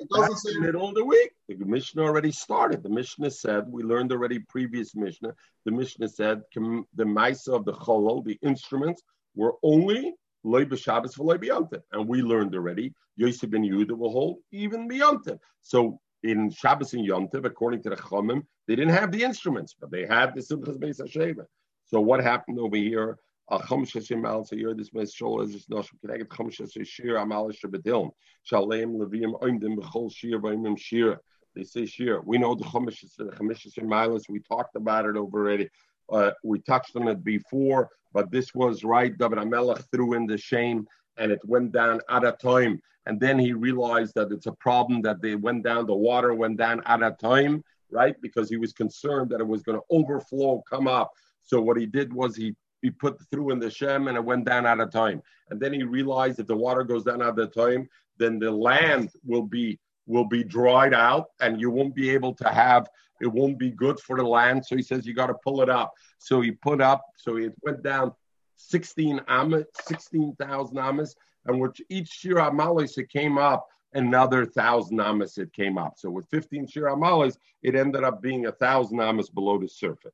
It 0.00 0.08
doesn't 0.10 0.36
say 0.36 0.58
middle 0.58 0.86
of 0.90 0.94
the 0.94 1.04
week. 1.04 1.30
The 1.48 1.64
Mishnah 1.64 2.02
already 2.02 2.30
started. 2.30 2.82
The 2.82 2.90
Mishnah 2.90 3.30
said 3.30 3.64
we 3.68 3.82
learned 3.82 4.12
already 4.12 4.40
previous 4.40 4.94
Mishnah. 4.94 5.34
The 5.64 5.72
Mishnah 5.72 6.10
said 6.10 6.42
the 6.54 7.04
Maisa 7.04 7.54
of 7.54 7.64
the 7.64 7.72
Cholol, 7.72 8.22
the 8.22 8.38
instruments, 8.42 9.02
were 9.34 9.54
only 9.62 10.14
loy 10.42 10.66
b'Shabbos 10.66 11.14
for 11.14 11.24
loy 11.24 11.38
and 11.92 12.06
we 12.06 12.20
learned 12.20 12.54
already 12.54 12.92
Yosef 13.16 13.50
ben 13.50 13.62
Yehuda 13.62 13.96
will 13.96 14.12
hold 14.12 14.36
even 14.52 14.86
b'yontif. 14.86 15.38
So 15.62 15.98
in 16.22 16.50
Shabbos 16.50 16.92
and 16.92 17.08
Yontif, 17.08 17.46
according 17.46 17.82
to 17.84 17.88
the 17.88 17.96
Chomim, 17.96 18.42
they 18.68 18.76
didn't 18.76 18.92
have 18.92 19.10
the 19.10 19.22
instruments, 19.22 19.74
but 19.80 19.90
they 19.90 20.04
had 20.06 20.34
the 20.34 20.42
Simchas 20.42 20.76
Beis 20.78 21.00
Hasheva. 21.00 21.46
So 21.86 21.98
what 22.02 22.22
happened 22.22 22.58
over 22.58 22.76
here? 22.76 23.18
A 23.48 23.58
khamsha 23.58 24.00
shemal 24.00 24.46
so 24.46 24.56
you're 24.56 24.74
this 24.74 24.92
mes 24.94 25.14
shol 25.14 25.42
is 25.42 25.66
no 25.68 25.82
connected 26.00 26.28
khamsha 26.28 26.86
shir 26.86 27.16
amal 27.16 27.50
shabedil 27.50 28.10
shalem 28.42 28.96
levim 28.96 29.38
oimdim 29.40 29.76
bechol 29.76 30.10
shir 30.12 30.38
vayim 30.38 30.78
shir 30.78 31.18
they 31.54 31.62
say 31.62 31.84
shir 31.84 32.20
we 32.24 32.38
know 32.38 32.54
the 32.54 32.64
khamsha 32.64 33.68
shemal 33.78 34.20
we 34.28 34.40
talked 34.40 34.76
about 34.76 35.04
it 35.04 35.16
already 35.16 35.68
uh, 36.10 36.30
we 36.42 36.58
touched 36.60 36.96
on 36.96 37.08
it 37.08 37.22
before 37.24 37.88
but 38.12 38.30
this 38.30 38.54
was 38.54 38.84
right 38.84 39.16
David 39.18 39.38
Amelech 39.38 39.84
threw 39.90 40.14
in 40.14 40.26
the 40.26 40.38
shame 40.38 40.86
and 41.16 41.32
it 41.32 41.40
went 41.44 41.72
down 41.72 42.00
at 42.10 42.24
a 42.24 42.32
time 42.32 42.80
and 43.06 43.20
then 43.20 43.38
he 43.38 43.52
realized 43.52 44.14
that 44.14 44.32
it's 44.32 44.46
a 44.46 44.52
problem 44.52 45.02
that 45.02 45.20
they 45.20 45.34
went 45.34 45.64
down 45.64 45.86
the 45.86 45.94
water 45.94 46.34
went 46.34 46.56
down 46.56 46.82
at 46.86 47.02
a 47.02 47.10
time 47.20 47.62
right 47.90 48.16
because 48.20 48.48
he 48.48 48.56
was 48.56 48.72
concerned 48.72 49.30
that 49.30 49.40
it 49.40 49.46
was 49.46 49.62
going 49.62 49.78
to 49.78 49.84
overflow 49.90 50.62
come 50.68 50.88
up 50.88 51.10
so 51.42 51.60
what 51.60 51.76
he 51.76 51.86
did 51.86 52.12
was 52.12 52.36
he 52.36 52.54
he 52.84 52.90
put 52.90 53.18
through 53.30 53.50
in 53.50 53.58
the 53.58 53.70
Shem 53.70 54.08
and 54.08 54.16
it 54.16 54.24
went 54.24 54.44
down 54.44 54.66
at 54.66 54.78
a 54.78 54.86
time. 54.86 55.22
And 55.48 55.58
then 55.58 55.72
he 55.72 55.84
realized 55.84 56.38
if 56.38 56.46
the 56.46 56.54
water 56.54 56.84
goes 56.84 57.04
down 57.04 57.22
at 57.22 57.34
the 57.34 57.46
time, 57.46 57.88
then 58.18 58.38
the 58.38 58.50
land 58.50 59.10
will 59.24 59.42
be 59.42 59.80
will 60.06 60.26
be 60.26 60.44
dried 60.44 60.92
out 60.92 61.28
and 61.40 61.58
you 61.58 61.70
won't 61.70 61.94
be 61.94 62.10
able 62.10 62.34
to 62.34 62.46
have 62.46 62.86
it 63.22 63.26
won't 63.26 63.58
be 63.58 63.70
good 63.70 63.98
for 64.00 64.18
the 64.18 64.22
land. 64.22 64.66
So 64.66 64.76
he 64.76 64.82
says 64.82 65.06
you 65.06 65.14
got 65.14 65.28
to 65.28 65.34
pull 65.42 65.62
it 65.62 65.70
up. 65.70 65.94
So 66.18 66.42
he 66.42 66.50
put 66.50 66.82
up, 66.82 67.02
so 67.16 67.36
it 67.36 67.54
went 67.62 67.82
down 67.82 68.12
16 68.56 69.20
amas, 69.28 69.64
16,000 69.86 70.78
amas, 70.78 71.16
and 71.46 71.58
which 71.58 71.80
each 71.88 72.08
Shira 72.08 72.50
amalis 72.50 72.98
it 72.98 73.08
came 73.08 73.38
up 73.38 73.66
another 73.94 74.44
thousand 74.44 75.00
amas 75.00 75.38
it 75.38 75.52
came 75.54 75.78
up. 75.78 75.94
So 75.96 76.10
with 76.10 76.28
15 76.28 76.66
Shira 76.66 76.94
amalis, 76.94 77.38
it 77.62 77.74
ended 77.74 78.04
up 78.04 78.20
being 78.20 78.44
a 78.46 78.52
thousand 78.52 79.00
amas 79.00 79.30
below 79.30 79.58
the 79.58 79.68
surface. 79.68 80.12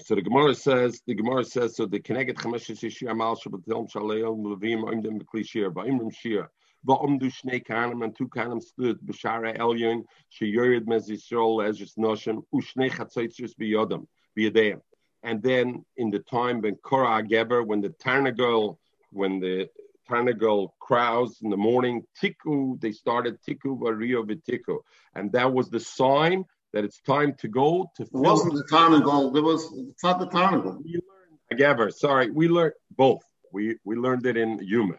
So 0.00 0.14
the 0.14 0.22
Gemara 0.22 0.54
says, 0.54 1.02
the 1.06 1.14
Gemara 1.14 1.44
says, 1.44 1.76
so 1.76 1.84
the 1.84 1.98
Keneged 1.98 2.34
Chamesh 2.34 2.70
Shishir 2.72 3.10
Amal 3.10 3.36
Shabbatim 3.36 3.90
Shaleel 3.90 4.38
Levim 4.38 4.84
Oimdim 4.84 5.20
B'Kli 5.20 5.44
Shir 5.44 5.72
Va'imrim 5.72 6.14
Shir 6.14 6.48
Va'omdu 6.86 7.24
Shnei 7.24 7.66
Kanim 7.66 8.04
and 8.04 8.16
two 8.16 8.28
Kanim 8.28 8.62
stood 8.62 9.00
B'Shara 9.00 9.58
Elyon 9.58 10.04
Sheyorid 10.32 10.84
Mez 10.84 11.08
Yisrael 11.10 11.68
Ezris 11.68 11.98
Noshim 11.98 12.42
Ushnei 12.54 12.90
Chatzaitzis 12.90 13.54
B'Yodam 13.60 14.06
B'Yadeim 14.38 14.80
and 15.24 15.42
then 15.42 15.84
in 15.96 16.10
the 16.10 16.20
time 16.20 16.60
when 16.60 16.76
Korah 16.76 17.24
Geber 17.24 17.64
when 17.64 17.80
the 17.80 17.90
Tarnagol 17.90 18.78
when 19.10 19.40
the 19.40 19.68
Tarnagol 20.08 20.70
crowds 20.78 21.40
in 21.42 21.50
the 21.50 21.56
morning 21.56 22.04
Tiku 22.22 22.80
they 22.80 22.92
started 22.92 23.38
Tiku 23.42 23.76
Vario 23.76 24.24
V'Tiku 24.24 24.78
and 25.16 25.32
that 25.32 25.52
was 25.52 25.70
the 25.70 25.80
sign 25.80 26.44
that 26.78 26.84
it's 26.84 27.00
time 27.00 27.34
to 27.40 27.48
go 27.48 27.90
to. 27.96 28.04
It 28.04 28.10
wasn't 28.12 28.54
the 28.54 28.62
Tarnagol. 28.72 29.34
There 29.34 29.42
was. 29.42 29.64
It's 29.90 30.04
not 30.04 30.20
the 30.20 30.28
Tarnagol. 30.28 30.80
We 30.84 31.00
learned 31.10 31.60
Hagever. 31.60 31.92
Sorry, 31.92 32.30
we 32.30 32.46
learned 32.46 32.74
both. 32.96 33.24
We 33.52 33.78
we 33.84 33.96
learned 33.96 34.26
it 34.26 34.36
in 34.36 34.60
Yuma. 34.62 34.94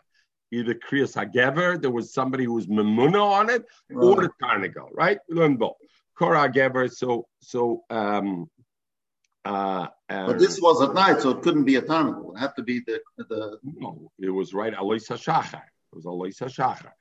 Either 0.52 0.74
Kriyas 0.74 1.16
Hagever, 1.16 1.82
there 1.82 1.92
was 1.92 2.14
somebody 2.14 2.44
who 2.44 2.54
was 2.54 2.68
Memuna 2.68 3.24
on 3.24 3.50
it, 3.50 3.64
right. 3.90 4.04
or 4.04 4.16
the 4.24 4.30
Tarnagol. 4.44 4.90
Right? 4.94 5.20
We 5.30 5.36
learned 5.36 5.60
both. 5.60 5.78
Korah 6.16 6.50
Hagever. 6.50 6.92
So 6.92 7.28
so. 7.40 7.84
um 7.90 8.50
uh, 9.46 9.88
uh, 10.10 10.28
but 10.28 10.38
this 10.38 10.60
was 10.62 10.82
at 10.82 10.94
night, 10.94 11.22
so 11.22 11.30
it 11.30 11.42
couldn't 11.42 11.64
be 11.64 11.78
a 11.78 11.82
Tarnagol. 11.82 12.36
It 12.36 12.40
had 12.40 12.56
to 12.58 12.64
be 12.64 12.82
the 12.86 13.00
the. 13.16 13.58
No, 13.64 14.12
it 14.20 14.30
was 14.30 14.54
right. 14.54 14.74
Alois 14.78 15.08
Hashachar. 15.08 15.64
It 15.92 15.96
was 15.96 16.04
Alois 16.04 16.38
Hashachar. 16.38 16.92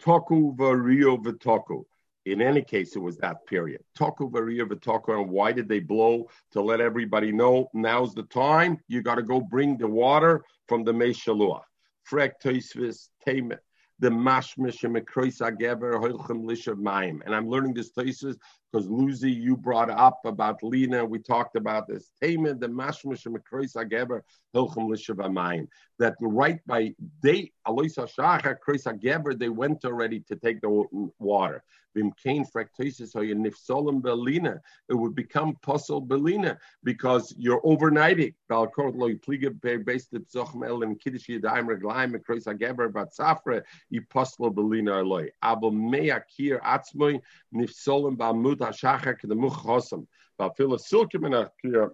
Toku 0.00 0.56
vario 0.56 1.20
v'toku. 1.20 1.84
In 2.32 2.42
any 2.42 2.62
case, 2.62 2.96
it 2.96 3.00
was 3.00 3.16
that 3.18 3.46
period. 3.46 3.82
Toku 3.98 4.30
Varia 4.30 4.64
Vitoku, 4.66 5.20
and 5.20 5.30
why 5.30 5.52
did 5.52 5.68
they 5.68 5.80
blow? 5.80 6.28
To 6.52 6.60
let 6.60 6.80
everybody 6.80 7.32
know 7.32 7.68
now's 7.74 8.14
the 8.14 8.24
time. 8.24 8.78
You 8.88 9.02
got 9.02 9.16
to 9.16 9.22
go 9.22 9.40
bring 9.40 9.76
the 9.76 9.88
water 9.88 10.44
from 10.66 10.84
the 10.84 10.92
Meshaluach. 10.92 11.62
Frek 12.10 12.32
Toisvis 12.42 13.08
Temet 13.26 13.58
the 14.00 14.08
mashmish 14.08 14.84
and 14.84 14.94
agever 14.96 15.94
hoilchem 16.00 16.44
lishav 16.44 16.76
mayim. 16.76 17.20
And 17.24 17.34
I'm 17.34 17.48
learning 17.48 17.74
this 17.74 17.90
thesis 17.90 18.36
because 18.70 18.88
Lucy, 18.88 19.30
you 19.30 19.56
brought 19.56 19.90
up 19.90 20.20
about 20.24 20.62
Lena. 20.62 21.04
We 21.04 21.18
talked 21.18 21.56
about 21.56 21.88
this. 21.88 22.10
Tamed 22.22 22.60
the 22.60 22.68
mashmish 22.68 23.26
and 23.26 23.36
agever 23.36 24.20
hoilchem 24.54 24.88
lishav 24.88 25.16
mayim. 25.16 25.66
That 25.98 26.14
right 26.20 26.60
by 26.66 26.94
they 27.22 27.52
aloisa 27.66 28.08
shacha 28.08 28.56
kreis 28.64 28.84
agever 28.86 29.36
they 29.36 29.48
went 29.48 29.84
already 29.84 30.20
to 30.28 30.36
take 30.36 30.60
the 30.60 30.84
water. 31.18 31.64
Vim 31.94 32.12
kain 32.22 32.44
fractosis 32.44 33.16
or 33.16 33.22
nifsolim 33.22 34.00
belina. 34.00 34.60
It 34.88 34.94
would 34.94 35.16
become 35.16 35.56
puzzle 35.62 36.00
belina 36.06 36.56
because 36.84 37.34
you're 37.36 37.60
overnighting. 37.62 38.34
Balkort 38.48 38.94
loy 38.94 39.14
pliga 39.14 39.50
based 39.84 40.14
at 40.14 40.28
zochem 40.28 40.64
el 40.64 40.80
kiddush 40.94 41.28
yadayim 41.28 41.66
reglaim 41.66 42.14
kreis 42.24 42.46
agever 42.46 42.92
bat 42.92 43.08
safra 43.18 43.62
ipostlo 43.92 44.54
belina 44.54 45.02
aloi. 45.02 45.28
Abo 45.42 45.72
mea 45.72 46.22
kir 46.36 46.60
atzmoi 46.60 47.20
nifsolim 47.52 48.16
ba'amud 48.16 48.58
hashachar 48.58 49.18
kedemuch 49.20 49.64
chosam. 49.64 50.06
Ba'fila 50.38 50.78
silkim 50.78 51.26
in 51.26 51.34
a 51.34 51.50
kir 51.60 51.90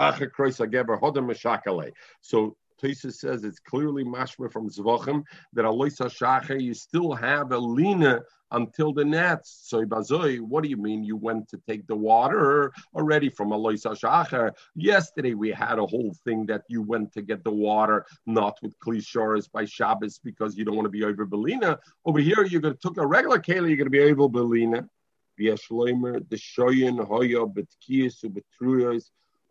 acha 0.00 0.30
krois 0.30 0.66
ageber 0.66 0.98
hodem 0.98 1.26
meshakale. 1.26 1.92
So 2.22 2.56
Tosa 2.80 3.10
says 3.12 3.44
it's 3.44 3.58
clearly 3.58 4.04
mashma 4.04 4.50
from 4.50 4.68
Zvachim 4.68 5.24
that 5.52 5.64
Aloisa 5.64 6.06
Shacha, 6.06 6.60
you 6.60 6.74
still 6.74 7.12
have 7.12 7.52
a 7.52 7.58
lina 7.58 8.22
until 8.50 8.92
the 8.92 9.04
nets. 9.04 9.60
So 9.64 9.84
Bazoi, 9.84 10.40
what 10.40 10.62
do 10.62 10.70
you 10.70 10.76
mean 10.76 11.04
you 11.04 11.16
went 11.16 11.48
to 11.48 11.60
take 11.68 11.86
the 11.86 11.96
water 11.96 12.72
already 12.94 13.28
from 13.28 13.50
Aloisa 13.50 13.90
Shacha? 13.90 14.52
Yesterday 14.74 15.34
we 15.34 15.50
had 15.50 15.78
a 15.78 15.86
whole 15.86 16.14
thing 16.24 16.46
that 16.46 16.62
you 16.68 16.82
went 16.82 17.12
to 17.12 17.22
get 17.22 17.44
the 17.44 17.50
water, 17.50 18.06
not 18.26 18.58
with 18.62 18.78
Klishoras 18.78 19.50
by 19.50 19.64
Shabbos 19.64 20.18
because 20.18 20.56
you 20.56 20.64
don't 20.64 20.76
want 20.76 20.86
to 20.86 20.90
be 20.90 21.04
over 21.04 21.26
Belina. 21.26 21.78
Over 22.04 22.20
here 22.20 22.44
you're 22.44 22.60
gonna 22.60 22.74
took 22.74 22.96
a 22.98 23.06
regular 23.06 23.38
keli, 23.38 23.68
you're 23.68 23.76
gonna 23.76 23.90
be 23.90 24.00
over 24.00 24.28
Belina. 24.28 24.88
The 25.36 25.56
Hoya, 27.06 27.46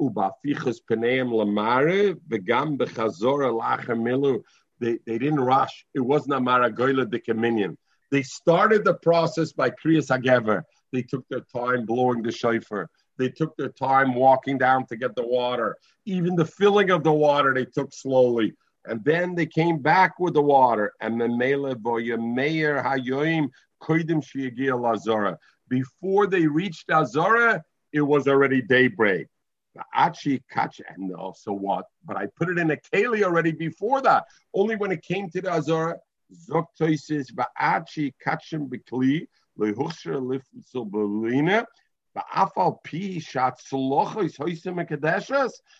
ubafichas 0.01 0.79
peneim 0.89 1.29
lamare 1.31 2.15
v'gam 2.29 2.77
bechazor 2.77 3.41
alacher 3.49 3.97
milu. 3.97 4.41
They 4.79 4.99
they 5.05 5.17
didn't 5.17 5.39
rush. 5.39 5.85
It 5.93 6.01
wasn't 6.01 6.35
a 6.35 6.39
maragoyla 6.39 7.09
de 7.09 7.19
communion. 7.19 7.77
They 8.11 8.23
started 8.23 8.85
the 8.85 8.93
process 8.93 9.51
by 9.51 9.71
kriyas 9.71 10.09
hagever. 10.09 10.63
They 10.93 11.01
took 11.01 11.27
their 11.29 11.41
time 11.41 11.85
blowing 11.85 12.21
the 12.21 12.31
shofar. 12.31 12.89
They 13.17 13.29
took 13.29 13.57
their 13.57 13.69
time 13.69 14.13
walking 14.13 14.57
down 14.57 14.85
to 14.87 14.95
get 14.95 15.15
the 15.15 15.25
water. 15.25 15.75
Even 16.05 16.35
the 16.35 16.45
filling 16.45 16.91
of 16.91 17.03
the 17.03 17.11
water 17.11 17.53
they 17.53 17.65
took 17.65 17.93
slowly. 17.93 18.53
And 18.85 19.03
then 19.03 19.35
they 19.35 19.45
came 19.45 19.79
back 19.79 20.19
with 20.19 20.35
the 20.35 20.41
water. 20.41 20.93
And 21.01 21.19
then 21.19 21.37
Mele 21.37 21.75
Meir 21.75 22.81
Hayoim 22.81 23.49
Koidim 23.81 24.23
Shiagia 24.23 24.79
Lazara. 24.79 25.37
Before 25.67 26.27
they 26.27 26.47
reached 26.47 26.89
Azara, 26.89 27.63
it 27.91 28.01
was 28.01 28.27
already 28.27 28.61
daybreak. 28.61 29.27
Achi 29.95 30.43
catch 30.51 30.81
and 30.87 31.13
also 31.13 31.51
what? 31.51 31.85
But 32.05 32.17
I 32.17 32.27
put 32.37 32.49
it 32.49 32.57
in 32.57 32.71
a 32.71 32.77
keli 32.77 33.23
already 33.23 33.51
before 33.51 34.01
that. 34.01 34.25
Only 34.53 34.75
when 34.75 34.91
it 34.91 35.01
came 35.03 35.29
to 35.31 35.41
the 35.41 35.51
Azara, 35.51 35.97
Zoktoisis 36.33 37.31
Ba'achi 37.33 38.13
Kachim 38.25 38.69
Bikli, 38.69 39.27
Lehushra 39.59 40.21
Lifzel 40.21 40.89
Belina. 40.89 41.65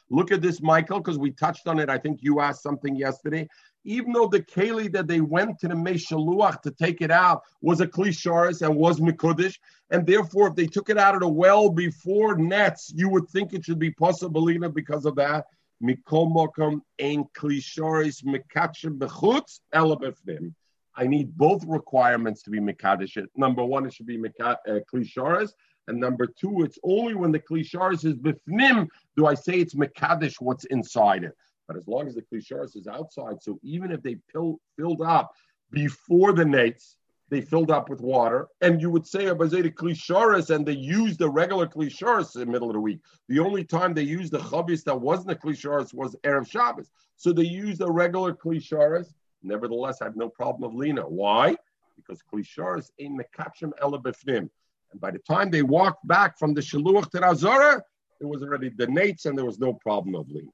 Look 0.09 0.31
at 0.31 0.41
this, 0.41 0.61
Michael, 0.61 0.99
because 0.99 1.17
we 1.17 1.31
touched 1.31 1.67
on 1.67 1.79
it. 1.79 1.89
I 1.89 1.97
think 1.97 2.19
you 2.21 2.39
asked 2.39 2.61
something 2.61 2.95
yesterday 2.95 3.47
even 3.87 4.11
though 4.11 4.27
the 4.27 4.41
keli 4.41 4.91
that 4.91 5.07
they 5.07 5.21
went 5.21 5.57
to 5.59 5.67
the 5.67 5.73
Meshaluach 5.73 6.61
to 6.61 6.71
take 6.71 7.01
it 7.01 7.09
out 7.09 7.41
was 7.61 7.79
a 7.79 7.87
klisharis 7.87 8.61
and 8.61 8.75
was 8.75 8.99
mikudish, 8.99 9.57
and 9.89 10.05
therefore 10.05 10.49
if 10.49 10.55
they 10.55 10.67
took 10.67 10.89
it 10.89 10.97
out 10.97 11.15
of 11.15 11.21
the 11.21 11.27
well 11.27 11.69
before 11.69 12.37
nets, 12.37 12.91
you 12.95 13.07
would 13.09 13.27
think 13.29 13.53
it 13.53 13.63
should 13.63 13.79
be 13.79 13.91
possible 13.91 14.45
because 14.69 15.05
of 15.05 15.15
that. 15.15 15.45
Mikol 15.81 16.31
mokom 16.33 16.81
ein 16.99 17.25
klisharis 17.33 18.23
mikachem 18.23 18.97
bechutz 18.97 19.61
elabefnim. 19.73 20.53
I 20.97 21.05
need 21.05 21.37
both 21.37 21.63
requirements 21.65 22.41
to 22.43 22.49
be 22.49 22.59
Mekadesh. 22.59 23.23
Number 23.35 23.63
one, 23.63 23.85
it 23.85 23.93
should 23.93 24.07
be 24.07 24.19
uh, 24.43 24.55
Klisharis. 24.91 25.51
And 25.87 25.99
number 25.99 26.25
two, 26.25 26.63
it's 26.63 26.79
only 26.83 27.13
when 27.13 27.31
the 27.31 27.39
Klisharis 27.39 28.03
is 28.03 28.15
Bifnim 28.15 28.87
do 29.15 29.27
I 29.27 29.35
say 29.35 29.59
it's 29.59 29.75
Mekadesh 29.75 30.35
what's 30.39 30.65
inside 30.65 31.23
it. 31.23 31.37
But 31.67 31.77
as 31.77 31.87
long 31.87 32.07
as 32.07 32.15
the 32.15 32.21
Klisharis 32.21 32.75
is 32.75 32.87
outside, 32.87 33.41
so 33.41 33.59
even 33.63 33.91
if 33.91 34.01
they 34.01 34.17
fill, 34.31 34.59
filled 34.77 35.01
up 35.01 35.33
before 35.71 36.33
the 36.33 36.45
nates, 36.45 36.95
they 37.29 37.41
filled 37.41 37.71
up 37.71 37.89
with 37.89 37.99
water, 37.99 38.47
and 38.61 38.81
you 38.81 38.89
would 38.89 39.05
say 39.05 39.27
oh, 39.27 39.35
Abazeta 39.35 39.73
Klisharis, 39.73 40.49
and 40.49 40.65
they 40.65 40.71
used 40.71 41.19
the 41.19 41.29
regular 41.29 41.67
Klisharis 41.67 42.35
in 42.35 42.41
the 42.41 42.45
middle 42.45 42.69
of 42.69 42.73
the 42.73 42.79
week. 42.79 43.01
The 43.27 43.39
only 43.39 43.65
time 43.65 43.93
they 43.93 44.03
used 44.03 44.31
the 44.31 44.39
Chavis 44.39 44.85
that 44.85 45.01
wasn't 45.01 45.31
a 45.31 45.35
Klisharis 45.35 45.93
was 45.93 46.15
Erev 46.23 46.49
Shabbos. 46.49 46.89
So 47.17 47.33
they 47.33 47.43
used 47.43 47.81
a 47.81 47.91
regular 47.91 48.33
Klisharis 48.33 49.13
Nevertheless, 49.43 50.01
I 50.01 50.05
have 50.05 50.15
no 50.15 50.29
problem 50.29 50.69
of 50.69 50.75
Lina. 50.75 51.01
Why? 51.01 51.55
Because 51.95 52.21
Klisharis 52.31 52.91
ain't 52.99 53.19
Mekachim 53.19 53.71
Ela 53.81 53.99
Befnim. 53.99 54.49
And 54.91 55.01
by 55.01 55.11
the 55.11 55.19
time 55.19 55.49
they 55.49 55.63
walked 55.63 56.05
back 56.07 56.37
from 56.37 56.53
the 56.53 56.61
Shaluach 56.61 57.11
to 57.11 57.19
Razora, 57.19 57.81
it 58.19 58.25
was 58.25 58.41
already 58.41 58.69
the 58.69 58.87
Nates 58.87 59.25
and 59.25 59.37
there 59.37 59.45
was 59.45 59.59
no 59.59 59.73
problem 59.73 60.15
of 60.15 60.29
Lina. 60.29 60.49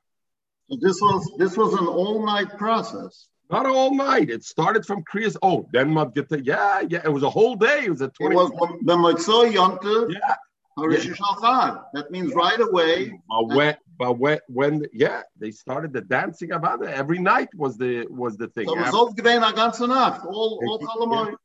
So 0.69 0.77
this 0.81 1.01
was 1.01 1.31
this 1.37 1.57
was 1.57 1.73
an 1.73 1.87
all-night 1.87 2.57
process. 2.57 3.27
Not 3.49 3.65
all 3.65 3.93
night. 3.93 4.29
It 4.29 4.43
started 4.43 4.85
from 4.85 5.03
Kriyas. 5.03 5.35
Oh, 5.41 5.67
then 5.73 5.89
Madgita. 5.91 6.41
Yeah, 6.43 6.81
yeah. 6.89 7.01
It 7.03 7.13
was 7.13 7.23
a 7.23 7.29
whole 7.29 7.55
day. 7.55 7.83
It 7.85 7.89
was 7.89 8.01
a 8.01 8.07
20. 8.07 8.33
It 8.33 8.37
was 8.37 8.51
the 8.83 8.95
Motzoi 8.95 9.53
Yontiv. 9.53 10.11
Yeah. 10.11 10.35
Yeah. 10.75 11.77
That 11.93 12.07
means 12.09 12.33
right 12.33 12.59
away. 12.59 13.19
But 13.29 13.47
when, 13.49 13.77
but 13.99 14.17
when, 14.17 14.39
when, 14.47 14.85
yeah, 14.91 15.21
they 15.39 15.51
started 15.51 15.93
the 15.93 16.01
dancing 16.01 16.51
about 16.51 16.83
it. 16.83 16.89
Every 16.89 17.19
night 17.19 17.49
was 17.55 17.77
the 17.77 18.07
was 18.09 18.37
the 18.37 18.47
thing. 18.47 18.67
So 18.67 18.75
it 18.75 18.81
was 18.81 18.93
all 18.93 19.13
ganze 19.13 19.87
Nacht, 19.87 20.25
all 20.25 20.59
all 20.65 20.79
Chalamoy. 20.79 21.35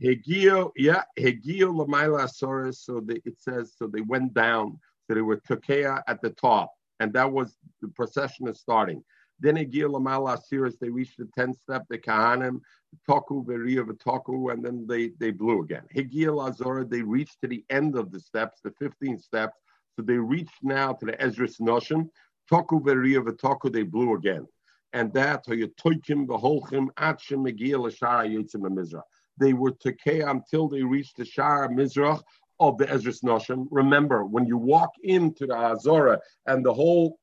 Hegio, 0.00 0.70
yeah, 0.76 1.02
Hegio 1.18 1.72
Lamaila 1.72 2.28
Asoris. 2.28 2.76
So 2.76 3.00
they, 3.00 3.20
it 3.24 3.40
says, 3.40 3.74
so 3.76 3.88
they 3.88 4.00
went 4.00 4.32
down. 4.32 4.78
So 5.06 5.14
they 5.14 5.22
were 5.22 5.38
Tukea 5.38 6.02
at 6.06 6.22
the 6.22 6.30
top, 6.30 6.70
and 7.00 7.12
that 7.12 7.30
was 7.30 7.56
the 7.80 7.88
procession 7.88 8.48
is 8.48 8.60
starting. 8.60 9.02
Then 9.40 9.56
Hegio 9.56 9.88
Lamala 9.88 10.36
Asiris, 10.36 10.78
they 10.78 10.88
reached 10.88 11.18
the 11.18 11.28
10th 11.38 11.60
step, 11.60 11.84
the 11.88 11.98
Kahanim, 11.98 12.60
Toku, 13.08 13.46
Veria, 13.46 13.84
Toku, 13.84 14.52
and 14.52 14.64
then 14.64 14.86
they, 14.86 15.10
they 15.20 15.30
blew 15.30 15.62
again. 15.62 15.84
Hegio 15.94 16.34
Lazora, 16.34 16.88
they 16.88 17.02
reached 17.02 17.40
to 17.42 17.48
the 17.48 17.64
end 17.70 17.96
of 17.96 18.10
the 18.10 18.18
steps, 18.18 18.60
the 18.62 18.72
15 18.80 19.18
steps. 19.18 19.56
So 19.94 20.02
they 20.02 20.14
reached 20.14 20.62
now 20.62 20.92
to 20.94 21.06
the 21.06 21.20
Ezra's 21.22 21.58
Noshim. 21.58 22.08
Toku, 22.50 22.82
Veria, 22.82 23.20
Toku, 23.20 23.72
they 23.72 23.82
blew 23.82 24.16
again. 24.16 24.46
And 24.92 25.12
that, 25.12 25.46
Toykim, 25.46 26.26
Beholchim, 26.26 26.88
Atchim, 26.94 27.46
Megil, 27.46 27.88
Ashara, 27.88 28.26
Yitzim, 28.26 28.66
and 28.66 28.76
Mizrah. 28.76 29.02
They 29.38 29.52
were 29.52 29.72
Tekea 29.72 30.28
until 30.30 30.68
they 30.68 30.82
reached 30.82 31.16
the 31.16 31.24
Shara 31.24 31.68
Mizrach 31.68 32.22
of 32.60 32.78
the 32.78 32.86
Ezris 32.86 33.22
Noshim. 33.22 33.66
Remember, 33.70 34.24
when 34.24 34.46
you 34.46 34.56
walk 34.56 34.90
into 35.02 35.46
the 35.46 35.54
Azora 35.54 36.20
and 36.46 36.64
the 36.64 36.72
whole 36.72 37.18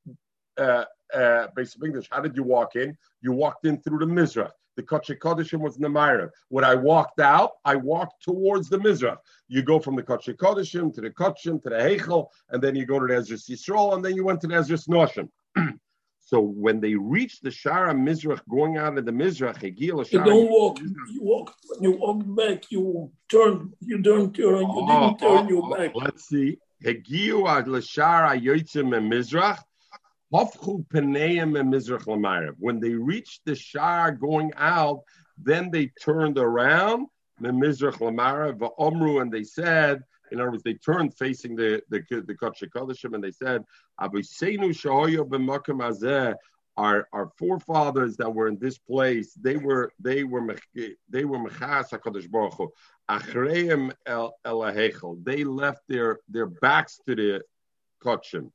uh, 0.58 0.86
uh, 1.14 1.48
basic 1.56 1.84
English. 1.84 2.08
How 2.12 2.22
did 2.22 2.36
you 2.36 2.44
walk 2.44 2.76
in? 2.76 2.98
You 3.22 3.32
walked 3.32 3.66
in 3.66 3.82
through 3.82 4.00
the 4.00 4.06
Mizrach. 4.06 4.52
The 4.76 4.84
Kodesh 4.84 5.18
Kodeshim 5.20 5.60
was 5.60 5.78
Nemairav. 5.78 6.30
When 6.50 6.66
I 6.66 6.76
walked 6.76 7.22
out, 7.22 7.52
I 7.64 7.76
walked 7.76 8.22
towards 8.24 8.68
the 8.68 8.78
Mizrach. 8.78 9.18
You 9.48 9.62
go 9.62 9.80
from 9.80 9.96
the 9.96 10.04
Kodeshim 10.04 10.94
to 10.94 11.02
the 11.02 11.10
Kodeshim 11.12 11.62
to 11.64 11.70
the 11.70 11.78
Heichel, 11.78 12.28
and 12.50 12.62
then 12.62 12.76
you 12.76 12.86
go 12.86 13.00
to 13.00 13.08
the 13.08 13.16
Ezra 13.16 13.38
Yisrael, 13.38 13.94
and 13.94 14.04
then 14.04 14.16
you 14.16 14.26
went 14.26 14.42
to 14.42 14.48
the 14.48 14.56
Ezra 14.56 14.78
Noshim. 14.78 15.30
so 16.26 16.42
when 16.42 16.82
they 16.82 16.96
reached 16.96 17.44
the 17.44 17.52
Shara 17.52 17.94
Mizrach, 17.94 18.42
going 18.50 18.78
out 18.78 18.98
of 18.98 19.06
the 19.06 19.12
Mizrach, 19.12 19.58
Hegil 19.62 20.12
You 20.12 20.24
don't 20.24 20.50
walk. 20.50 20.80
You 20.80 21.22
walk. 21.22 21.54
When 21.68 21.84
you 21.84 21.98
walk 22.00 22.24
back, 22.36 22.72
you 22.72 23.12
turn. 23.30 23.74
You 23.80 24.00
don't 24.00 24.36
turn. 24.36 24.62
You 24.62 24.68
oh, 24.72 24.88
didn't 24.88 25.20
turn 25.20 25.46
oh, 25.46 25.50
your 25.50 25.64
oh, 25.66 25.76
back. 25.76 25.92
Let's 25.94 26.28
see. 26.28 26.58
Hegil 26.84 27.48
ad 27.48 27.68
l'Shara 27.68 28.42
Yotzim 28.42 28.90
Mizrach. 29.08 29.60
When 32.58 32.80
they 32.80 32.96
reached 32.96 33.46
the 33.46 33.56
Shar 33.56 34.12
going 34.12 34.52
out, 34.58 35.02
then 35.38 35.70
they 35.70 35.92
turned 36.02 36.40
around, 36.40 37.06
and 37.40 37.62
they 37.62 39.44
said, 39.44 40.04
in 40.32 40.40
other 40.40 40.52
words, 40.52 40.64
they 40.64 40.74
turned 40.74 41.16
facing 41.18 41.56
the 41.56 41.82
the 41.90 42.02
the 42.10 42.36
Kodshim 42.36 43.14
and 43.14 43.24
they 43.24 43.32
said, 43.32 43.64
our 46.78 47.08
our 47.14 47.32
forefathers 47.38 48.18
that 48.18 48.34
were 48.34 48.48
in 48.48 48.60
this 48.60 48.78
place, 48.78 49.34
they 49.34 49.58
were 49.58 49.92
they 50.00 50.24
were 50.24 50.58
they 51.10 51.26
were 51.26 51.40
mechas 51.40 51.90
Hakadosh 51.92 52.30
Baruch 52.30 52.54
Hu. 52.56 52.72
Achreim 53.10 53.94
el 54.06 54.36
el 54.44 55.16
They 55.24 55.44
left 55.44 55.82
their 55.88 56.20
their 56.28 56.48
backs 56.48 57.00
to 57.06 57.16
the 57.16 57.42
Kodshim 58.04 58.52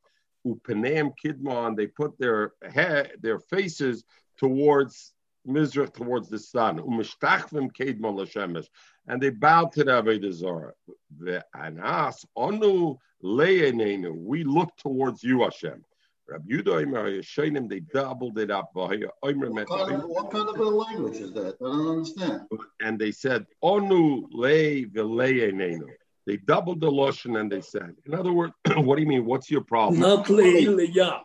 upeneim 0.47 1.13
kidmon, 1.23 1.77
they 1.77 1.87
put 1.87 2.19
their 2.19 2.53
head, 2.63 3.13
their 3.21 3.39
faces 3.39 4.05
towards 4.39 5.13
Mizrach, 5.47 5.95
towards 5.95 6.29
the 6.29 6.39
sun. 6.39 6.79
Umishtachvim 6.79 7.73
kidmon 7.73 8.17
l'shemesh, 8.17 8.67
and 9.07 9.21
they 9.21 9.31
bowed 9.31 9.73
to 9.73 9.85
the 9.85 9.91
Avodah 9.91 10.33
Zarah. 10.33 10.73
The 11.19 11.45
anas 11.55 12.25
onu 12.37 12.97
le'enenu, 13.23 14.15
we 14.17 14.45
look 14.45 14.77
towards 14.77 15.23
you, 15.23 15.43
Hashem. 15.43 15.85
Rabbi 16.29 16.53
Yudah 16.53 17.69
they 17.69 17.81
doubled 17.81 18.39
it 18.39 18.53
up. 18.53 18.71
What 18.73 18.91
kind, 18.91 19.03
of, 19.03 20.05
what 20.05 20.31
kind 20.31 20.49
of 20.49 20.61
a 20.61 20.65
language 20.65 21.17
is 21.17 21.33
that? 21.33 21.57
I 21.61 21.65
don't 21.65 21.89
understand. 21.89 22.43
And 22.81 22.99
they 23.01 23.11
said, 23.11 23.47
Onu 23.65 24.27
le 24.31 24.85
v'le'enenu. 24.87 25.89
They 26.27 26.37
doubled 26.37 26.81
the 26.81 26.91
lotion 26.91 27.37
and 27.37 27.51
they 27.51 27.61
said, 27.61 27.97
in 28.07 28.15
other 28.15 28.33
words, 28.33 28.53
what 28.77 28.97
do 28.97 29.03
you 29.03 29.09
mean? 29.09 29.25
What's 29.25 29.51
your 29.51 29.63
problem? 29.63 30.01
Not 30.01 30.29
yeah. 30.29 31.19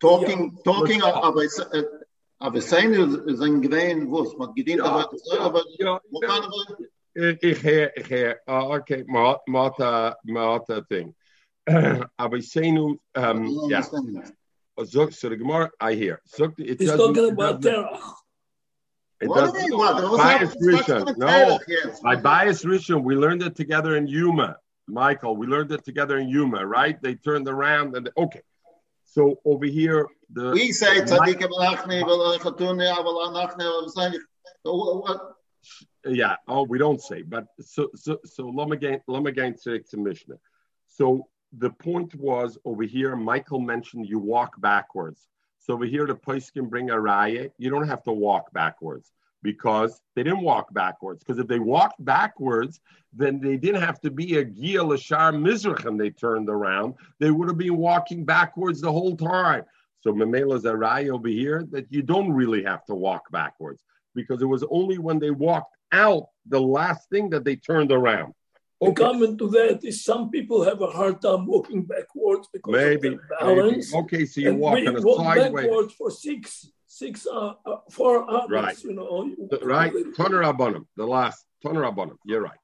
Talking, 0.00 0.56
yeah. 0.56 0.72
talking 0.72 1.02
aber 1.02 1.48
aber 2.38 2.60
sein 2.60 2.92
ist 2.92 3.40
ein 3.42 3.60
gewähn 3.60 4.10
was 4.10 4.36
man 4.36 4.54
gedient 4.54 4.80
aber 4.80 5.10
aber 5.38 5.64
what 6.10 6.22
kind 6.24 6.44
of 6.46 7.42
ich 7.42 7.62
hear 7.62 7.92
ich 7.96 8.08
hear 8.08 8.40
oh, 8.46 8.74
okay 8.76 9.04
mata 9.06 10.16
mata 10.24 10.80
thing 10.82 11.14
aber 12.16 12.40
sein 12.40 12.76
um 12.78 13.70
yeah 13.70 13.82
so 13.82 15.10
so 15.10 15.28
the 15.28 15.36
Gemara 15.36 15.70
I 15.80 15.94
hear 15.94 16.20
so 16.24 16.52
it 16.58 16.80
He's 16.80 16.90
talking 16.90 17.30
about 17.32 17.60
terach 17.60 18.14
it 19.20 19.28
what 19.28 19.52
doesn't. 19.52 19.70
Bias 20.16 20.54
Rishon. 20.62 21.16
No, 21.16 21.58
by 22.02 22.16
bias 22.16 22.64
Rishon, 22.64 23.02
we 23.02 23.16
learned 23.16 23.42
it 23.42 23.56
together 23.56 23.96
in 23.96 24.06
Yuma. 24.06 24.58
Michael, 24.86 25.36
we 25.36 25.46
learned 25.46 25.72
it 25.72 25.84
together 25.84 26.18
in 26.18 26.28
Yuma, 26.28 26.64
right? 26.64 27.00
They 27.02 27.16
turned 27.16 27.48
around 27.48 27.96
and 27.96 28.08
okay. 28.16 28.42
So 29.10 29.40
over 29.44 29.64
here, 29.64 30.06
the 30.32 30.50
we 30.50 30.70
say 30.70 31.00
yeah. 36.04 36.36
Oh, 36.46 36.64
we 36.64 36.78
don't 36.78 37.00
say, 37.00 37.22
but 37.22 37.46
so 37.60 37.88
so 37.94 38.18
so 38.24 38.44
Lomagain 38.44 39.00
Lomagain 39.08 39.60
to 39.62 39.96
Mishnah. 39.96 40.36
So 40.88 41.26
the 41.56 41.70
point 41.70 42.14
was 42.14 42.58
over 42.66 42.82
here. 42.82 43.16
Michael 43.16 43.60
mentioned 43.60 44.06
you 44.06 44.18
walk 44.18 44.60
backwards. 44.60 45.26
So 45.58 45.72
over 45.74 45.86
here, 45.86 46.06
the 46.06 46.14
place 46.14 46.50
can 46.50 46.66
bring 46.66 46.90
a 46.90 46.94
raya. 46.94 47.50
You 47.56 47.70
don't 47.70 47.88
have 47.88 48.04
to 48.04 48.12
walk 48.12 48.52
backwards 48.52 49.10
because 49.42 50.00
they 50.14 50.22
didn't 50.22 50.42
walk 50.42 50.72
backwards. 50.72 51.22
Because 51.22 51.38
if 51.38 51.46
they 51.46 51.58
walked 51.58 52.04
backwards, 52.04 52.80
then 53.12 53.40
they 53.40 53.56
didn't 53.56 53.82
have 53.82 54.00
to 54.00 54.10
be 54.10 54.38
a 54.38 54.44
Gia 54.44 54.80
Lashar 54.80 55.32
Mizrach 55.34 55.84
and 55.86 56.00
they 56.00 56.10
turned 56.10 56.48
around. 56.48 56.94
They 57.20 57.30
would 57.30 57.48
have 57.48 57.58
been 57.58 57.76
walking 57.76 58.24
backwards 58.24 58.80
the 58.80 58.92
whole 58.92 59.16
time. 59.16 59.64
So 60.00 60.12
Mamela 60.12 60.58
a 60.58 60.74
raya 60.74 61.10
over 61.10 61.28
here 61.28 61.66
that 61.70 61.86
you 61.90 62.02
don't 62.02 62.32
really 62.32 62.62
have 62.62 62.84
to 62.86 62.94
walk 62.94 63.30
backwards 63.30 63.82
because 64.14 64.42
it 64.42 64.46
was 64.46 64.64
only 64.70 64.98
when 64.98 65.18
they 65.18 65.30
walked 65.30 65.76
out 65.92 66.28
the 66.46 66.60
last 66.60 67.08
thing 67.10 67.30
that 67.30 67.44
they 67.44 67.56
turned 67.56 67.92
around. 67.92 68.34
Okay. 68.80 68.92
The 68.92 69.08
comment 69.08 69.38
to 69.38 69.48
that 69.50 69.80
is 69.82 70.04
some 70.04 70.30
people 70.30 70.62
have 70.62 70.80
a 70.82 70.86
hard 70.86 71.20
time 71.20 71.46
walking 71.46 71.82
backwards 71.82 72.48
because 72.52 72.72
maybe, 72.72 73.08
of 73.08 73.20
balance. 73.40 73.92
Maybe. 73.92 74.04
Okay, 74.04 74.24
so 74.24 74.40
you 74.40 74.54
walk 74.54 74.78
walk 74.84 75.18
sideways. 75.18 75.66
backwards 75.66 75.94
for 75.94 76.10
six, 76.12 76.70
six, 76.98 77.26
uh, 77.26 77.54
uh, 77.64 77.76
four 77.90 78.30
hours. 78.30 78.50
Right. 78.50 78.84
You 78.84 78.94
know. 78.94 79.34
Right. 79.62 79.92
Toner 80.16 80.42
abonim. 80.42 80.84
The 80.96 81.06
last 81.06 81.44
toner 81.62 81.82
abonim. 81.82 82.16
You're 82.24 82.42
right. 82.42 82.58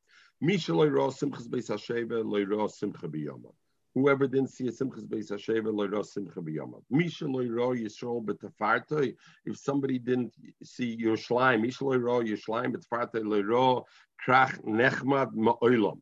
Whoever 3.97 4.27
didn't 4.27 4.51
see 4.51 4.67
a 4.67 4.73
simchas 4.73 5.07
beis 5.09 5.31
hasheva 5.31 5.73
loyro 5.73 6.05
simcha 6.05 6.41
biyama. 6.41 6.83
Misha 6.91 7.25
loyro 7.25 7.81
yisrael 7.81 8.25
betafartoi. 8.25 9.15
If 9.47 9.57
somebody 9.57 9.99
didn't 10.01 10.35
see 10.63 10.99
Yerushalayim, 11.01 11.63
Misha 11.63 11.85
loyro 11.85 12.23
Yerushalayim 12.29 12.75
betafartoi 12.75 13.23
loyro 13.23 13.85
krach 14.27 14.61
nechmad 14.65 15.33
ma'olam. 15.35 16.01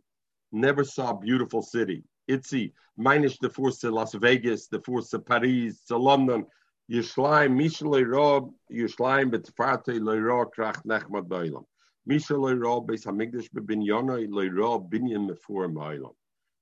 Never 0.50 0.84
saw 0.84 1.10
a 1.10 1.18
beautiful 1.18 1.62
city. 1.62 2.02
Itzi, 2.30 2.72
minus 2.96 3.38
the 3.38 3.50
force 3.50 3.78
to 3.78 3.90
Las 3.90 4.14
Vegas, 4.14 4.68
the 4.68 4.80
force 4.80 5.10
to 5.10 5.18
Paris, 5.18 5.84
to 5.88 5.96
London. 5.98 6.46
Yerushalayim, 6.92 7.56
Misha 7.56 7.84
loyro 7.84 8.52
Yerushalayim 8.70 9.30
betafartoi 9.30 9.98
loyro 9.98 10.44
krach 10.54 10.84
nechmad 10.84 11.26
ma'olam. 11.26 11.64
Misha 12.04 12.34
loyra 12.34 12.86
beis 12.86 13.06
hamigdash 13.06 13.48
bebinyana 13.48 14.28
loyra 14.28 14.90
binyan 14.90 15.26
mefur 15.26 15.72
ma'ilam. 15.72 16.12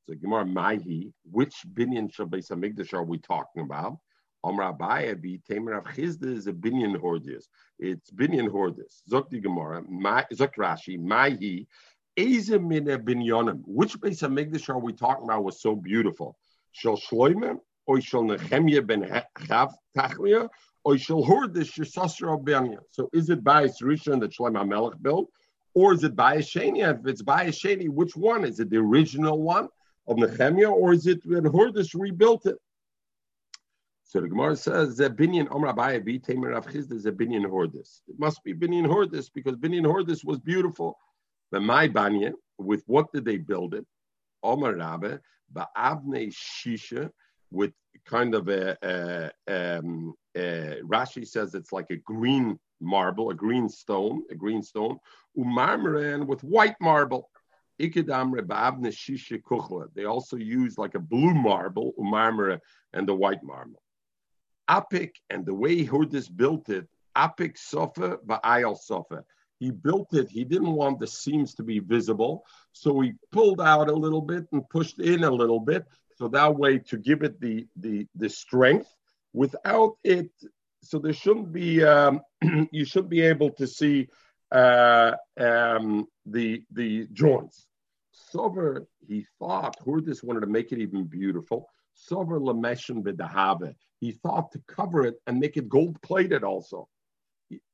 So 0.06 0.14
Gemara 0.14 0.46
Mahi, 0.46 1.12
which 1.28 1.56
binyan 1.74 2.14
shal 2.14 2.26
beis 2.26 2.48
hamigdash 2.48 2.94
are 2.94 3.02
we 3.02 3.18
talking 3.18 3.62
about? 3.62 3.98
Amr 4.44 4.72
Abaya 4.72 5.20
be 5.20 5.40
Tamer 5.50 5.72
of 5.72 5.84
Chizda 5.84 6.32
is 6.36 6.46
a 6.46 6.52
binyan 6.52 6.96
hordis. 7.00 7.48
It's 7.80 8.12
binyan 8.12 8.48
hordis. 8.48 9.02
Zok 9.10 9.30
the 9.30 9.40
Gemara, 9.40 9.82
Zok 9.82 10.54
Rashi, 10.56 10.96
Mahi, 10.96 11.66
Ezemina 12.16 13.02
binyanim. 13.02 13.62
Which 13.66 13.98
beis 13.98 14.20
hamigdash 14.20 14.68
are 14.68 14.78
we 14.78 14.92
talking 14.92 15.24
about 15.24 15.42
was 15.42 15.60
so 15.60 15.74
beautiful? 15.74 16.36
Shal 16.70 16.96
Shloimeh 16.96 17.58
or 17.86 18.00
shall 18.00 18.24
ben 18.24 18.36
Chav 18.38 19.72
Tachlia 19.96 20.48
Benya. 20.84 22.78
So 22.90 23.08
is 23.12 23.30
it 23.30 23.44
by 23.44 23.64
Rishon 23.64 24.20
that 24.20 24.32
Shloim 24.32 24.54
HaMelech 24.54 25.02
built? 25.02 25.28
Or 25.74 25.92
is 25.92 26.04
it 26.04 26.16
by 26.16 26.38
Sheni? 26.38 26.88
If 26.88 27.06
it's 27.06 27.22
by 27.22 27.46
Sheni, 27.48 27.88
which 27.88 28.16
one? 28.16 28.44
Is 28.44 28.60
it 28.60 28.70
the 28.70 28.78
original 28.78 29.40
one 29.40 29.68
of 30.06 30.16
Nehemiah 30.16 30.70
or 30.70 30.92
is 30.92 31.06
it 31.06 31.20
when 31.24 31.44
Hordis 31.44 31.94
rebuilt 31.94 32.46
it? 32.46 32.56
So 34.04 34.20
the 34.20 34.28
Gemara 34.28 34.56
says 34.56 34.96
that 34.96 35.16
binyan 35.16 35.46
Omra 35.48 36.24
Tamer 36.24 36.50
Rav 36.50 36.66
Chizda 36.66 36.94
is 36.94 37.04
Hordis. 37.48 38.02
It 38.08 38.18
must 38.18 38.42
be 38.42 38.52
binyan 38.52 38.86
Hordis 38.86 39.30
because 39.30 39.54
binyan 39.54 39.86
Hordis 39.86 40.24
was 40.24 40.40
beautiful. 40.40 40.98
But 41.52 41.62
my 41.62 41.86
banyan, 41.86 42.34
with 42.58 42.82
what 42.86 43.12
did 43.12 43.24
they 43.24 43.36
build 43.36 43.74
it? 43.74 43.86
Omar 44.42 44.74
Rabbe, 44.74 45.20
Ba'avne 45.54 46.32
Shisha, 46.32 47.10
with 47.50 47.72
kind 48.06 48.34
of 48.34 48.48
a, 48.48 48.76
a, 48.82 49.78
um, 49.78 50.14
a, 50.36 50.80
Rashi 50.82 51.26
says 51.26 51.54
it's 51.54 51.72
like 51.72 51.90
a 51.90 51.96
green 51.96 52.58
marble, 52.80 53.30
a 53.30 53.34
green 53.34 53.68
stone, 53.68 54.24
a 54.30 54.34
green 54.34 54.62
stone, 54.62 54.98
umarmaran 55.36 56.26
with 56.26 56.42
white 56.42 56.76
marble. 56.80 57.30
They 57.78 57.86
also 60.04 60.36
use 60.36 60.78
like 60.78 60.94
a 60.94 60.98
blue 60.98 61.34
marble, 61.34 61.92
umarmara, 61.98 62.60
and 62.92 63.08
the 63.08 63.14
white 63.14 63.42
marble. 63.42 63.82
Apik 64.68 65.12
and 65.30 65.46
the 65.46 65.54
way 65.54 65.84
Hurdis 65.84 66.28
built 66.28 66.68
it, 66.68 66.86
Apik 67.16 67.58
Sofa 67.58 68.18
Ba'ayal 68.26 68.78
Sofa. 68.78 69.24
He 69.58 69.70
built 69.70 70.14
it, 70.14 70.30
he 70.30 70.44
didn't 70.44 70.72
want 70.72 71.00
the 71.00 71.06
seams 71.06 71.54
to 71.54 71.62
be 71.62 71.80
visible, 71.80 72.44
so 72.72 73.00
he 73.00 73.12
pulled 73.32 73.60
out 73.60 73.90
a 73.90 73.94
little 73.94 74.22
bit 74.22 74.46
and 74.52 74.68
pushed 74.70 75.00
in 75.00 75.24
a 75.24 75.30
little 75.30 75.60
bit, 75.60 75.86
so 76.20 76.28
that 76.28 76.54
way 76.54 76.78
to 76.78 76.98
give 76.98 77.22
it 77.22 77.40
the 77.40 77.66
the, 77.76 78.06
the 78.14 78.28
strength 78.28 78.94
without 79.32 79.96
it. 80.04 80.30
So 80.82 80.98
there 80.98 81.14
shouldn't 81.14 81.52
be 81.52 81.82
um, 81.82 82.20
you 82.70 82.84
should 82.84 83.08
be 83.08 83.22
able 83.22 83.50
to 83.52 83.66
see 83.66 84.08
uh, 84.52 85.12
um, 85.38 86.06
the 86.26 86.62
the 86.70 87.06
joints. 87.12 87.66
Sover, 88.34 88.86
he 89.08 89.26
thought 89.38 89.76
Hurdis 89.84 90.22
wanted 90.22 90.40
to 90.40 90.46
make 90.46 90.72
it 90.72 90.78
even 90.78 91.04
beautiful. 91.04 91.68
Sover 91.96 92.38
lameshin 92.38 93.02
b'dahave 93.02 93.74
he 94.00 94.12
thought 94.12 94.50
to 94.52 94.60
cover 94.66 95.06
it 95.06 95.16
and 95.26 95.38
make 95.38 95.56
it 95.56 95.68
gold 95.68 96.00
plated 96.02 96.42
also. 96.42 96.88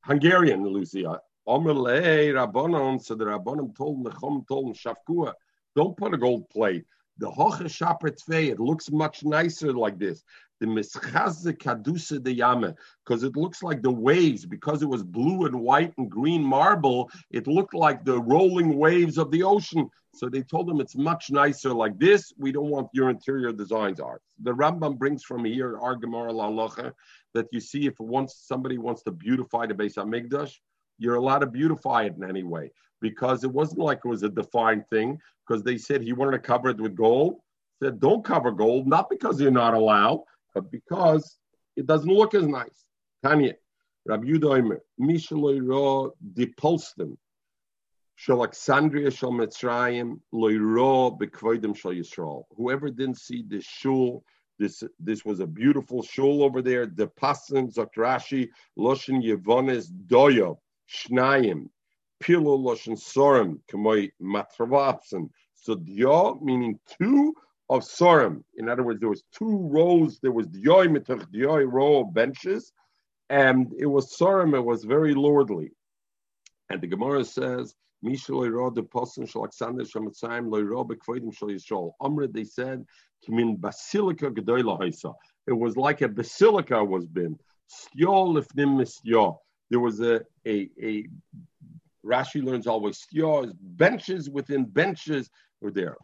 Hungarian, 0.03 0.65
Lucia. 0.65 1.21
Omerle 1.47 2.33
Rabbanon, 2.33 3.01
so 3.01 3.15
the 3.15 3.23
Rabbanon 3.23 3.73
told 3.75 4.03
Nechom 4.05 4.45
told 4.45 4.75
Shafkua, 4.75 5.33
don't 5.77 5.95
put 5.95 6.13
a 6.13 6.17
gold 6.17 6.49
plate. 6.49 6.83
The 7.19 7.31
Hoche 7.31 8.49
it 8.49 8.59
looks 8.59 8.91
much 8.91 9.23
nicer 9.23 9.73
like 9.73 9.97
this. 9.97 10.23
The 10.59 10.67
Mischaze 10.67 11.55
Kadusa 11.57 12.21
de 12.23 12.35
Yame, 12.35 12.75
because 13.05 13.23
it 13.23 13.35
looks 13.35 13.61
like 13.61 13.81
the 13.81 13.91
waves, 13.91 14.45
because 14.45 14.81
it 14.81 14.89
was 14.89 15.03
blue 15.03 15.45
and 15.45 15.59
white 15.61 15.93
and 15.97 16.09
green 16.09 16.43
marble, 16.43 17.11
it 17.31 17.47
looked 17.47 17.75
like 17.75 18.03
the 18.03 18.19
rolling 18.19 18.77
waves 18.77 19.17
of 19.17 19.29
the 19.29 19.43
ocean. 19.43 19.89
So 20.15 20.29
they 20.29 20.41
told 20.41 20.67
him 20.69 20.79
it's 20.79 20.95
much 20.95 21.29
nicer 21.29 21.71
like 21.73 21.99
this. 21.99 22.33
We 22.37 22.51
don't 22.51 22.69
want 22.69 22.89
your 22.91 23.09
interior 23.09 23.51
designs 23.51 23.99
art. 23.99 24.23
The 24.41 24.51
Rambam 24.51 24.97
brings 24.97 25.23
from 25.23 25.45
here, 25.45 25.77
Ar 25.77 25.95
Gemara 25.95 26.33
that 27.33 27.47
you 27.51 27.59
see 27.59 27.85
if 27.85 27.99
once 27.99 28.35
somebody 28.47 28.79
wants 28.79 29.03
to 29.03 29.11
beautify 29.11 29.67
the 29.67 29.75
Beis 29.75 29.95
Hamikdash, 29.95 30.55
you're 30.97 31.15
allowed 31.15 31.39
to 31.39 31.47
beautify 31.47 32.03
it 32.03 32.15
in 32.15 32.23
any 32.23 32.43
way 32.43 32.71
because 33.01 33.43
it 33.43 33.51
wasn't 33.51 33.79
like 33.79 33.99
it 34.03 34.07
was 34.07 34.23
a 34.23 34.29
defined 34.29 34.87
thing 34.87 35.19
because 35.47 35.63
they 35.63 35.77
said 35.77 36.01
he 36.01 36.13
wanted 36.13 36.31
to 36.31 36.39
cover 36.39 36.69
it 36.69 36.79
with 36.79 36.95
gold. 36.95 37.39
Said 37.81 37.99
don't 37.99 38.25
cover 38.25 38.51
gold, 38.51 38.87
not 38.87 39.09
because 39.09 39.39
you're 39.39 39.51
not 39.51 39.73
allowed, 39.73 40.23
but 40.53 40.71
because 40.71 41.37
it 41.75 41.85
doesn't 41.85 42.11
look 42.11 42.33
as 42.33 42.47
nice. 42.47 42.85
Tanya, 43.23 43.53
Rabbi 44.05 44.27
Yudoimer, 44.27 44.79
Mishaloi 44.99 45.59
Ra 45.61 46.09
depulstem. 46.33 47.17
Alexandria 48.29 49.11
shal 49.11 49.31
Mitzrayim 49.31 50.19
loiro 50.33 51.19
bekvoidim 51.19 51.75
shal 51.77 51.91
Yisrael. 51.91 52.43
Whoever 52.55 52.89
didn't 52.89 53.19
see 53.19 53.43
this 53.47 53.63
shul, 53.63 54.23
this 54.57 54.83
this 54.99 55.23
was 55.23 55.39
a 55.39 55.45
beautiful 55.45 56.01
shul 56.01 56.43
over 56.43 56.63
there. 56.63 56.87
The 56.87 57.07
pasim 57.07 57.71
zakrashi 57.71 58.49
loshin 58.77 59.23
yevones 59.23 59.91
doyo 60.07 60.57
shnayim 60.89 61.69
pilo 62.21 62.57
loshin 62.57 62.97
sorim 62.97 63.59
k'moy 63.71 64.11
matravapsen. 64.21 65.29
So 65.55 65.75
dio 65.75 66.39
meaning 66.41 66.79
two 66.99 67.33
of 67.69 67.81
sorim. 67.81 68.43
In 68.55 68.69
other 68.69 68.83
words, 68.83 68.99
there 68.99 69.09
was 69.09 69.23
two 69.33 69.67
rows. 69.71 70.19
There 70.21 70.31
was 70.31 70.47
dioy 70.47 70.87
mitach 70.87 71.25
dioy 71.33 71.69
row 71.69 72.01
of 72.01 72.13
benches, 72.13 72.71
and 73.29 73.73
it 73.77 73.85
was 73.85 74.15
sorim. 74.17 74.55
It 74.55 74.65
was 74.65 74.83
very 74.83 75.13
lordly. 75.13 75.71
And 76.69 76.81
the 76.81 76.87
Gemara 76.87 77.23
says 77.23 77.75
Mishaloi 78.05 78.51
Ro 78.51 78.69
the 78.69 78.83
Posen 78.83 79.25
Shal 79.25 79.43
Alexander 79.43 79.83
Shamatzayim 79.83 80.51
Loi 80.51 80.61
Ro 80.61 80.85
Bekvoidim 80.85 81.35
Shal 81.35 81.49
Yisrael. 81.49 81.93
Amr 81.99 82.27
they 82.27 82.43
said 82.43 82.85
Kimin 83.27 83.59
Basilica 83.59 84.29
Gedoyla 84.29 84.79
Haisa. 84.79 85.13
It 85.47 85.53
was 85.53 85.77
like 85.77 86.01
a 86.01 86.09
basilica 86.09 86.83
was 86.83 87.07
been. 87.07 87.37
Styo 87.71 88.33
Lifnim 88.35 88.77
Mistyo. 88.77 89.37
There 89.69 89.79
was 89.79 90.01
a 90.01 90.21
a 90.45 90.69
a 90.81 91.05
Rashi 92.05 92.43
learns 92.43 92.67
always 92.67 93.05
styo 93.05 93.51
benches 93.61 94.29
within 94.29 94.65
benches 94.65 95.29
were 95.61 95.71
there. 95.71 95.97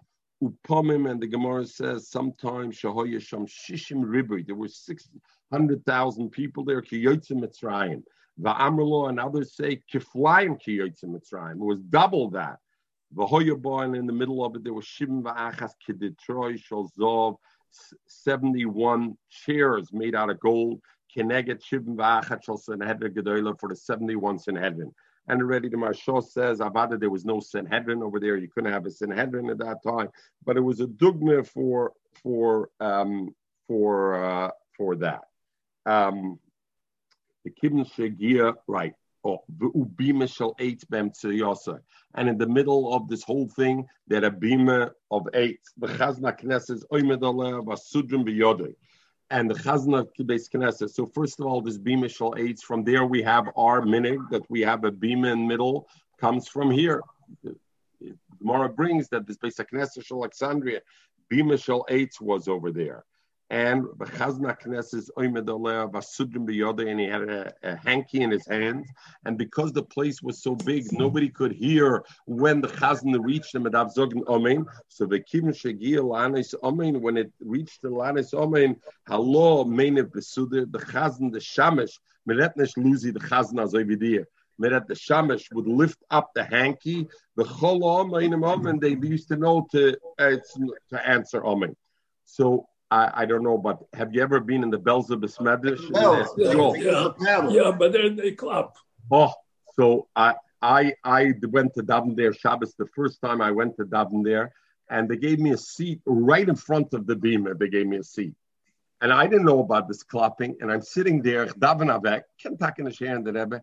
Upomim 0.43 1.09
and 1.09 1.21
the 1.21 1.27
Gemara 1.27 1.65
says 1.65 2.09
sometimes 2.09 2.77
Shahoya 2.77 3.21
Sham 3.21 3.45
Shishim 3.45 4.03
Ribri. 4.03 4.45
There 4.45 4.55
were 4.55 4.67
six 4.67 5.07
hundred 5.51 5.85
thousand 5.85 6.31
people 6.31 6.65
there. 6.65 6.81
Kiyotzim 6.81 7.41
Mitzrayim. 7.43 8.03
Va'amrlo 8.41 9.09
and 9.09 9.19
others 9.19 9.55
say 9.55 9.81
kiflayim 9.93 10.59
kiyotzim 10.61 11.15
Mitzrayim. 11.15 11.53
It 11.53 11.59
was 11.59 11.79
double 11.81 12.29
that. 12.31 12.57
V'hoyaboy 13.15 13.97
in 13.97 14.05
the 14.05 14.13
middle 14.13 14.43
of 14.43 14.55
it 14.55 14.63
there 14.63 14.73
was 14.73 14.85
shivim 14.85 15.21
va'achas 15.21 15.71
kiditroy 15.87 16.59
shalzov, 16.59 17.37
71 18.07 19.15
chairs 19.29 19.89
made 19.93 20.15
out 20.15 20.29
of 20.29 20.39
gold. 20.39 20.81
Keneget 21.15 21.61
shivim 21.61 21.95
va'achas 21.95 22.43
shal 22.43 22.57
Sanhedrin 22.57 23.13
gedola 23.13 23.59
for 23.59 23.69
the 23.69 23.75
71 23.75 24.39
Sanhedrin. 24.39 24.93
And 25.27 25.41
already 25.41 25.69
the 25.69 25.77
Maharsha 25.77 26.23
says, 26.23 26.59
Avada, 26.59 26.99
there 26.99 27.09
was 27.09 27.23
no 27.23 27.39
Sanhedrin 27.39 28.03
over 28.03 28.19
there. 28.19 28.35
You 28.35 28.49
couldn't 28.49 28.73
have 28.73 28.85
a 28.85 28.91
Sanhedrin 28.91 29.49
at 29.49 29.57
that 29.59 29.81
time, 29.81 30.09
but 30.43 30.57
it 30.57 30.61
was 30.61 30.81
a 30.81 30.87
dogma 30.87 31.43
for 31.43 31.93
for 32.21 32.69
um, 32.79 33.33
for 33.67 34.23
uh, 34.23 34.51
for 34.77 34.97
that. 34.97 35.21
Um, 35.85 36.39
the 37.45 37.51
kibn 37.51 37.85
shegia, 37.85 38.55
right? 38.67 38.93
Oh, 39.25 39.39
and 42.15 42.29
in 42.29 42.37
the 42.37 42.47
middle 42.47 42.93
of 42.93 43.07
this 43.07 43.23
whole 43.23 43.47
thing, 43.47 43.85
there 44.07 44.25
a 44.25 44.31
bima 44.31 44.91
of 45.11 45.27
eight. 45.33 45.61
The 45.77 45.87
chazna 45.87 46.37
knesses 46.37 46.83
and 49.33 49.49
the 49.49 49.55
chazna 49.55 50.07
kibes 50.15 50.47
knesses. 50.51 50.91
So 50.91 51.07
first 51.07 51.39
of 51.39 51.47
all, 51.47 51.59
this 51.59 51.79
bima 51.79 52.09
shal 52.09 52.35
eight. 52.37 52.59
From 52.59 52.83
there, 52.83 53.05
we 53.05 53.21
have 53.23 53.45
our 53.57 53.81
minig 53.81 54.29
that 54.29 54.43
we 54.49 54.61
have 54.61 54.83
a 54.83 54.91
bima 54.91 55.33
in 55.33 55.47
middle 55.47 55.87
comes 56.21 56.47
from 56.47 56.69
here. 56.69 57.01
Gemara 58.39 58.69
brings 58.69 59.09
that 59.09 59.25
this 59.27 59.37
base 59.37 59.57
knesses 59.57 60.11
Alexandria, 60.11 60.81
bima 61.31 61.61
shal 61.61 61.83
eight 61.89 62.13
was 62.21 62.47
over 62.47 62.71
there 62.71 63.03
and 63.49 63.85
Bechazna 63.97 64.55
Knesses 64.55 65.09
Oimedoleh 65.17 65.91
Vasudrim 65.91 66.47
Biyode, 66.47 66.89
and 66.89 66.99
he 66.99 67.05
had 67.05 67.21
a, 67.23 67.53
a, 67.63 67.75
hanky 67.75 68.21
in 68.21 68.31
his 68.31 68.47
hands. 68.47 68.87
And 69.25 69.37
because 69.37 69.71
the 69.71 69.83
place 69.83 70.21
was 70.21 70.41
so 70.41 70.55
big, 70.55 70.91
nobody 70.91 71.29
could 71.29 71.51
hear 71.51 72.03
when 72.25 72.61
the 72.61 72.67
Chazna 72.67 73.23
reached 73.23 73.53
him 73.53 73.67
at 73.67 73.73
Avzogin 73.73 74.23
Omein. 74.25 74.65
So 74.87 75.05
the 75.05 75.19
Kim 75.19 75.45
Shegia 75.45 75.99
Lanis 75.99 76.55
Omein, 76.63 77.01
when 77.01 77.17
it 77.17 77.31
reached 77.41 77.81
the 77.81 77.89
Lanis 77.89 78.33
Omein, 78.33 78.79
Halo 79.07 79.65
Menev 79.65 80.11
Besudir, 80.11 80.71
the 80.71 80.79
Chazn, 80.79 81.31
the 81.31 81.39
Shamish, 81.39 81.99
Meretnesh 82.27 82.75
Luzi, 82.77 83.13
the 83.13 83.19
Chazna 83.19 83.71
Zoividia. 83.71 84.25
Meret 84.61 84.87
the 84.87 84.93
Shamish 84.93 85.51
would 85.51 85.67
lift 85.67 85.97
up 86.11 86.31
the 86.33 86.43
hanky, 86.43 87.07
the 87.35 87.43
Chol 87.43 87.81
Omein, 87.81 88.69
and 88.69 88.81
they 88.81 88.95
used 89.07 89.27
to 89.27 89.35
know 89.35 89.67
to, 89.71 89.97
uh, 90.19 90.37
to 90.89 91.07
answer 91.07 91.41
Omein. 91.41 91.75
So 92.25 92.67
I, 92.91 93.23
I, 93.23 93.25
don't 93.25 93.43
know, 93.43 93.57
but 93.57 93.79
have 93.93 94.13
you 94.13 94.21
ever 94.21 94.39
been 94.39 94.63
in 94.63 94.69
the 94.69 94.79
Belza 94.79 95.19
Besmedish? 95.19 95.81
Yeah, 95.93 96.25
yeah, 96.37 97.11
yeah, 97.19 97.49
yeah, 97.49 97.71
but 97.71 97.91
they're 97.91 98.09
they 98.09 98.31
clap. 98.33 98.75
Oh, 99.11 99.33
so 99.75 100.07
I 100.15 100.35
I 100.61 100.93
I 101.03 101.33
went 101.49 101.73
to 101.75 101.83
daven 101.83 102.15
there 102.15 102.33
Shabbos 102.33 102.75
the 102.75 102.87
first 102.95 103.19
time 103.21 103.41
I 103.41 103.51
went 103.51 103.75
to 103.77 103.85
daven 103.85 104.23
there, 104.23 104.53
and 104.89 105.09
they 105.09 105.17
gave 105.17 105.39
me 105.39 105.51
a 105.51 105.57
seat 105.57 106.01
right 106.05 106.47
in 106.47 106.55
front 106.55 106.93
of 106.93 107.07
the 107.07 107.15
beamer. 107.15 107.55
They 107.55 107.69
gave 107.69 107.87
me 107.87 107.97
a 107.97 108.03
seat, 108.03 108.35
and 109.01 109.11
I 109.11 109.27
didn't 109.27 109.45
know 109.45 109.59
about 109.59 109.87
this 109.87 110.03
clapping. 110.03 110.55
And 110.61 110.71
I'm 110.71 110.81
sitting 110.81 111.21
there 111.21 111.47
daven 111.47 111.89
avek, 111.89 112.23
in 112.45 112.57
the 112.85 113.05
hand 113.05 113.25
the 113.25 113.33
Rebbe, 113.33 113.61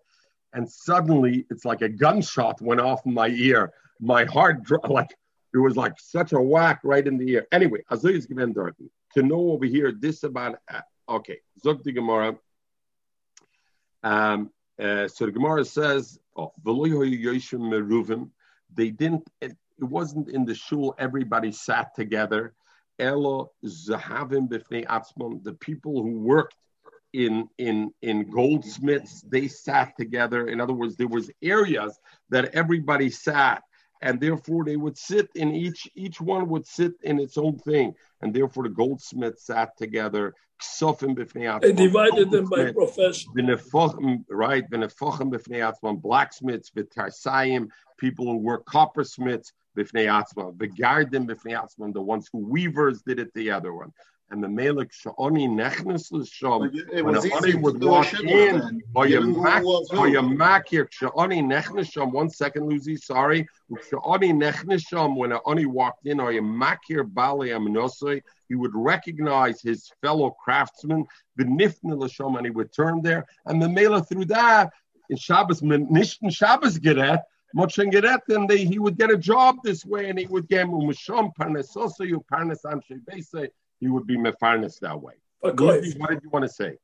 and 0.52 0.70
suddenly 0.70 1.46
it's 1.50 1.64
like 1.64 1.82
a 1.82 1.88
gunshot 1.88 2.60
went 2.60 2.80
off 2.80 3.06
in 3.06 3.14
my 3.14 3.28
ear. 3.28 3.72
My 4.00 4.24
heart 4.24 4.62
dropped 4.62 4.88
like 4.88 5.14
it 5.54 5.58
was 5.58 5.76
like 5.76 5.94
such 5.98 6.32
a 6.32 6.40
whack 6.40 6.80
right 6.84 7.06
in 7.06 7.16
the 7.18 7.28
ear. 7.30 7.46
Anyway, 7.52 7.80
Azoy 7.90 8.26
given 8.28 8.52
to 9.14 9.22
know 9.22 9.50
over 9.50 9.66
here 9.66 9.92
this 9.92 10.22
about 10.22 10.58
uh, 10.72 10.80
okay, 11.08 11.38
Zog 11.62 11.82
the 11.84 11.92
Gemara. 11.92 12.36
Um, 14.02 14.50
uh, 14.80 15.08
so 15.08 15.26
the 15.26 15.32
Gemara 15.32 15.64
says, 15.64 16.18
oh, 16.36 16.52
they 18.72 18.90
didn't, 18.90 19.28
it, 19.40 19.52
it, 19.78 19.84
wasn't 19.84 20.30
in 20.30 20.44
the 20.46 20.54
shul, 20.54 20.94
everybody 20.98 21.52
sat 21.52 21.94
together. 21.94 22.54
Elo 22.98 23.50
zahavim 23.64 24.48
the 24.48 25.56
people 25.60 26.02
who 26.02 26.20
worked 26.20 26.56
in 27.12 27.48
in 27.58 27.92
in 28.02 28.30
goldsmiths 28.30 29.22
they 29.22 29.48
sat 29.48 29.96
together 29.96 30.46
in 30.46 30.60
other 30.60 30.72
words 30.72 30.96
there 30.96 31.08
was 31.08 31.28
areas 31.42 31.98
that 32.28 32.54
everybody 32.54 33.10
sat 33.10 33.64
and 34.02 34.20
therefore 34.20 34.64
they 34.64 34.76
would 34.76 34.96
sit 34.96 35.28
in 35.34 35.54
each 35.54 35.88
each 35.94 36.20
one 36.20 36.48
would 36.48 36.66
sit 36.66 36.92
in 37.02 37.18
its 37.18 37.36
own 37.36 37.58
thing. 37.58 37.94
And 38.22 38.34
therefore 38.34 38.64
the 38.64 38.70
goldsmiths 38.70 39.46
sat 39.46 39.76
together 39.76 40.34
they 41.62 41.72
divided 41.72 42.30
them 42.30 42.48
by 42.48 42.72
profession. 42.72 43.32
Right, 44.28 44.64
blacksmiths, 45.96 46.70
people 47.98 48.26
who 48.26 48.38
were 48.38 48.62
coppersmiths, 48.62 49.52
the 51.92 52.02
ones 52.02 52.28
who 52.32 52.38
weavers 52.38 53.02
did 53.02 53.18
it 53.18 53.32
the 53.34 53.50
other 53.50 53.72
one 53.72 53.92
and 54.30 54.42
the 54.42 54.48
Malik 54.48 54.92
Sha'oni 54.92 55.48
Nechnes 55.48 56.12
L'Sham, 56.12 56.60
when 57.02 57.14
the 57.14 57.32
Ani 57.34 57.54
would 57.56 57.82
walk 57.82 58.12
in, 58.20 58.82
or 58.94 59.06
your 59.06 59.22
Makir, 59.22 60.88
Sha'oni 60.88 61.42
Nechnes 61.42 61.92
Sham, 61.92 62.12
one 62.12 62.30
second, 62.30 62.68
Lucy, 62.68 62.96
sorry, 62.96 63.46
Sha'oni 63.90 64.32
Nechnes 64.32 64.86
Sham, 64.86 65.16
when 65.16 65.32
Ani 65.32 65.66
walked 65.66 66.06
in, 66.06 66.20
or 66.20 66.32
your 66.32 66.44
Makir 66.44 67.12
Bali 67.12 67.48
Aminosoi, 67.48 68.22
he 68.48 68.54
would 68.54 68.72
recognize 68.74 69.60
his 69.60 69.90
fellow 70.00 70.30
craftsmen, 70.42 71.06
the 71.36 71.44
Nifna 71.44 71.98
L'Sham, 71.98 72.36
and 72.36 72.46
he 72.46 72.50
would 72.50 72.72
turn 72.72 73.02
there, 73.02 73.26
and 73.46 73.60
the 73.60 73.68
Mela 73.68 74.02
through 74.02 74.26
that, 74.26 74.70
in 75.08 75.16
Shabbos, 75.16 75.60
Nishtan 75.60 76.32
Shabbos 76.32 76.78
Geret, 76.78 77.20
Moshe 77.56 77.84
Geret, 77.90 78.20
and 78.28 78.48
they, 78.48 78.64
he 78.64 78.78
would 78.78 78.96
get 78.96 79.10
a 79.10 79.16
job 79.16 79.56
this 79.64 79.84
way, 79.84 80.08
and 80.08 80.16
he 80.16 80.26
would 80.26 80.46
get 80.46 80.68
Mumasham, 80.68 81.32
Parnasosu, 81.34 82.24
Parnas 82.32 82.62
Bese, 83.08 83.48
he 83.80 83.88
would 83.88 84.06
be 84.06 84.16
mefarnes 84.16 84.78
that 84.80 85.00
way. 85.00 85.14
What 85.40 85.54
did 85.54 86.22
you 86.22 86.30
want 86.30 86.44
to 86.44 86.48
say? 86.48 86.76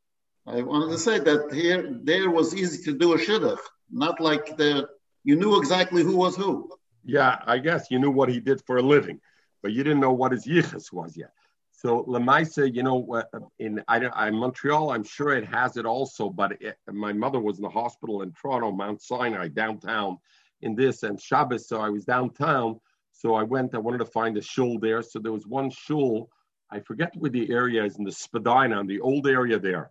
I 0.46 0.62
wanted 0.62 0.92
to 0.92 0.98
say 0.98 1.18
that 1.18 1.52
here, 1.52 1.98
there 2.02 2.30
was 2.30 2.54
easy 2.54 2.82
to 2.84 2.96
do 2.96 3.12
a 3.14 3.18
shidduch, 3.18 3.58
not 3.90 4.20
like 4.20 4.56
the 4.56 4.88
you 5.24 5.34
knew 5.36 5.58
exactly 5.58 6.02
who 6.04 6.16
was 6.16 6.36
who. 6.36 6.70
Yeah, 7.04 7.38
I 7.46 7.58
guess 7.58 7.90
you 7.90 7.98
knew 7.98 8.12
what 8.12 8.28
he 8.28 8.38
did 8.40 8.62
for 8.64 8.76
a 8.76 8.82
living, 8.82 9.20
but 9.62 9.72
you 9.72 9.82
didn't 9.82 10.00
know 10.00 10.12
what 10.12 10.32
his 10.32 10.46
yichus 10.46 10.92
was 10.92 11.16
yet. 11.16 11.32
So 11.72 12.04
Lemaisa, 12.04 12.72
you 12.72 12.82
know, 12.82 13.06
uh, 13.12 13.40
in 13.58 13.82
I, 13.88 13.98
in 14.28 14.34
Montreal, 14.36 14.92
I'm 14.92 15.04
sure 15.04 15.36
it 15.36 15.44
has 15.44 15.76
it 15.76 15.84
also. 15.84 16.30
But 16.30 16.62
it, 16.62 16.78
my 16.90 17.12
mother 17.12 17.40
was 17.40 17.58
in 17.58 17.62
the 17.62 17.68
hospital 17.68 18.22
in 18.22 18.32
Toronto, 18.32 18.70
Mount 18.70 19.02
Sinai, 19.02 19.48
downtown, 19.48 20.18
in 20.62 20.74
this 20.74 21.02
and 21.02 21.20
Shabbos. 21.20 21.68
So 21.68 21.80
I 21.80 21.90
was 21.90 22.04
downtown. 22.04 22.80
So 23.12 23.34
I 23.34 23.42
went. 23.42 23.74
I 23.74 23.78
wanted 23.78 23.98
to 23.98 24.06
find 24.06 24.36
a 24.38 24.42
shul 24.42 24.78
there. 24.78 25.02
So 25.02 25.18
there 25.18 25.32
was 25.32 25.46
one 25.46 25.70
shul 25.70 26.30
I 26.70 26.80
forget 26.80 27.12
where 27.16 27.30
the 27.30 27.50
area 27.50 27.84
is 27.84 27.96
in 27.96 28.04
the 28.04 28.12
Spadina, 28.12 28.84
the 28.84 29.00
old 29.00 29.26
area 29.26 29.58
there. 29.58 29.90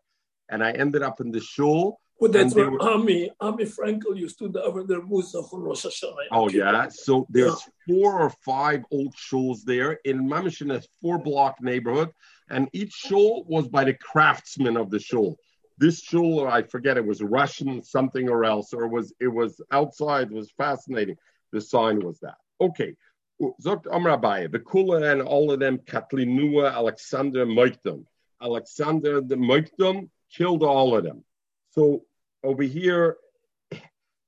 And 0.49 0.63
I 0.63 0.71
ended 0.71 1.01
up 1.01 1.21
in 1.21 1.31
the 1.31 1.39
shul. 1.39 1.99
Well, 2.19 2.31
that's 2.31 2.55
where 2.55 2.69
were, 2.71 2.81
Ami, 2.81 3.29
Ami 3.41 3.65
Frankel 3.65 4.15
used 4.15 4.39
to 4.39 4.49
daven 4.49 4.87
their 4.87 5.01
Musaf 5.01 5.53
on 5.53 5.61
Rosh 5.61 5.85
Hashanah. 5.85 6.27
Oh, 6.31 6.49
yeah. 6.49 6.87
So 6.89 7.25
there's 7.29 7.61
yeah. 7.87 7.95
four 7.95 8.19
or 8.21 8.29
five 8.29 8.83
old 8.91 9.13
shuls 9.15 9.63
there 9.63 9.99
in 10.05 10.29
Mamishin, 10.29 10.73
a 10.73 10.81
four 11.01 11.17
block 11.17 11.61
neighborhood. 11.61 12.11
And 12.49 12.69
each 12.73 12.93
shul 12.93 13.43
was 13.45 13.67
by 13.67 13.83
the 13.83 13.95
craftsmen 13.95 14.77
of 14.77 14.89
the 14.91 14.99
shul. 14.99 15.37
This 15.77 16.01
shul, 16.01 16.47
I 16.47 16.61
forget, 16.61 16.97
it 16.97 17.05
was 17.05 17.21
Russian 17.21 17.83
something 17.83 18.29
or 18.29 18.45
else, 18.45 18.71
or 18.73 18.83
it 18.83 18.91
was 18.91 19.13
it 19.19 19.27
was 19.27 19.59
outside. 19.71 20.27
It 20.31 20.33
was 20.33 20.51
fascinating. 20.51 21.17
The 21.51 21.59
sign 21.59 21.99
was 21.99 22.19
that. 22.19 22.35
Okay, 22.61 22.95
Zogt 23.41 23.85
Amr 23.91 24.17
Abaye, 24.17 24.51
the 24.51 24.59
Kula 24.59 25.11
and 25.11 25.21
all 25.21 25.51
of 25.51 25.59
them, 25.59 25.77
Katlinua, 25.79 26.73
Alexander 26.73 27.45
Moikdom. 27.45 28.05
Alexander 28.41 29.21
the 29.21 29.35
Moikdom 29.35 30.09
killed 30.31 30.63
all 30.63 30.95
of 30.95 31.03
them. 31.03 31.23
So 31.71 32.03
over 32.43 32.63
here, 32.63 33.17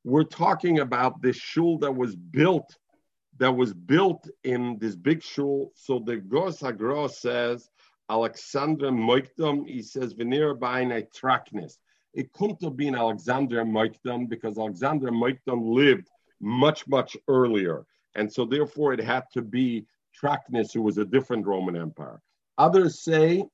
we're 0.04 0.24
talking 0.24 0.80
about 0.80 1.22
this 1.22 1.36
shul 1.36 1.78
that 1.80 1.96
was 1.96 2.16
built, 2.16 2.78
that 3.38 3.56
was 3.56 3.74
built 3.74 4.28
in 4.44 4.78
this 4.80 4.96
big 4.96 5.24
shul. 5.24 5.72
So 5.76 6.00
the 6.00 6.18
Gos 6.18 6.60
Hagra 6.60 7.10
says, 7.10 7.70
Alexander 8.10 8.90
Moikdom, 8.90 9.68
he 9.68 9.82
says, 9.82 10.14
Venir 10.14 10.56
Bainai 10.56 11.08
Traknis. 11.14 11.78
It 12.14 12.32
couldn't 12.34 12.64
have 12.64 12.78
been 12.78 12.96
Alexander 12.96 13.64
Moikdom 13.64 14.30
because 14.30 14.58
Alexander 14.58 15.12
Moikdom 15.12 15.74
lived 15.74 16.10
much, 16.40 16.88
much 16.88 17.18
earlier. 17.28 17.86
And 18.18 18.32
so 18.32 18.46
therefore 18.46 18.94
it 18.94 19.04
had 19.04 19.24
to 19.34 19.42
be 19.42 19.86
Trachnis, 20.20 20.74
who 20.74 20.82
was 20.82 20.98
a 20.98 21.06
different 21.06 21.46
Roman 21.46 21.78
Empire. 21.78 22.20
Others 22.58 23.04
say 23.04 23.46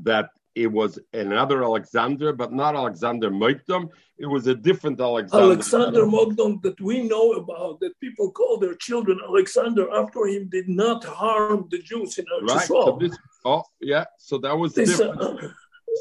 that 0.00 0.30
it 0.54 0.70
was 0.70 0.98
another 1.12 1.64
Alexander, 1.64 2.32
but 2.32 2.52
not 2.52 2.76
Alexander 2.76 3.30
Mogdom. 3.30 3.88
It 4.18 4.26
was 4.26 4.46
a 4.46 4.54
different 4.54 5.00
Alexander. 5.00 5.46
Alexander 5.46 6.06
Mogdom 6.06 6.62
that 6.62 6.80
we 6.80 7.02
know 7.02 7.32
about, 7.32 7.80
that 7.80 7.98
people 8.00 8.30
call 8.30 8.58
their 8.58 8.74
children 8.74 9.18
Alexander 9.22 9.90
after 9.92 10.26
him, 10.26 10.48
did 10.48 10.68
not 10.68 11.04
harm 11.04 11.66
the 11.70 11.78
Jews 11.78 12.18
in 12.18 12.24
Eretz 12.26 12.54
right. 12.54 12.68
So 12.68 12.98
this, 13.00 13.18
oh, 13.44 13.64
yeah. 13.80 14.04
So 14.18 14.38
that 14.38 14.56
was 14.56 14.74
this, 14.74 14.96
different. 14.96 15.20
Uh, 15.20 15.48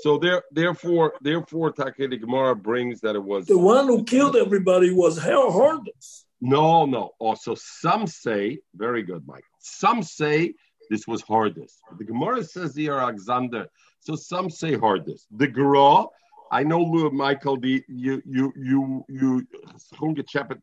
so 0.02 0.18
there, 0.18 0.44
therefore, 0.52 1.14
therefore, 1.22 1.74
Takei 1.74 2.20
Gemara 2.20 2.56
brings 2.56 3.02
that 3.02 3.16
it 3.16 3.24
was 3.24 3.48
the 3.48 3.58
one 3.58 3.88
who 3.88 4.04
killed 4.04 4.36
everybody 4.36 4.94
was 4.94 5.20
Herodes. 5.20 6.26
No, 6.46 6.86
no. 6.86 7.12
Also, 7.20 7.56
some 7.56 8.06
say, 8.06 8.60
very 8.76 9.02
good, 9.02 9.26
Michael. 9.26 9.48
Some 9.60 10.04
say 10.04 10.54
this 10.90 11.08
was 11.08 11.24
Hurdis. 11.24 11.78
The 11.98 12.04
Gemara 12.04 12.44
says 12.44 12.76
here 12.76 12.98
Alexander. 12.98 13.68
So 14.02 14.18
some 14.18 14.50
say 14.50 14.76
Hurdis. 14.76 15.26
The 15.32 15.48
Gra, 15.48 16.04
I 16.52 16.64
know, 16.64 16.84
Michael, 17.12 17.56
the 17.56 17.82
you 17.88 18.22
you 18.26 18.52
you 18.58 19.06
you 19.08 19.48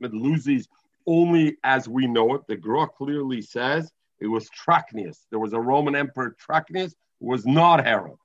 Medluzis 0.03 0.67
only 1.07 1.57
as 1.65 1.89
we 1.89 2.07
know 2.07 2.35
it. 2.35 2.43
The 2.47 2.57
Gra 2.57 2.87
clearly 2.87 3.41
says 3.41 3.91
it 4.21 4.27
was 4.27 4.51
Trachnius. 4.51 5.25
There 5.31 5.39
was 5.39 5.55
a 5.55 5.61
Roman 5.61 5.97
emperor 5.97 6.37
Trachnius 6.39 6.95
was 7.21 7.47
not 7.47 7.87
Herod. 7.87 8.19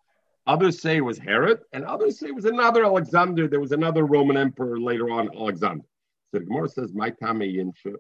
Others 0.46 0.82
say 0.82 0.98
it 0.98 1.06
was 1.06 1.18
Herod, 1.18 1.62
and 1.72 1.86
others 1.86 2.20
say 2.20 2.28
it 2.28 2.36
was 2.36 2.44
another 2.44 2.84
Alexander. 2.84 3.48
There 3.48 3.62
was 3.62 3.72
another 3.72 4.06
Roman 4.06 4.36
emperor 4.36 4.78
later 4.78 5.10
on, 5.10 5.30
Alexander. 5.34 5.86
So 6.32 6.40
the 6.40 6.46
Gemara 6.46 6.70
says, 6.70 6.94
"My 6.94 7.14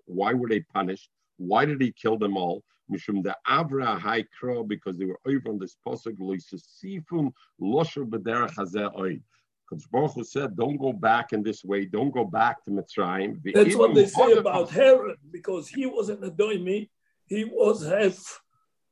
Why 0.05 0.33
were 0.33 0.49
they 0.49 0.61
punished? 0.61 1.09
Why 1.37 1.65
did 1.65 1.81
he 1.81 1.91
kill 1.91 2.17
them 2.17 2.37
all? 2.37 2.63
Mishum 2.91 3.23
the 3.23 3.35
Avra 3.47 4.25
Crow 4.37 4.63
because 4.63 4.97
they 4.97 5.05
were 5.05 5.19
over 5.25 5.49
on 5.49 5.59
this 5.59 5.77
posuk 5.85 6.17
Sifun 6.17 7.31
Losher 7.59 8.05
Bederach 8.05 8.53
Hazeh. 8.55 9.21
Because 9.67 9.87
Baruch 9.87 10.25
said, 10.25 10.55
"Don't 10.55 10.77
go 10.77 10.93
back 10.93 11.33
in 11.33 11.41
this 11.41 11.63
way. 11.63 11.85
Don't 11.85 12.11
go 12.11 12.23
back 12.23 12.63
to 12.65 12.71
Mitzrayim." 12.71 13.41
That's 13.53 13.75
what 13.75 13.95
they 13.95 14.05
say 14.05 14.33
about 14.33 14.69
Herod, 14.69 15.17
because 15.31 15.67
he 15.67 15.87
wasn't 15.87 16.23
a 16.23 16.29
doimi. 16.29 16.89
He 17.25 17.45
was 17.45 17.83
half. 17.83 18.41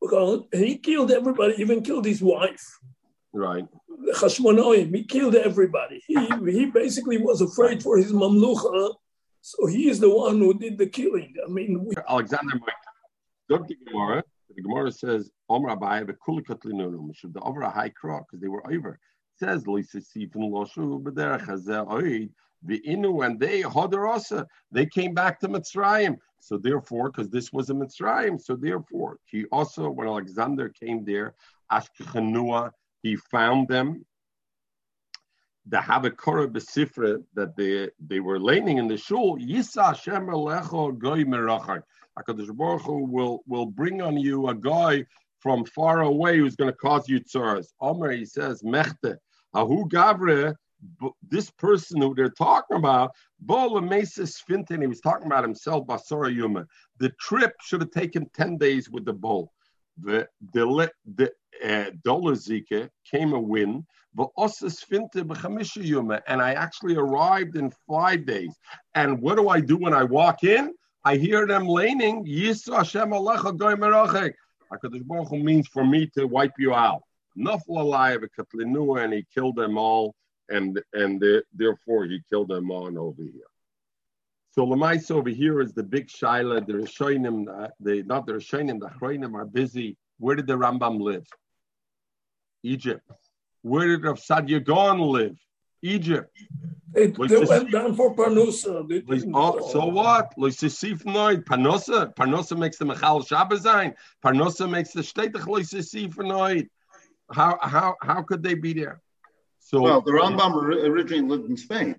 Because 0.01 0.41
he 0.51 0.77
killed 0.77 1.11
everybody, 1.11 1.53
even 1.59 1.81
killed 1.81 2.05
his 2.05 2.21
wife. 2.21 2.79
Right. 3.31 3.65
Chashmonoim, 4.15 4.93
he 4.93 5.03
killed 5.03 5.35
everybody. 5.35 6.03
He, 6.07 6.17
he 6.51 6.65
basically 6.65 7.17
was 7.17 7.41
afraid 7.41 7.81
for 7.81 7.97
his 7.97 8.11
mamlucha 8.11 8.95
so 9.43 9.65
he 9.65 9.89
is 9.89 9.99
the 9.99 10.09
one 10.09 10.39
who 10.39 10.53
did 10.53 10.77
the 10.77 10.87
killing. 10.87 11.35
I 11.45 11.49
mean, 11.49 11.83
we... 11.83 11.93
Alexander 12.07 12.61
Dr. 13.49 13.75
Gemara, 13.85 14.23
the 14.55 14.61
Gemara 14.61 14.89
says, 14.89 15.31
Omar 15.49 15.75
Abai, 15.75 16.07
the 16.07 16.13
Kulikatlinunum, 16.13 17.13
should 17.13 17.33
the 17.33 17.41
over 17.41 17.59
a 17.61 17.69
high 17.69 17.89
cross 17.89 18.23
because 18.25 18.41
they 18.41 18.47
were 18.47 18.65
over. 18.71 18.91
It 18.93 19.45
says, 19.45 19.67
Lisa 19.67 19.97
Sifun 19.97 20.49
Loshu, 20.49 21.03
Bederach 21.03 21.45
Hazel 21.45 22.29
the 22.65 22.81
Inu 22.87 23.25
and 23.25 23.37
they, 23.37 23.63
Hodarasa, 23.63 24.45
they 24.71 24.85
came 24.85 25.13
back 25.13 25.41
to 25.41 25.49
Mitzrayim. 25.49 26.15
So 26.39 26.57
therefore, 26.57 27.11
because 27.11 27.29
this 27.29 27.51
was 27.51 27.69
a 27.69 27.73
Mitzrayim, 27.73 28.39
so 28.39 28.55
therefore, 28.55 29.17
he 29.25 29.43
also, 29.51 29.89
when 29.89 30.07
Alexander 30.07 30.69
came 30.69 31.03
there, 31.03 31.35
Ashkenua, 31.69 32.71
he 33.01 33.17
found 33.17 33.67
them 33.67 34.05
the 35.67 35.77
Havakara 35.77 36.47
Besifra 36.47 37.23
that 37.35 37.55
they 37.55 37.89
they 38.05 38.19
were 38.19 38.39
laning 38.39 38.77
in 38.77 38.87
the 38.87 38.97
shul, 38.97 39.37
Yisa 39.37 39.87
Hashem 39.87 40.27
Alecho 40.27 40.97
Goy 40.97 41.23
Merachak. 41.23 41.83
HaKadosh 42.17 42.55
Baruch 42.55 42.81
Hu 42.83 43.05
will, 43.05 43.43
will 43.47 43.65
bring 43.65 44.01
on 44.01 44.17
you 44.17 44.47
a 44.47 44.55
guy 44.55 45.05
from 45.39 45.65
far 45.65 46.01
away 46.01 46.37
who's 46.37 46.55
going 46.55 46.71
to 46.71 46.77
cause 46.77 47.09
you 47.09 47.19
tzaras. 47.19 47.67
Omer, 47.81 48.11
he 48.11 48.25
says, 48.25 48.61
Mechte, 48.61 49.17
Ahu 49.53 49.87
Gavre, 49.89 50.55
this 51.27 51.49
person 51.51 52.01
who 52.01 52.13
they're 52.13 52.29
talking 52.29 52.77
about, 52.77 53.11
Bola 53.39 53.81
Mesis 53.81 54.41
Fintin, 54.47 54.81
he 54.81 54.87
was 54.87 55.01
talking 55.01 55.27
about 55.27 55.43
himself, 55.43 55.87
Basara 55.87 56.33
Yuma. 56.33 56.65
The 56.99 57.09
trip 57.19 57.53
should 57.61 57.81
have 57.81 57.91
taken 57.91 58.29
10 58.33 58.57
days 58.57 58.89
with 58.89 59.05
the 59.05 59.13
bull. 59.13 59.51
The 60.01 60.27
the 60.53 60.91
the 61.15 61.31
uh, 61.63 61.91
came 63.11 63.33
a 63.33 63.39
win, 63.39 63.85
and 66.27 66.41
I 66.41 66.53
actually 66.53 66.95
arrived 66.95 67.57
in 67.57 67.71
five 67.87 68.25
days. 68.25 68.53
And 68.95 69.19
what 69.21 69.37
do 69.37 69.49
I 69.49 69.59
do 69.59 69.77
when 69.77 69.93
I 69.93 70.03
walk 70.03 70.43
in? 70.43 70.73
I 71.05 71.17
hear 71.17 71.45
them 71.45 71.67
laning, 71.67 72.25
Yisra 72.25 72.77
Hashem 72.77 73.09
Alecha 73.09 73.57
Goy 73.57 73.73
Merachek. 73.73 74.33
HaKadosh 74.71 75.05
Baruch 75.05 75.29
Hu 75.29 75.39
means 75.39 75.67
for 75.67 75.85
me 75.85 76.07
to 76.17 76.25
wipe 76.25 76.53
you 76.57 76.73
out. 76.73 77.03
Nafla 77.37 77.81
alive, 77.81 78.21
and 78.49 79.13
he 79.13 79.25
killed 79.33 79.55
them 79.55 79.77
all, 79.77 80.15
and 80.49 80.81
and 80.93 81.19
the, 81.19 81.43
therefore 81.53 82.05
he 82.05 82.21
killed 82.29 82.49
them 82.49 82.71
all 82.71 82.97
over 82.97 83.21
here. 83.21 83.49
So 84.51 84.65
Lamais 84.65 85.09
over 85.09 85.29
here 85.29 85.61
is 85.61 85.73
the 85.73 85.83
big 85.83 86.07
shaila. 86.07 86.65
The 86.65 86.73
Rishonim, 86.73 87.47
uh, 87.49 87.69
the 87.79 88.03
not 88.03 88.27
the 88.27 88.33
Rishonim, 88.33 88.79
the 88.79 88.87
Achronim 88.87 89.33
are 89.33 89.45
busy. 89.45 89.97
Where 90.19 90.35
did 90.35 90.45
the 90.45 90.57
Rambam 90.57 91.01
live? 91.01 91.25
Egypt. 92.61 93.09
Where 93.63 93.87
did 93.87 94.03
Rav 94.03 94.19
Saadia 94.19 94.63
Gaon 94.63 94.99
live? 94.99 95.37
Egypt. 95.81 96.29
They, 96.93 97.07
they 97.07 97.43
went 97.45 97.71
down 97.71 97.95
for 97.95 98.15
Parnusa. 98.15 98.87
Oh, 99.33 99.71
so 99.71 99.85
what? 99.87 100.33
Loisisif 100.37 101.03
noid. 101.03 101.43
Parnusa. 101.43 102.13
Parnusa 102.15 102.57
makes 102.57 102.77
the 102.77 102.85
Mechal 102.85 103.27
Shabbazain. 103.27 103.95
Parnusa 104.23 104.69
makes 104.69 104.91
the 104.91 105.01
Shtetach 105.01 105.47
Loisisif 105.47 106.13
noid. 106.15 106.69
How 107.31 107.57
how 107.61 107.95
how 108.01 108.21
could 108.21 108.43
they 108.43 108.53
be 108.53 108.73
there? 108.73 109.01
So 109.59 109.81
well, 109.81 110.01
the 110.01 110.11
Rambam 110.11 110.55
originally 110.55 111.27
lived 111.27 111.49
in 111.49 111.57
Spain. 111.57 111.95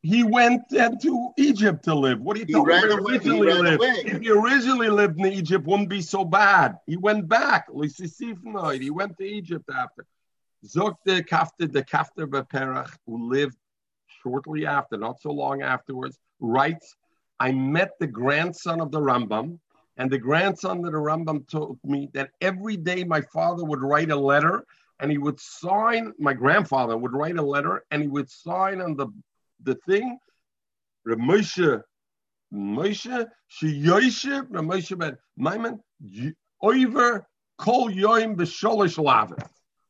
He 0.00 0.24
went 0.24 0.62
then 0.68 0.98
to 0.98 1.30
Egypt 1.38 1.84
to 1.84 1.94
live. 1.94 2.20
What 2.20 2.36
are 2.36 2.40
you 2.40 2.46
he 2.46 2.52
talking 2.54 2.76
about? 2.76 2.98
Originally 3.08 3.52
he 3.52 3.58
lived. 3.60 3.82
If 3.84 4.20
he 4.20 4.30
originally 4.30 4.88
lived 4.88 5.20
in 5.20 5.26
Egypt, 5.26 5.64
wouldn't 5.64 5.88
be 5.88 6.02
so 6.02 6.24
bad. 6.24 6.78
He 6.86 6.96
went 6.96 7.28
back. 7.28 7.68
He 7.70 8.90
went 8.90 9.16
to 9.18 9.24
Egypt 9.24 9.70
after. 9.72 10.04
Zok 10.66 10.94
the 11.04 11.22
Kaftor, 11.24 11.70
the 11.72 11.82
Kaftor 11.82 12.26
VaFerach, 12.26 12.96
who 13.06 13.28
lived 13.28 13.56
shortly 14.22 14.66
after, 14.66 14.96
not 14.96 15.20
so 15.20 15.30
long 15.30 15.62
afterwards, 15.62 16.18
writes, 16.40 16.94
I 17.40 17.50
met 17.52 17.98
the 17.98 18.06
grandson 18.06 18.80
of 18.80 18.92
the 18.92 19.00
Rambam, 19.00 19.58
and 19.96 20.10
the 20.10 20.18
grandson 20.18 20.84
of 20.84 20.92
the 20.92 20.98
Rambam 20.98 21.48
told 21.48 21.78
me 21.84 22.08
that 22.14 22.30
every 22.40 22.76
day 22.76 23.04
my 23.04 23.20
father 23.20 23.64
would 23.64 23.82
write 23.82 24.10
a 24.10 24.16
letter 24.16 24.64
and 25.00 25.10
he 25.10 25.18
would 25.18 25.40
sign, 25.40 26.12
my 26.18 26.32
grandfather 26.32 26.96
would 26.96 27.12
write 27.12 27.36
a 27.36 27.42
letter 27.42 27.84
and 27.90 28.02
he 28.02 28.08
would 28.08 28.30
sign 28.30 28.80
on 28.80 28.96
the, 28.96 29.08
the 29.64 29.74
thing, 29.86 30.18
Ramosha, 31.06 31.82
Moshe, 32.54 33.26
Sheyoshib, 33.60 34.48
Ramosha 34.48 34.96
Ben 34.96 35.18
Maimon, 35.36 35.80
Oiver, 36.62 37.22
Kol 37.58 37.90
Yoim 37.90 38.36
B'Sholish 38.36 39.02
Lavin. 39.02 39.38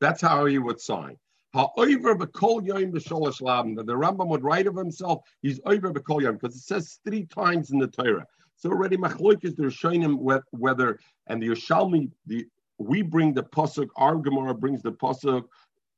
That's 0.03 0.21
how 0.21 0.47
he 0.47 0.59
would 0.59 0.81
sign. 0.81 1.17
B'kol 1.55 2.67
yom. 2.67 2.91
The 2.91 3.97
Rambam 4.05 4.27
would 4.29 4.43
write 4.43 4.67
of 4.67 4.75
himself, 4.75 5.23
he's 5.43 5.61
over 5.65 5.93
b'kol 5.93 6.23
yom, 6.23 6.35
because 6.35 6.57
it 6.57 6.63
says 6.63 6.99
three 7.07 7.25
times 7.27 7.71
in 7.71 7.79
the 7.79 7.87
Torah. 7.87 8.27
So 8.57 8.71
already 8.71 8.97
machloik 8.97 9.43
they're 9.57 9.71
showing 9.71 10.03
him 10.03 10.19
whether, 10.51 10.99
and 11.29 11.41
the 11.41 11.49
Yerushalmi, 11.49 12.11
the 12.27 12.47
we 12.79 13.03
bring 13.03 13.33
the 13.33 13.45
pasuk, 13.45 13.89
our 13.97 14.17
Gemara 14.17 14.55
brings 14.55 14.83
the 14.83 14.91
pasuk, 14.91 15.45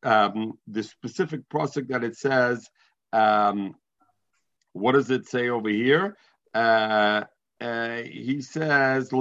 um, 0.03 0.59
the 0.67 0.83
specific 0.83 1.41
pasuk 1.49 1.89
that 1.89 2.05
it 2.05 2.17
says, 2.17 2.69
um, 3.15 3.75
what 4.75 4.93
does 4.93 5.11
it 5.11 5.27
say 5.27 5.49
over 5.49 5.71
here? 5.71 6.17
Uh, 6.53 7.23
uh, 7.61 8.03
he 8.03 8.43
says, 8.43 9.13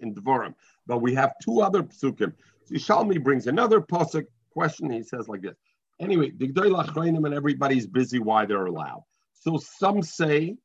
in 0.00 0.14
Dvorim. 0.14 0.54
But 0.92 1.00
we 1.00 1.14
have 1.14 1.32
two 1.42 1.62
other 1.62 1.84
psukim. 1.84 2.34
So 2.66 2.74
Shalmi 2.74 3.18
brings 3.24 3.46
another 3.46 3.80
posuk 3.80 4.26
question. 4.50 4.90
He 4.90 5.02
says 5.02 5.26
like 5.26 5.40
this. 5.40 5.56
Anyway, 5.98 6.32
the 6.36 6.48
Gdoil 6.48 7.24
and 7.24 7.34
everybody's 7.34 7.86
busy 7.86 8.18
why 8.18 8.44
they're 8.44 8.66
allowed. 8.66 9.04
So 9.32 9.56
some 9.56 10.02
say, 10.02 10.58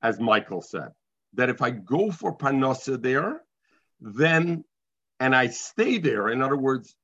as 0.00 0.20
Michael 0.20 0.62
said, 0.62 0.90
that 1.32 1.48
if 1.48 1.60
I 1.60 1.70
go 1.70 2.12
for 2.12 2.38
panosa 2.38 3.02
there, 3.02 3.40
then 4.00 4.62
and 5.18 5.34
I 5.34 5.48
stay 5.48 5.98
there, 5.98 6.28
in 6.28 6.40
other 6.40 6.56
words, 6.56 6.94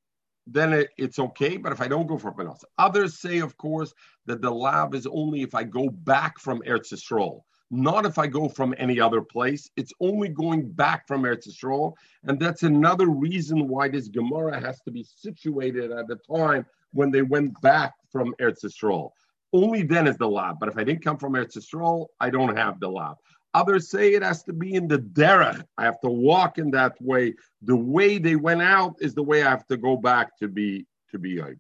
then 0.47 0.73
it, 0.73 0.91
it's 0.97 1.19
okay. 1.19 1.57
But 1.57 1.73
if 1.73 1.81
I 1.81 1.89
don't 1.89 2.07
go 2.07 2.19
for 2.19 2.33
panosa, 2.33 2.67
others 2.79 3.21
say, 3.21 3.41
of 3.41 3.57
course, 3.57 3.93
that 4.27 4.43
the 4.43 4.53
lab 4.53 4.95
is 4.95 5.09
only 5.11 5.43
if 5.43 5.57
I 5.57 5.65
go 5.65 5.91
back 5.91 6.39
from 6.39 6.63
Eretz 6.63 6.93
Yisrael 6.93 7.41
not 7.71 8.05
if 8.05 8.19
I 8.19 8.27
go 8.27 8.49
from 8.49 8.75
any 8.79 9.01
other 9.01 9.23
place. 9.23 9.71
It's 9.77 9.93
only 10.01 10.29
going 10.29 10.71
back 10.73 11.07
from 11.07 11.23
Eretz 11.23 11.49
Yisrael. 11.49 11.95
And 12.25 12.39
that's 12.39 12.65
another 12.65 13.07
reason 13.07 13.69
why 13.69 13.89
this 13.89 14.09
Gemara 14.09 14.61
has 14.61 14.81
to 14.83 14.91
be 14.91 15.05
situated 15.05 15.93
at 15.93 16.09
the 16.09 16.17
time 16.17 16.67
when 16.93 17.11
they 17.11 17.23
went 17.23 17.61
back 17.61 17.95
from 18.11 18.35
Eretz 18.41 18.65
Yisrael. 18.65 19.11
Only 19.53 19.83
then 19.83 20.07
is 20.07 20.17
the 20.17 20.29
lab. 20.29 20.59
But 20.59 20.69
if 20.69 20.79
I 20.79 20.85
didn't 20.85 21.05
come 21.05 21.19
from 21.19 21.35
Eretz 21.35 21.57
Yisrael, 21.57 22.07
I 22.19 22.31
don't 22.31 22.57
have 22.57 22.81
the 22.81 22.89
lab. 22.89 23.17
Others 23.55 23.91
say 23.91 24.15
it 24.15 24.23
has 24.23 24.45
to 24.45 24.53
be 24.53 24.75
in 24.75 24.87
the 24.87 24.99
derech. 24.99 25.65
I 25.77 25.85
have 25.85 26.01
to 26.01 26.11
walk 26.11 26.59
in 26.59 26.71
that 26.73 26.95
way. 27.01 27.35
The 27.63 27.77
way 27.77 28.19
they 28.19 28.37
went 28.37 28.63
out 28.63 28.95
is 29.01 29.15
the 29.15 29.25
way 29.25 29.43
I 29.43 29.51
have 29.51 29.67
to 29.69 29.77
go 29.77 29.97
back 29.97 30.37
to 30.39 30.49
be 30.49 30.87
to 31.11 31.19
be 31.19 31.41
over. 31.41 31.57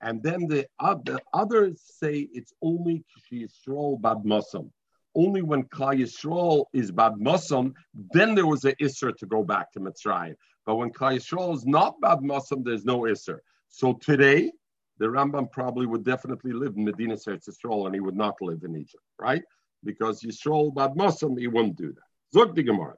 And 0.00 0.22
then 0.22 0.46
the, 0.46 0.66
uh, 0.78 0.96
the 1.02 1.18
others 1.32 1.80
say 1.82 2.28
it's 2.32 2.52
only 2.62 3.04
Yisrael 3.32 4.00
Bad 4.00 4.24
Muslim 4.24 4.70
only 5.14 5.42
when 5.42 5.64
Klal 5.64 6.00
Yisrael 6.00 6.64
is 6.72 6.90
Bad 6.90 7.18
Muslim, 7.18 7.74
then 8.12 8.34
there 8.34 8.46
was 8.46 8.64
an 8.64 8.74
Isser 8.80 9.16
to 9.16 9.26
go 9.26 9.42
back 9.42 9.72
to 9.72 9.80
Mitzrayim. 9.80 10.34
But 10.66 10.76
when 10.76 10.90
Klal 10.90 11.16
Yisrael 11.16 11.54
is 11.54 11.66
not 11.66 12.00
Bad 12.00 12.22
Muslim, 12.22 12.62
there's 12.64 12.84
no 12.84 13.00
Isser. 13.00 13.38
So 13.68 13.94
today, 13.94 14.52
the 14.98 15.06
Rambam 15.06 15.50
probably 15.50 15.86
would 15.86 16.04
definitely 16.04 16.52
live 16.52 16.74
in 16.76 16.84
Medina 16.84 17.14
Eretz 17.14 17.48
Yisrael 17.48 17.86
and 17.86 17.94
he 17.94 18.00
would 18.00 18.16
not 18.16 18.34
live 18.40 18.62
in 18.62 18.76
Egypt, 18.76 19.02
right? 19.18 19.42
Because 19.82 20.22
Yisrael 20.22 20.74
Bad 20.74 20.96
Muslim, 20.96 21.36
he 21.36 21.48
wouldn't 21.48 21.76
do 21.76 21.92
that. 21.92 22.02
Zog 22.32 22.54
the 22.54 22.62
Gemara. 22.62 22.94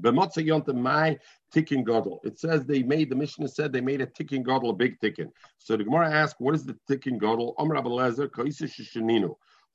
My 0.00 1.18
ticking 1.52 1.84
gadol. 1.84 2.20
It 2.24 2.38
says 2.38 2.64
they 2.64 2.82
made 2.82 3.10
the 3.10 3.14
Mishnah 3.14 3.46
said 3.48 3.72
they 3.72 3.80
made 3.80 4.00
a 4.00 4.06
ticking 4.06 4.42
gadol, 4.42 4.70
a 4.70 4.74
big 4.74 4.98
ticking. 4.98 5.30
So 5.58 5.76
the 5.76 5.84
Gemara 5.84 6.10
asked, 6.12 6.36
what 6.40 6.56
is 6.56 6.64
the 6.64 6.76
ticking 6.88 7.18
gadol? 7.18 7.54
Amr 7.58 7.76
Abelezer. 7.76 8.28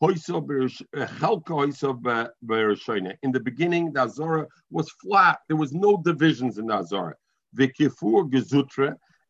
Uh, 0.02 0.08
in 0.08 0.22
the 3.32 3.42
beginning, 3.44 3.92
the 3.94 4.02
Azara 4.02 4.48
was 4.72 4.90
flat. 4.92 5.40
There 5.48 5.58
was 5.58 5.74
no 5.74 6.02
divisions 6.04 6.58
in 6.58 6.68
the 6.68 6.76
Azara. 6.76 7.16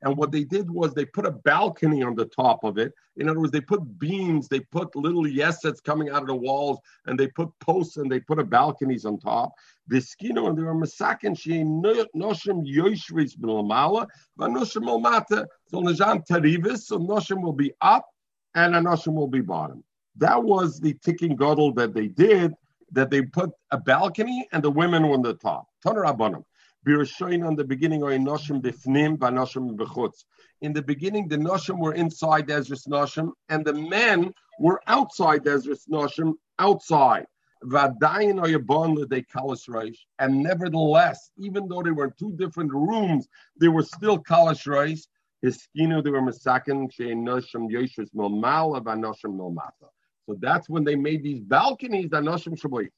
And 0.01 0.15
what 0.15 0.31
they 0.31 0.43
did 0.45 0.71
was 0.71 0.93
they 0.93 1.05
put 1.05 1.25
a 1.25 1.31
balcony 1.31 2.03
on 2.03 2.15
the 2.15 2.25
top 2.25 2.63
of 2.63 2.77
it. 2.77 2.93
In 3.17 3.27
other 3.27 3.39
words, 3.39 3.51
they 3.51 3.59
put 3.61 3.99
beams, 3.99 4.47
they 4.47 4.61
put 4.61 4.95
little 4.95 5.25
yesets 5.25 5.83
coming 5.83 6.09
out 6.09 6.21
of 6.21 6.27
the 6.27 6.35
walls, 6.35 6.79
and 7.05 7.19
they 7.19 7.27
put 7.27 7.49
posts 7.59 7.97
and 7.97 8.09
they 8.09 8.19
put 8.21 8.39
a 8.39 8.43
balconies 8.43 9.05
on 9.05 9.19
top. 9.19 9.51
Viskino 9.91 10.47
and 10.47 10.57
there 10.57 10.65
were 10.65 10.75
masakin 10.75 11.37
she 11.37 11.63
noshim 11.63 12.65
yoshris 12.65 13.37
bilamala, 13.37 14.07
but 14.37 14.51
noshim 14.51 14.87
olmata. 14.87 15.45
So 15.67 15.81
najan 15.81 16.25
tarivis, 16.25 16.83
so 16.83 16.97
noshim 16.97 17.41
will 17.41 17.53
be 17.53 17.73
up 17.81 18.07
and 18.55 18.75
a 18.75 18.97
will 19.07 19.27
be 19.27 19.41
bottom. 19.41 19.83
That 20.19 20.43
was 20.43 20.79
the 20.79 20.93
ticking 20.93 21.35
gadol 21.35 21.73
that 21.73 21.93
they 21.93 22.07
did, 22.07 22.53
that 22.91 23.09
they 23.09 23.21
put 23.21 23.51
a 23.71 23.77
balcony 23.77 24.47
and 24.51 24.63
the 24.63 24.71
women 24.71 25.07
were 25.07 25.15
on 25.15 25.21
the 25.21 25.33
top. 25.33 25.67
Toner 25.83 26.03
Abanim. 26.03 26.43
Birashoin 26.85 27.45
on 27.45 27.55
the 27.55 27.63
beginning 27.63 28.03
or 28.03 28.11
Noshim 28.11 28.61
bifnim 28.61 29.17
banoshim 29.17 29.75
bechutz. 29.75 30.23
In 30.61 30.73
the 30.73 30.81
beginning, 30.81 31.27
the 31.27 31.37
Noshim 31.37 31.77
were 31.79 31.93
inside 31.93 32.49
Ezra's 32.49 32.85
Noshim, 32.85 33.31
and 33.49 33.65
the 33.65 33.73
men 33.73 34.33
were 34.59 34.81
outside 34.87 35.45
Ezra's 35.45 35.85
Noshim, 35.91 36.35
outside. 36.57 37.25
And 37.61 37.91
nevertheless, 40.43 41.31
even 41.37 41.67
though 41.67 41.83
they 41.83 41.91
were 41.91 42.05
in 42.05 42.13
two 42.17 42.31
different 42.37 42.71
rooms, 42.71 43.27
they 43.59 43.67
were 43.67 43.83
still 43.83 44.17
kalish 44.17 44.65
reis. 44.65 45.07
His 45.41 45.67
they 45.73 45.85
were 45.85 46.21
masakin, 46.21 46.91
she 46.91 47.03
noshim 47.13 47.69
yeshus 47.69 48.13
milmal, 48.13 48.79
vanoshim 48.81 49.35
milmata. 49.37 49.89
So 50.29 50.37
that's 50.39 50.69
when 50.69 50.83
they 50.83 50.95
made 50.95 51.23
these 51.23 51.39
balconies. 51.39 52.09
Anoshim 52.09 52.55
Shabli. 52.55 52.89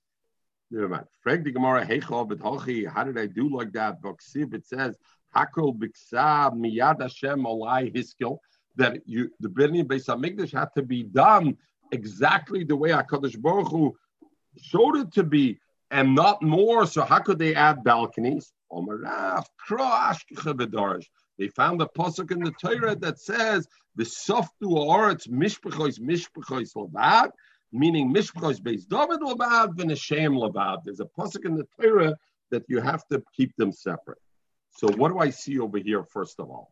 Frag 1.23 1.45
the 1.45 1.51
Gemara, 1.51 1.85
How 1.85 3.03
did 3.05 3.17
I 3.17 3.25
do 3.25 3.55
like 3.55 3.71
that? 3.71 4.01
Boksiv, 4.01 4.53
it 4.53 4.67
says, 4.67 4.97
Hakol 5.33 5.77
Biksav 5.77 6.53
Miyad 6.57 7.01
Hashem 7.01 7.39
Olai 7.43 7.95
Hiskel, 7.95 8.37
that 8.75 8.97
you 9.05 9.31
the 9.39 9.47
Bnei 9.47 9.85
Beis 9.85 10.07
Hamikdash 10.07 10.51
had 10.51 10.67
to 10.75 10.83
be 10.83 11.03
done 11.03 11.55
exactly 11.93 12.65
the 12.65 12.75
way 12.75 12.89
Hakadosh 12.89 13.41
Baruch 13.41 13.69
Hu 13.69 13.95
showed 14.61 14.97
it 14.97 15.13
to 15.13 15.23
be, 15.23 15.57
and 15.89 16.13
not 16.13 16.43
more. 16.43 16.85
So 16.85 17.03
how 17.03 17.19
could 17.19 17.39
they 17.39 17.55
add 17.55 17.81
balconies? 17.85 18.51
They 21.41 21.47
found 21.47 21.81
a 21.81 21.87
pasuk 21.87 22.29
in 22.29 22.43
the 22.43 22.51
Torah 22.51 22.95
that 22.97 23.17
says 23.17 23.67
the 23.95 24.03
softu 24.03 24.47
oretz 24.61 25.27
mishpachos 25.27 25.99
mishpachos 25.99 26.75
levad, 26.75 27.31
meaning 27.71 28.13
mishpachos 28.13 28.59
beis 28.61 28.87
David 28.87 29.21
levad 29.21 29.69
v'neshem 29.75 30.37
levad. 30.37 30.83
There's 30.85 30.99
a 30.99 31.05
pasuk 31.05 31.45
in 31.45 31.55
the 31.55 31.65
Torah 31.81 32.15
that 32.51 32.61
you 32.67 32.79
have 32.79 33.07
to 33.07 33.23
keep 33.35 33.55
them 33.55 33.71
separate. 33.71 34.19
So 34.69 34.87
what 34.89 35.11
do 35.11 35.17
I 35.17 35.31
see 35.31 35.57
over 35.57 35.79
here? 35.79 36.03
First 36.03 36.39
of 36.39 36.51
all, 36.51 36.71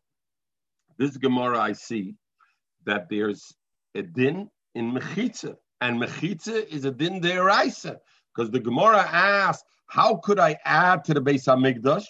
this 0.99 1.17
Gemara 1.17 1.57
I 1.57 1.71
see 1.71 2.13
that 2.85 3.09
there's 3.09 3.51
a 3.95 4.03
din 4.03 4.51
in 4.75 4.91
mechitza, 4.91 5.55
and 5.81 5.99
mechitza 5.99 6.63
is 6.67 6.85
a 6.85 6.91
din 6.91 7.21
deraisa 7.21 7.97
because 8.35 8.51
the 8.51 8.59
Gemara 8.59 9.01
asks, 9.01 9.63
"How 9.87 10.17
could 10.17 10.37
I 10.37 10.57
add 10.63 11.05
to 11.05 11.15
the 11.15 11.21
Beis 11.23 11.47
Hamikdash?" 11.47 12.05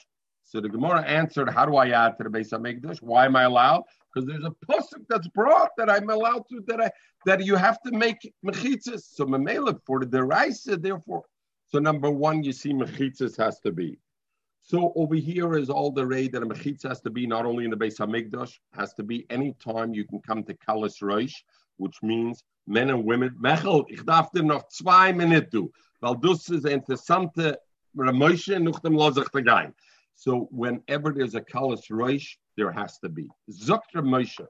So 0.50 0.60
the 0.60 0.68
Gemara 0.68 1.04
answered, 1.04 1.48
"How 1.48 1.64
do 1.68 1.76
I 1.76 1.90
add 1.90 2.18
to 2.18 2.24
the 2.24 2.30
Beis 2.32 2.50
Hamikdash? 2.50 3.04
Why 3.04 3.26
am 3.28 3.36
I 3.36 3.44
allowed? 3.44 3.84
Because 4.12 4.28
there's 4.28 4.44
a 4.44 4.56
pasuk 4.66 5.06
that's 5.08 5.28
brought 5.28 5.70
that 5.78 5.92
I'm 5.92 6.10
allowed 6.10 6.46
to 6.50 6.64
that 6.66 6.82
I 6.82 6.90
that 7.28 7.46
you 7.46 7.56
have 7.56 7.80
to 7.84 7.92
make 7.92 8.34
mechitzas. 8.44 9.04
So 9.04 9.28
memela 9.28 9.80
for 9.86 10.00
the 10.00 10.08
deraisa, 10.08 10.82
therefore. 10.82 11.26
So 11.68 11.78
number 11.78 12.10
one, 12.10 12.44
you 12.44 12.52
see 12.52 12.74
mechitzas 12.74 13.38
has 13.38 13.60
to 13.60 13.72
be. 13.72 14.00
So 14.64 14.92
over 14.96 15.14
here 15.14 15.56
is 15.56 15.70
all 15.70 15.92
the 15.92 16.08
raid 16.08 16.32
that 16.32 16.42
a 16.42 16.48
mechitza 16.48 16.88
has 16.90 17.02
to 17.02 17.12
be 17.12 17.28
not 17.28 17.46
only 17.46 17.66
in 17.66 17.70
the 17.70 17.78
base 17.78 18.00
Beis 18.00 18.08
Hamikdash, 18.08 18.58
has 18.74 18.96
to 18.96 19.04
be 19.04 19.28
any 19.30 19.54
time 19.64 19.94
you 19.94 20.04
can 20.04 20.20
come 20.20 20.44
to 20.46 20.56
Kalas 20.56 21.04
Rosh, 21.04 21.44
which 21.78 22.02
means 22.02 22.44
men 22.66 22.90
and 22.90 23.06
women. 23.06 23.38
Mechel, 23.40 23.86
ich 23.88 24.04
darf 24.04 24.32
dir 24.32 24.42
noch 24.42 24.68
zwei 24.70 25.14
Minuten, 25.14 25.72
weil 26.00 26.16
das 26.24 26.50
ist 26.50 26.66
interessante 26.66 27.60
Ramoshe 27.96 28.60
noch 28.60 28.80
dem 28.80 28.94
Lozach. 28.94 29.30
So 30.20 30.50
whenever 30.52 31.14
there's 31.14 31.36
a 31.36 31.40
Kalas 31.40 31.86
Rosh, 31.90 32.36
there 32.58 32.74
has 32.74 33.00
to 33.00 33.08
be. 33.08 33.30
Zokter 33.50 34.04
Moshe. 34.04 34.46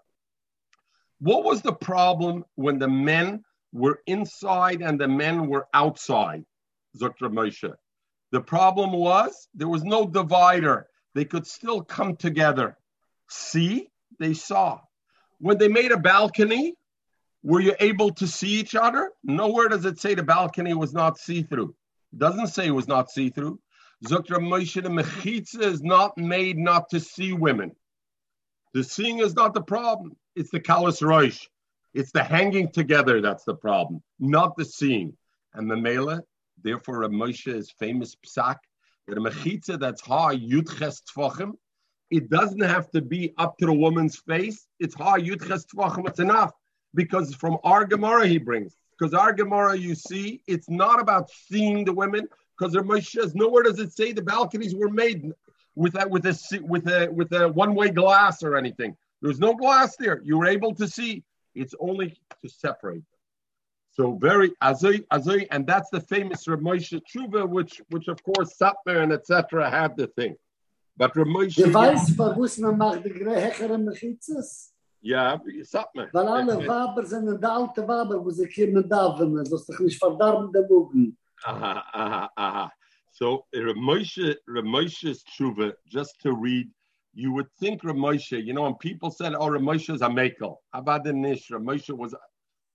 What 1.20 1.44
was 1.44 1.62
the 1.62 1.74
problem 1.74 2.44
when 2.56 2.80
the 2.80 2.88
men 2.88 3.44
were 3.72 4.00
inside 4.08 4.82
and 4.82 5.00
the 5.00 5.08
men 5.08 5.46
were 5.48 5.68
outside? 5.76 6.44
Zokter 6.98 7.32
Moshe. 7.32 7.72
The 8.32 8.42
problem 8.42 8.94
was 8.94 9.48
there 9.54 9.68
was 9.68 9.84
no 9.84 10.08
divider. 10.08 10.88
They 11.14 11.26
could 11.26 11.46
still 11.46 11.84
come 11.84 12.16
together. 12.16 12.76
See, 13.30 13.92
they 14.20 14.34
saw. 14.34 14.80
When 15.38 15.60
they 15.60 15.68
made 15.68 15.92
a 15.92 15.98
balcony, 15.98 16.74
were 17.44 17.62
you 17.62 17.76
able 17.80 18.10
to 18.16 18.26
see 18.26 18.60
each 18.60 18.74
other? 18.74 19.12
Nowhere 19.24 19.68
does 19.68 19.86
it 19.86 20.00
say 20.00 20.16
the 20.16 20.24
balcony 20.24 20.74
was 20.74 20.96
not 20.96 21.20
see 21.20 21.44
through. 21.44 21.76
Doesn't 22.18 22.48
say 22.48 22.66
it 22.66 22.72
was 22.72 22.88
not 22.88 23.12
see 23.12 23.30
through. 23.30 23.60
Zukra 24.06 24.40
Moshe 24.40 24.82
the 24.82 24.90
Mechitza 24.90 25.62
is 25.62 25.82
not 25.82 26.18
made 26.18 26.58
not 26.58 26.90
to 26.90 27.00
see 27.00 27.34
women. 27.34 27.76
The 28.74 28.84
seeing 28.84 29.20
is 29.20 29.36
not 29.36 29.54
the 29.54 29.62
problem. 29.62 30.16
It's 30.36 30.52
the 30.52 30.60
Kalas 30.60 31.02
Roish. 31.02 31.48
It's 31.94 32.12
the 32.12 32.24
hanging 32.24 32.72
together 32.72 33.20
that's 33.20 33.44
the 33.44 33.56
problem, 33.56 34.02
not 34.20 34.56
the 34.56 34.66
seeing. 34.66 35.18
And 35.54 35.70
the 35.70 35.76
Mela, 35.76 36.22
Therefore, 36.64 37.00
Rav 37.00 37.12
Moshe's 37.12 37.72
famous 37.72 38.16
psak 38.16 38.58
that 39.08 39.18
a 39.18 39.22
mechitza 39.22 39.80
that's 39.80 40.02
ha 40.02 40.32
yudches 40.32 41.02
tfachim, 41.04 41.54
it 42.12 42.30
doesn't 42.30 42.62
have 42.62 42.90
to 42.92 43.02
be 43.02 43.34
up 43.38 43.58
to 43.58 43.66
the 43.66 43.74
woman's 43.74 44.18
face. 44.18 44.68
It's 44.80 44.96
ha 44.96 45.18
yudches 45.18 45.66
tfachim. 45.74 46.08
It's 46.08 46.20
enough 46.20 46.52
because 46.96 47.34
from 47.36 47.58
our 47.64 47.86
Gemara 47.86 48.28
he 48.28 48.38
brings. 48.38 48.76
Because 48.98 49.14
our 49.14 49.32
Gemara, 49.32 49.78
you 49.78 49.96
see, 49.96 50.42
it's 50.48 50.70
not 50.70 51.00
about 51.00 51.30
seeing 51.30 51.86
the 51.86 51.94
women. 51.94 52.28
Because 52.60 52.76
Moshe 52.76 53.12
says 53.12 53.36
nowhere 53.36 53.64
does 53.64 53.80
it 53.80 53.94
say 53.94 54.12
the 54.12 54.22
balconies 54.22 54.76
were 54.76 54.90
made 54.90 55.32
with 55.76 55.96
a 55.96 56.08
with 56.08 56.26
a 56.26 56.60
with 56.62 56.88
a 56.88 57.08
with 57.12 57.32
a 57.32 57.48
one 57.48 57.74
way 57.74 57.90
glass 57.90 58.44
or 58.44 58.58
anything. 58.58 58.98
There's 59.22 59.40
no 59.40 59.54
glass 59.54 59.96
there. 59.96 60.22
You 60.24 60.38
were 60.38 60.48
able 60.48 60.76
to 60.76 60.88
see. 60.88 61.24
It's 61.56 61.74
only 61.80 62.18
to 62.42 62.50
separate. 62.50 63.04
So 63.92 64.14
very 64.14 64.52
azay 64.62 65.06
azay, 65.08 65.48
and 65.52 65.66
that's 65.66 65.90
the 65.90 66.02
famous 66.02 66.48
Rav 66.48 66.60
Moshe 66.60 67.02
Tshuva, 67.02 67.48
which 67.48 67.82
which 67.90 68.08
of 68.08 68.22
course 68.24 68.58
Satmar 68.58 69.04
and 69.04 69.14
etc. 69.14 69.70
had 69.70 69.96
the 69.96 70.08
thing. 70.08 70.36
But 70.98 71.16
Rav 71.16 71.28
Moshe. 71.28 71.64
Weißt, 71.72 72.18
warum 72.18 72.50
man 72.62 72.78
macht 72.78 73.06
die 73.06 73.12
hechere 73.12 73.78
Mechitzes? 73.78 74.74
Ja, 75.02 75.42
Satmar. 75.64 76.10
Weil 76.12 76.28
alle 76.28 76.68
Waber 76.68 77.06
sind 77.06 77.42
der 77.42 77.52
alte 77.52 77.88
Waber, 77.88 78.24
wo 78.24 78.30
sie 78.32 78.48
kommen 78.48 78.88
da, 78.88 79.18
wenn 79.18 79.34
man 79.34 79.46
das 79.46 79.66
doch 79.66 79.80
nicht 79.80 79.98
verdarben 79.98 80.52
der 80.52 80.68
Mugen. 80.68 81.18
Aha, 81.46 81.84
aha, 81.94 82.30
aha. 82.38 82.72
So 83.12 83.46
Rav 83.54 83.76
Moshe, 83.76 84.36
Rav 84.48 84.64
Moshe's 84.64 85.24
Tshuva, 85.24 85.74
just 85.88 86.20
to 86.22 86.34
read, 86.34 86.70
you 87.14 87.32
would 87.34 87.48
think 87.60 87.84
Rav 87.84 87.96
Moshe, 87.96 88.44
you 88.44 88.54
know, 88.54 88.64
when 88.64 88.76
people 88.76 89.12
said, 89.12 89.34
oh, 89.36 89.54
is 89.54 90.02
a 90.02 90.08
makel. 90.08 90.58
About 90.74 91.04
the 91.04 91.14
nish, 91.14 91.50
Rav 91.52 91.62
Moshe 91.62 91.96
was, 91.96 92.16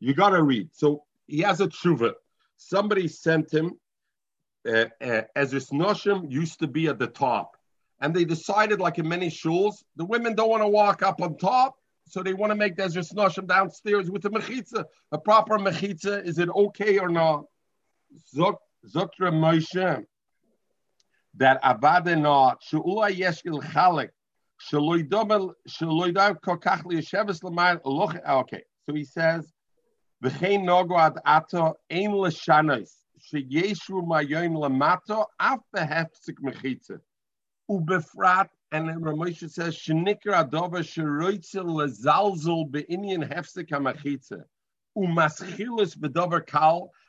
you 0.01 0.15
got 0.15 0.31
to 0.31 0.43
read. 0.43 0.69
So 0.73 1.05
he 1.27 1.41
has 1.41 1.61
a 1.61 1.69
tshuva. 1.69 2.13
Somebody 2.57 3.09
sent 3.09 3.53
him, 3.53 3.73
uh, 4.67 4.87
uh, 5.01 5.23
Ezris 5.37 5.73
Noshim 5.73 6.31
used 6.31 6.59
to 6.61 6.67
be 6.67 6.89
at 6.89 6.99
the 6.99 7.07
top. 7.07 7.57
And 8.01 8.15
they 8.15 8.25
decided, 8.25 8.81
like 8.81 8.99
in 8.99 9.09
many 9.09 9.29
shuls, 9.29 9.83
the 9.97 10.05
women 10.05 10.35
don't 10.35 10.51
want 10.51 10.63
to 10.63 10.69
walk 10.69 11.03
up 11.03 11.23
on 11.23 11.37
top, 11.37 11.77
so 12.07 12.23
they 12.23 12.35
want 12.35 12.51
to 12.51 12.57
make 12.57 12.77
the 12.77 12.83
Ezris 12.83 13.15
Noshim 13.15 13.47
downstairs 13.47 14.11
with 14.11 14.25
a 14.27 14.31
mechitza. 14.31 14.85
A 15.13 15.19
proper 15.19 15.59
mechitza, 15.59 16.25
is 16.25 16.39
it 16.39 16.49
okay 16.49 16.99
or 16.99 17.09
not? 17.09 17.45
Zotra 18.35 19.31
Moshe, 19.33 20.05
that 21.35 21.63
Avadena, 21.63 22.57
She'ua 22.61 23.11
Yeshil 23.11 23.63
Chalik, 23.63 24.11
Okay, 28.27 28.63
so 28.87 28.95
he 28.95 29.05
says, 29.05 29.53
"V'chein 30.23 30.65
nogo 30.65 30.97
ad 30.97 31.19
ato 31.27 31.75
ein 31.91 32.13
l'shanos 32.13 32.91
sheyeshu 33.21 34.07
mayoyim 34.07 34.55
lamato 34.57 35.27
af 35.39 35.59
behefzik 35.75 36.39
mechitza 36.41 37.01
ubefrat." 37.69 38.49
And 38.73 38.89
then 38.89 39.01
Ramosha 39.01 39.51
says, 39.51 39.77
"Shenikra 39.77 40.49
adova 40.49 40.81
sheroitzel 40.83 41.67
lezalzel 41.67 42.71
Beinian 42.71 43.29
hefzik 43.29 43.71
hamachitza 43.71 44.45
umaschilus 44.97 45.97
b'dover 45.97 46.47
kal 46.47 46.91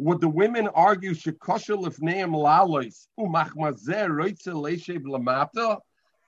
Would 0.00 0.20
the 0.20 0.28
women 0.28 0.68
argue 0.68 1.10
shekosha 1.10 1.76
lefneim 1.76 2.30
lalois 2.30 3.08
umachmazer 3.18 4.08
roitze 4.08 4.52
leishev 4.54 5.02
lamata? 5.02 5.78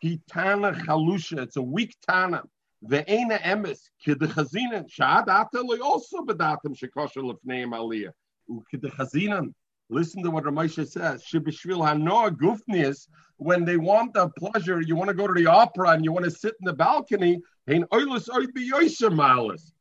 Kitana 0.02 0.74
chalusha. 0.84 1.42
It's 1.42 1.56
a 1.56 1.62
weak 1.62 1.94
tana. 2.04 2.42
Ve'ena 2.84 3.40
emes 3.42 3.78
kidechazina 4.04 4.90
shad 4.90 5.28
ata 5.28 5.60
loy 5.60 5.78
also 5.78 6.18
bedatim 6.22 6.74
shekosha 6.76 7.18
lefneim 7.22 7.70
aliyah. 7.70 8.10
Ukidechazina. 8.50 9.54
Listen 9.88 10.24
to 10.24 10.30
what 10.32 10.44
Ramosha 10.44 10.88
says. 10.88 11.22
Shibishvil 11.22 11.78
hanoa 11.78 12.30
gufnius. 12.30 13.06
When 13.36 13.64
they 13.64 13.76
want 13.76 14.14
the 14.14 14.30
pleasure, 14.30 14.80
you 14.80 14.96
want 14.96 15.08
to 15.08 15.14
go 15.14 15.28
to 15.28 15.32
the 15.32 15.46
opera 15.46 15.90
and 15.90 16.04
you 16.04 16.10
want 16.10 16.24
to 16.24 16.30
sit 16.30 16.54
in 16.60 16.64
the 16.64 16.72
balcony. 16.72 17.40
Hein 17.68 17.84
oilus 17.92 18.28
oibiyoiser 18.28 19.14
malis. 19.14 19.72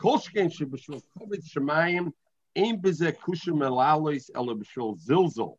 Kolshkein 0.00 0.50
shibishvil 0.50 1.02
kovit 1.18 1.44
shemayim. 1.46 2.12
Ein 2.56 2.80
bize 2.80 3.12
kushim 3.26 3.62
elalois 3.62 4.30
elabishvil 4.34 4.98
zilzil. 5.04 5.56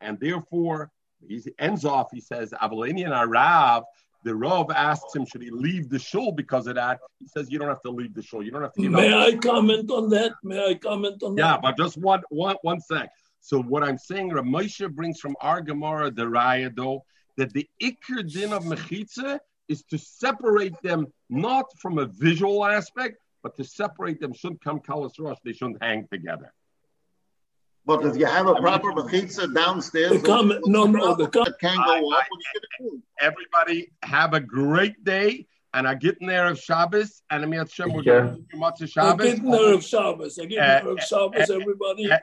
And 0.00 0.18
therefore, 0.18 0.90
he 1.26 1.42
ends 1.58 1.84
off, 1.84 2.08
he 2.12 2.20
says, 2.20 2.52
Avalanian 2.62 3.10
Arav, 3.10 3.84
the 4.24 4.34
Rav 4.34 4.70
asks 4.70 5.14
him, 5.14 5.24
should 5.24 5.42
he 5.42 5.50
leave 5.50 5.88
the 5.88 5.98
shul 5.98 6.32
because 6.32 6.66
of 6.66 6.74
that? 6.74 7.00
He 7.18 7.26
says, 7.26 7.50
you 7.50 7.58
don't 7.58 7.68
have 7.68 7.82
to 7.82 7.90
leave 7.90 8.14
the 8.14 8.22
shul. 8.22 8.42
You 8.42 8.50
don't 8.50 8.62
have 8.62 8.74
to. 8.74 8.88
May 8.88 9.14
I 9.14 9.34
comment 9.36 9.90
on 9.90 10.10
that? 10.10 10.32
May 10.42 10.62
I 10.62 10.74
comment 10.74 11.22
on 11.22 11.36
yeah, 11.36 11.44
that? 11.44 11.54
Yeah, 11.54 11.60
but 11.62 11.76
just 11.76 11.96
one, 11.96 12.22
one, 12.28 12.56
one 12.62 12.80
sec. 12.80 13.10
So 13.40 13.62
what 13.62 13.82
I'm 13.82 13.98
saying, 13.98 14.30
Ramosha 14.30 14.92
brings 14.92 15.20
from 15.20 15.36
our 15.40 15.60
Gemara 15.60 16.10
the 16.10 16.24
Raya 16.24 16.74
though 16.74 17.04
that 17.38 17.52
the 17.54 17.66
Iker 17.82 18.30
din 18.30 18.52
of 18.52 18.64
Mechitza 18.64 19.38
is 19.68 19.82
to 19.84 19.96
separate 19.96 20.74
them 20.82 21.06
not 21.30 21.66
from 21.78 21.98
a 21.98 22.04
visual 22.04 22.66
aspect, 22.66 23.16
but 23.42 23.56
to 23.56 23.64
separate 23.64 24.20
them 24.20 24.32
shouldn't 24.32 24.62
come 24.62 24.80
kalas 24.80 25.12
rush. 25.18 25.38
They 25.44 25.52
shouldn't 25.52 25.82
hang 25.82 26.06
together. 26.12 26.52
But 27.86 28.04
if 28.04 28.16
you 28.16 28.26
have 28.26 28.46
a 28.46 28.54
proper 28.56 28.92
mechitza 28.92 29.54
downstairs, 29.54 30.12
The 30.20 30.26
comment, 30.26 30.60
no, 30.66 30.84
no, 30.84 31.14
the 31.14 31.24
that 31.24 31.32
comment, 31.32 31.58
can't 31.60 31.84
go 31.84 31.92
I- 31.92 31.96
up. 31.98 32.02
I- 32.02 32.04
What 32.04 32.16
are 32.20 32.26
you 32.54 32.60
gonna 32.78 32.90
do? 32.90 33.02
Everybody 33.20 33.92
have 34.02 34.34
a 34.34 34.40
great 34.40 35.02
day. 35.04 35.46
And 35.72 35.86
I 35.86 35.94
get 35.94 36.18
in 36.20 36.26
there 36.26 36.48
of 36.48 36.58
Shabbos, 36.58 37.22
and 37.30 37.44
I'm 37.44 37.52
Hashem, 37.52 37.92
we're 37.92 38.02
Sure. 38.02 38.22
going 38.24 38.34
to 38.38 38.42
do 38.50 38.56
much 38.58 38.80
of 38.82 38.86
I 38.88 38.90
Shabbos. 38.90 39.24
give 39.24 39.38
Erev 39.44 39.82
Shabbos. 39.88 40.36
I 40.40 40.44
give 40.46 40.58
Uh, 40.58 40.80
Erev 40.80 41.00
Shabbos, 41.00 41.48
everybody. 41.48 42.10
uh, 42.10 42.18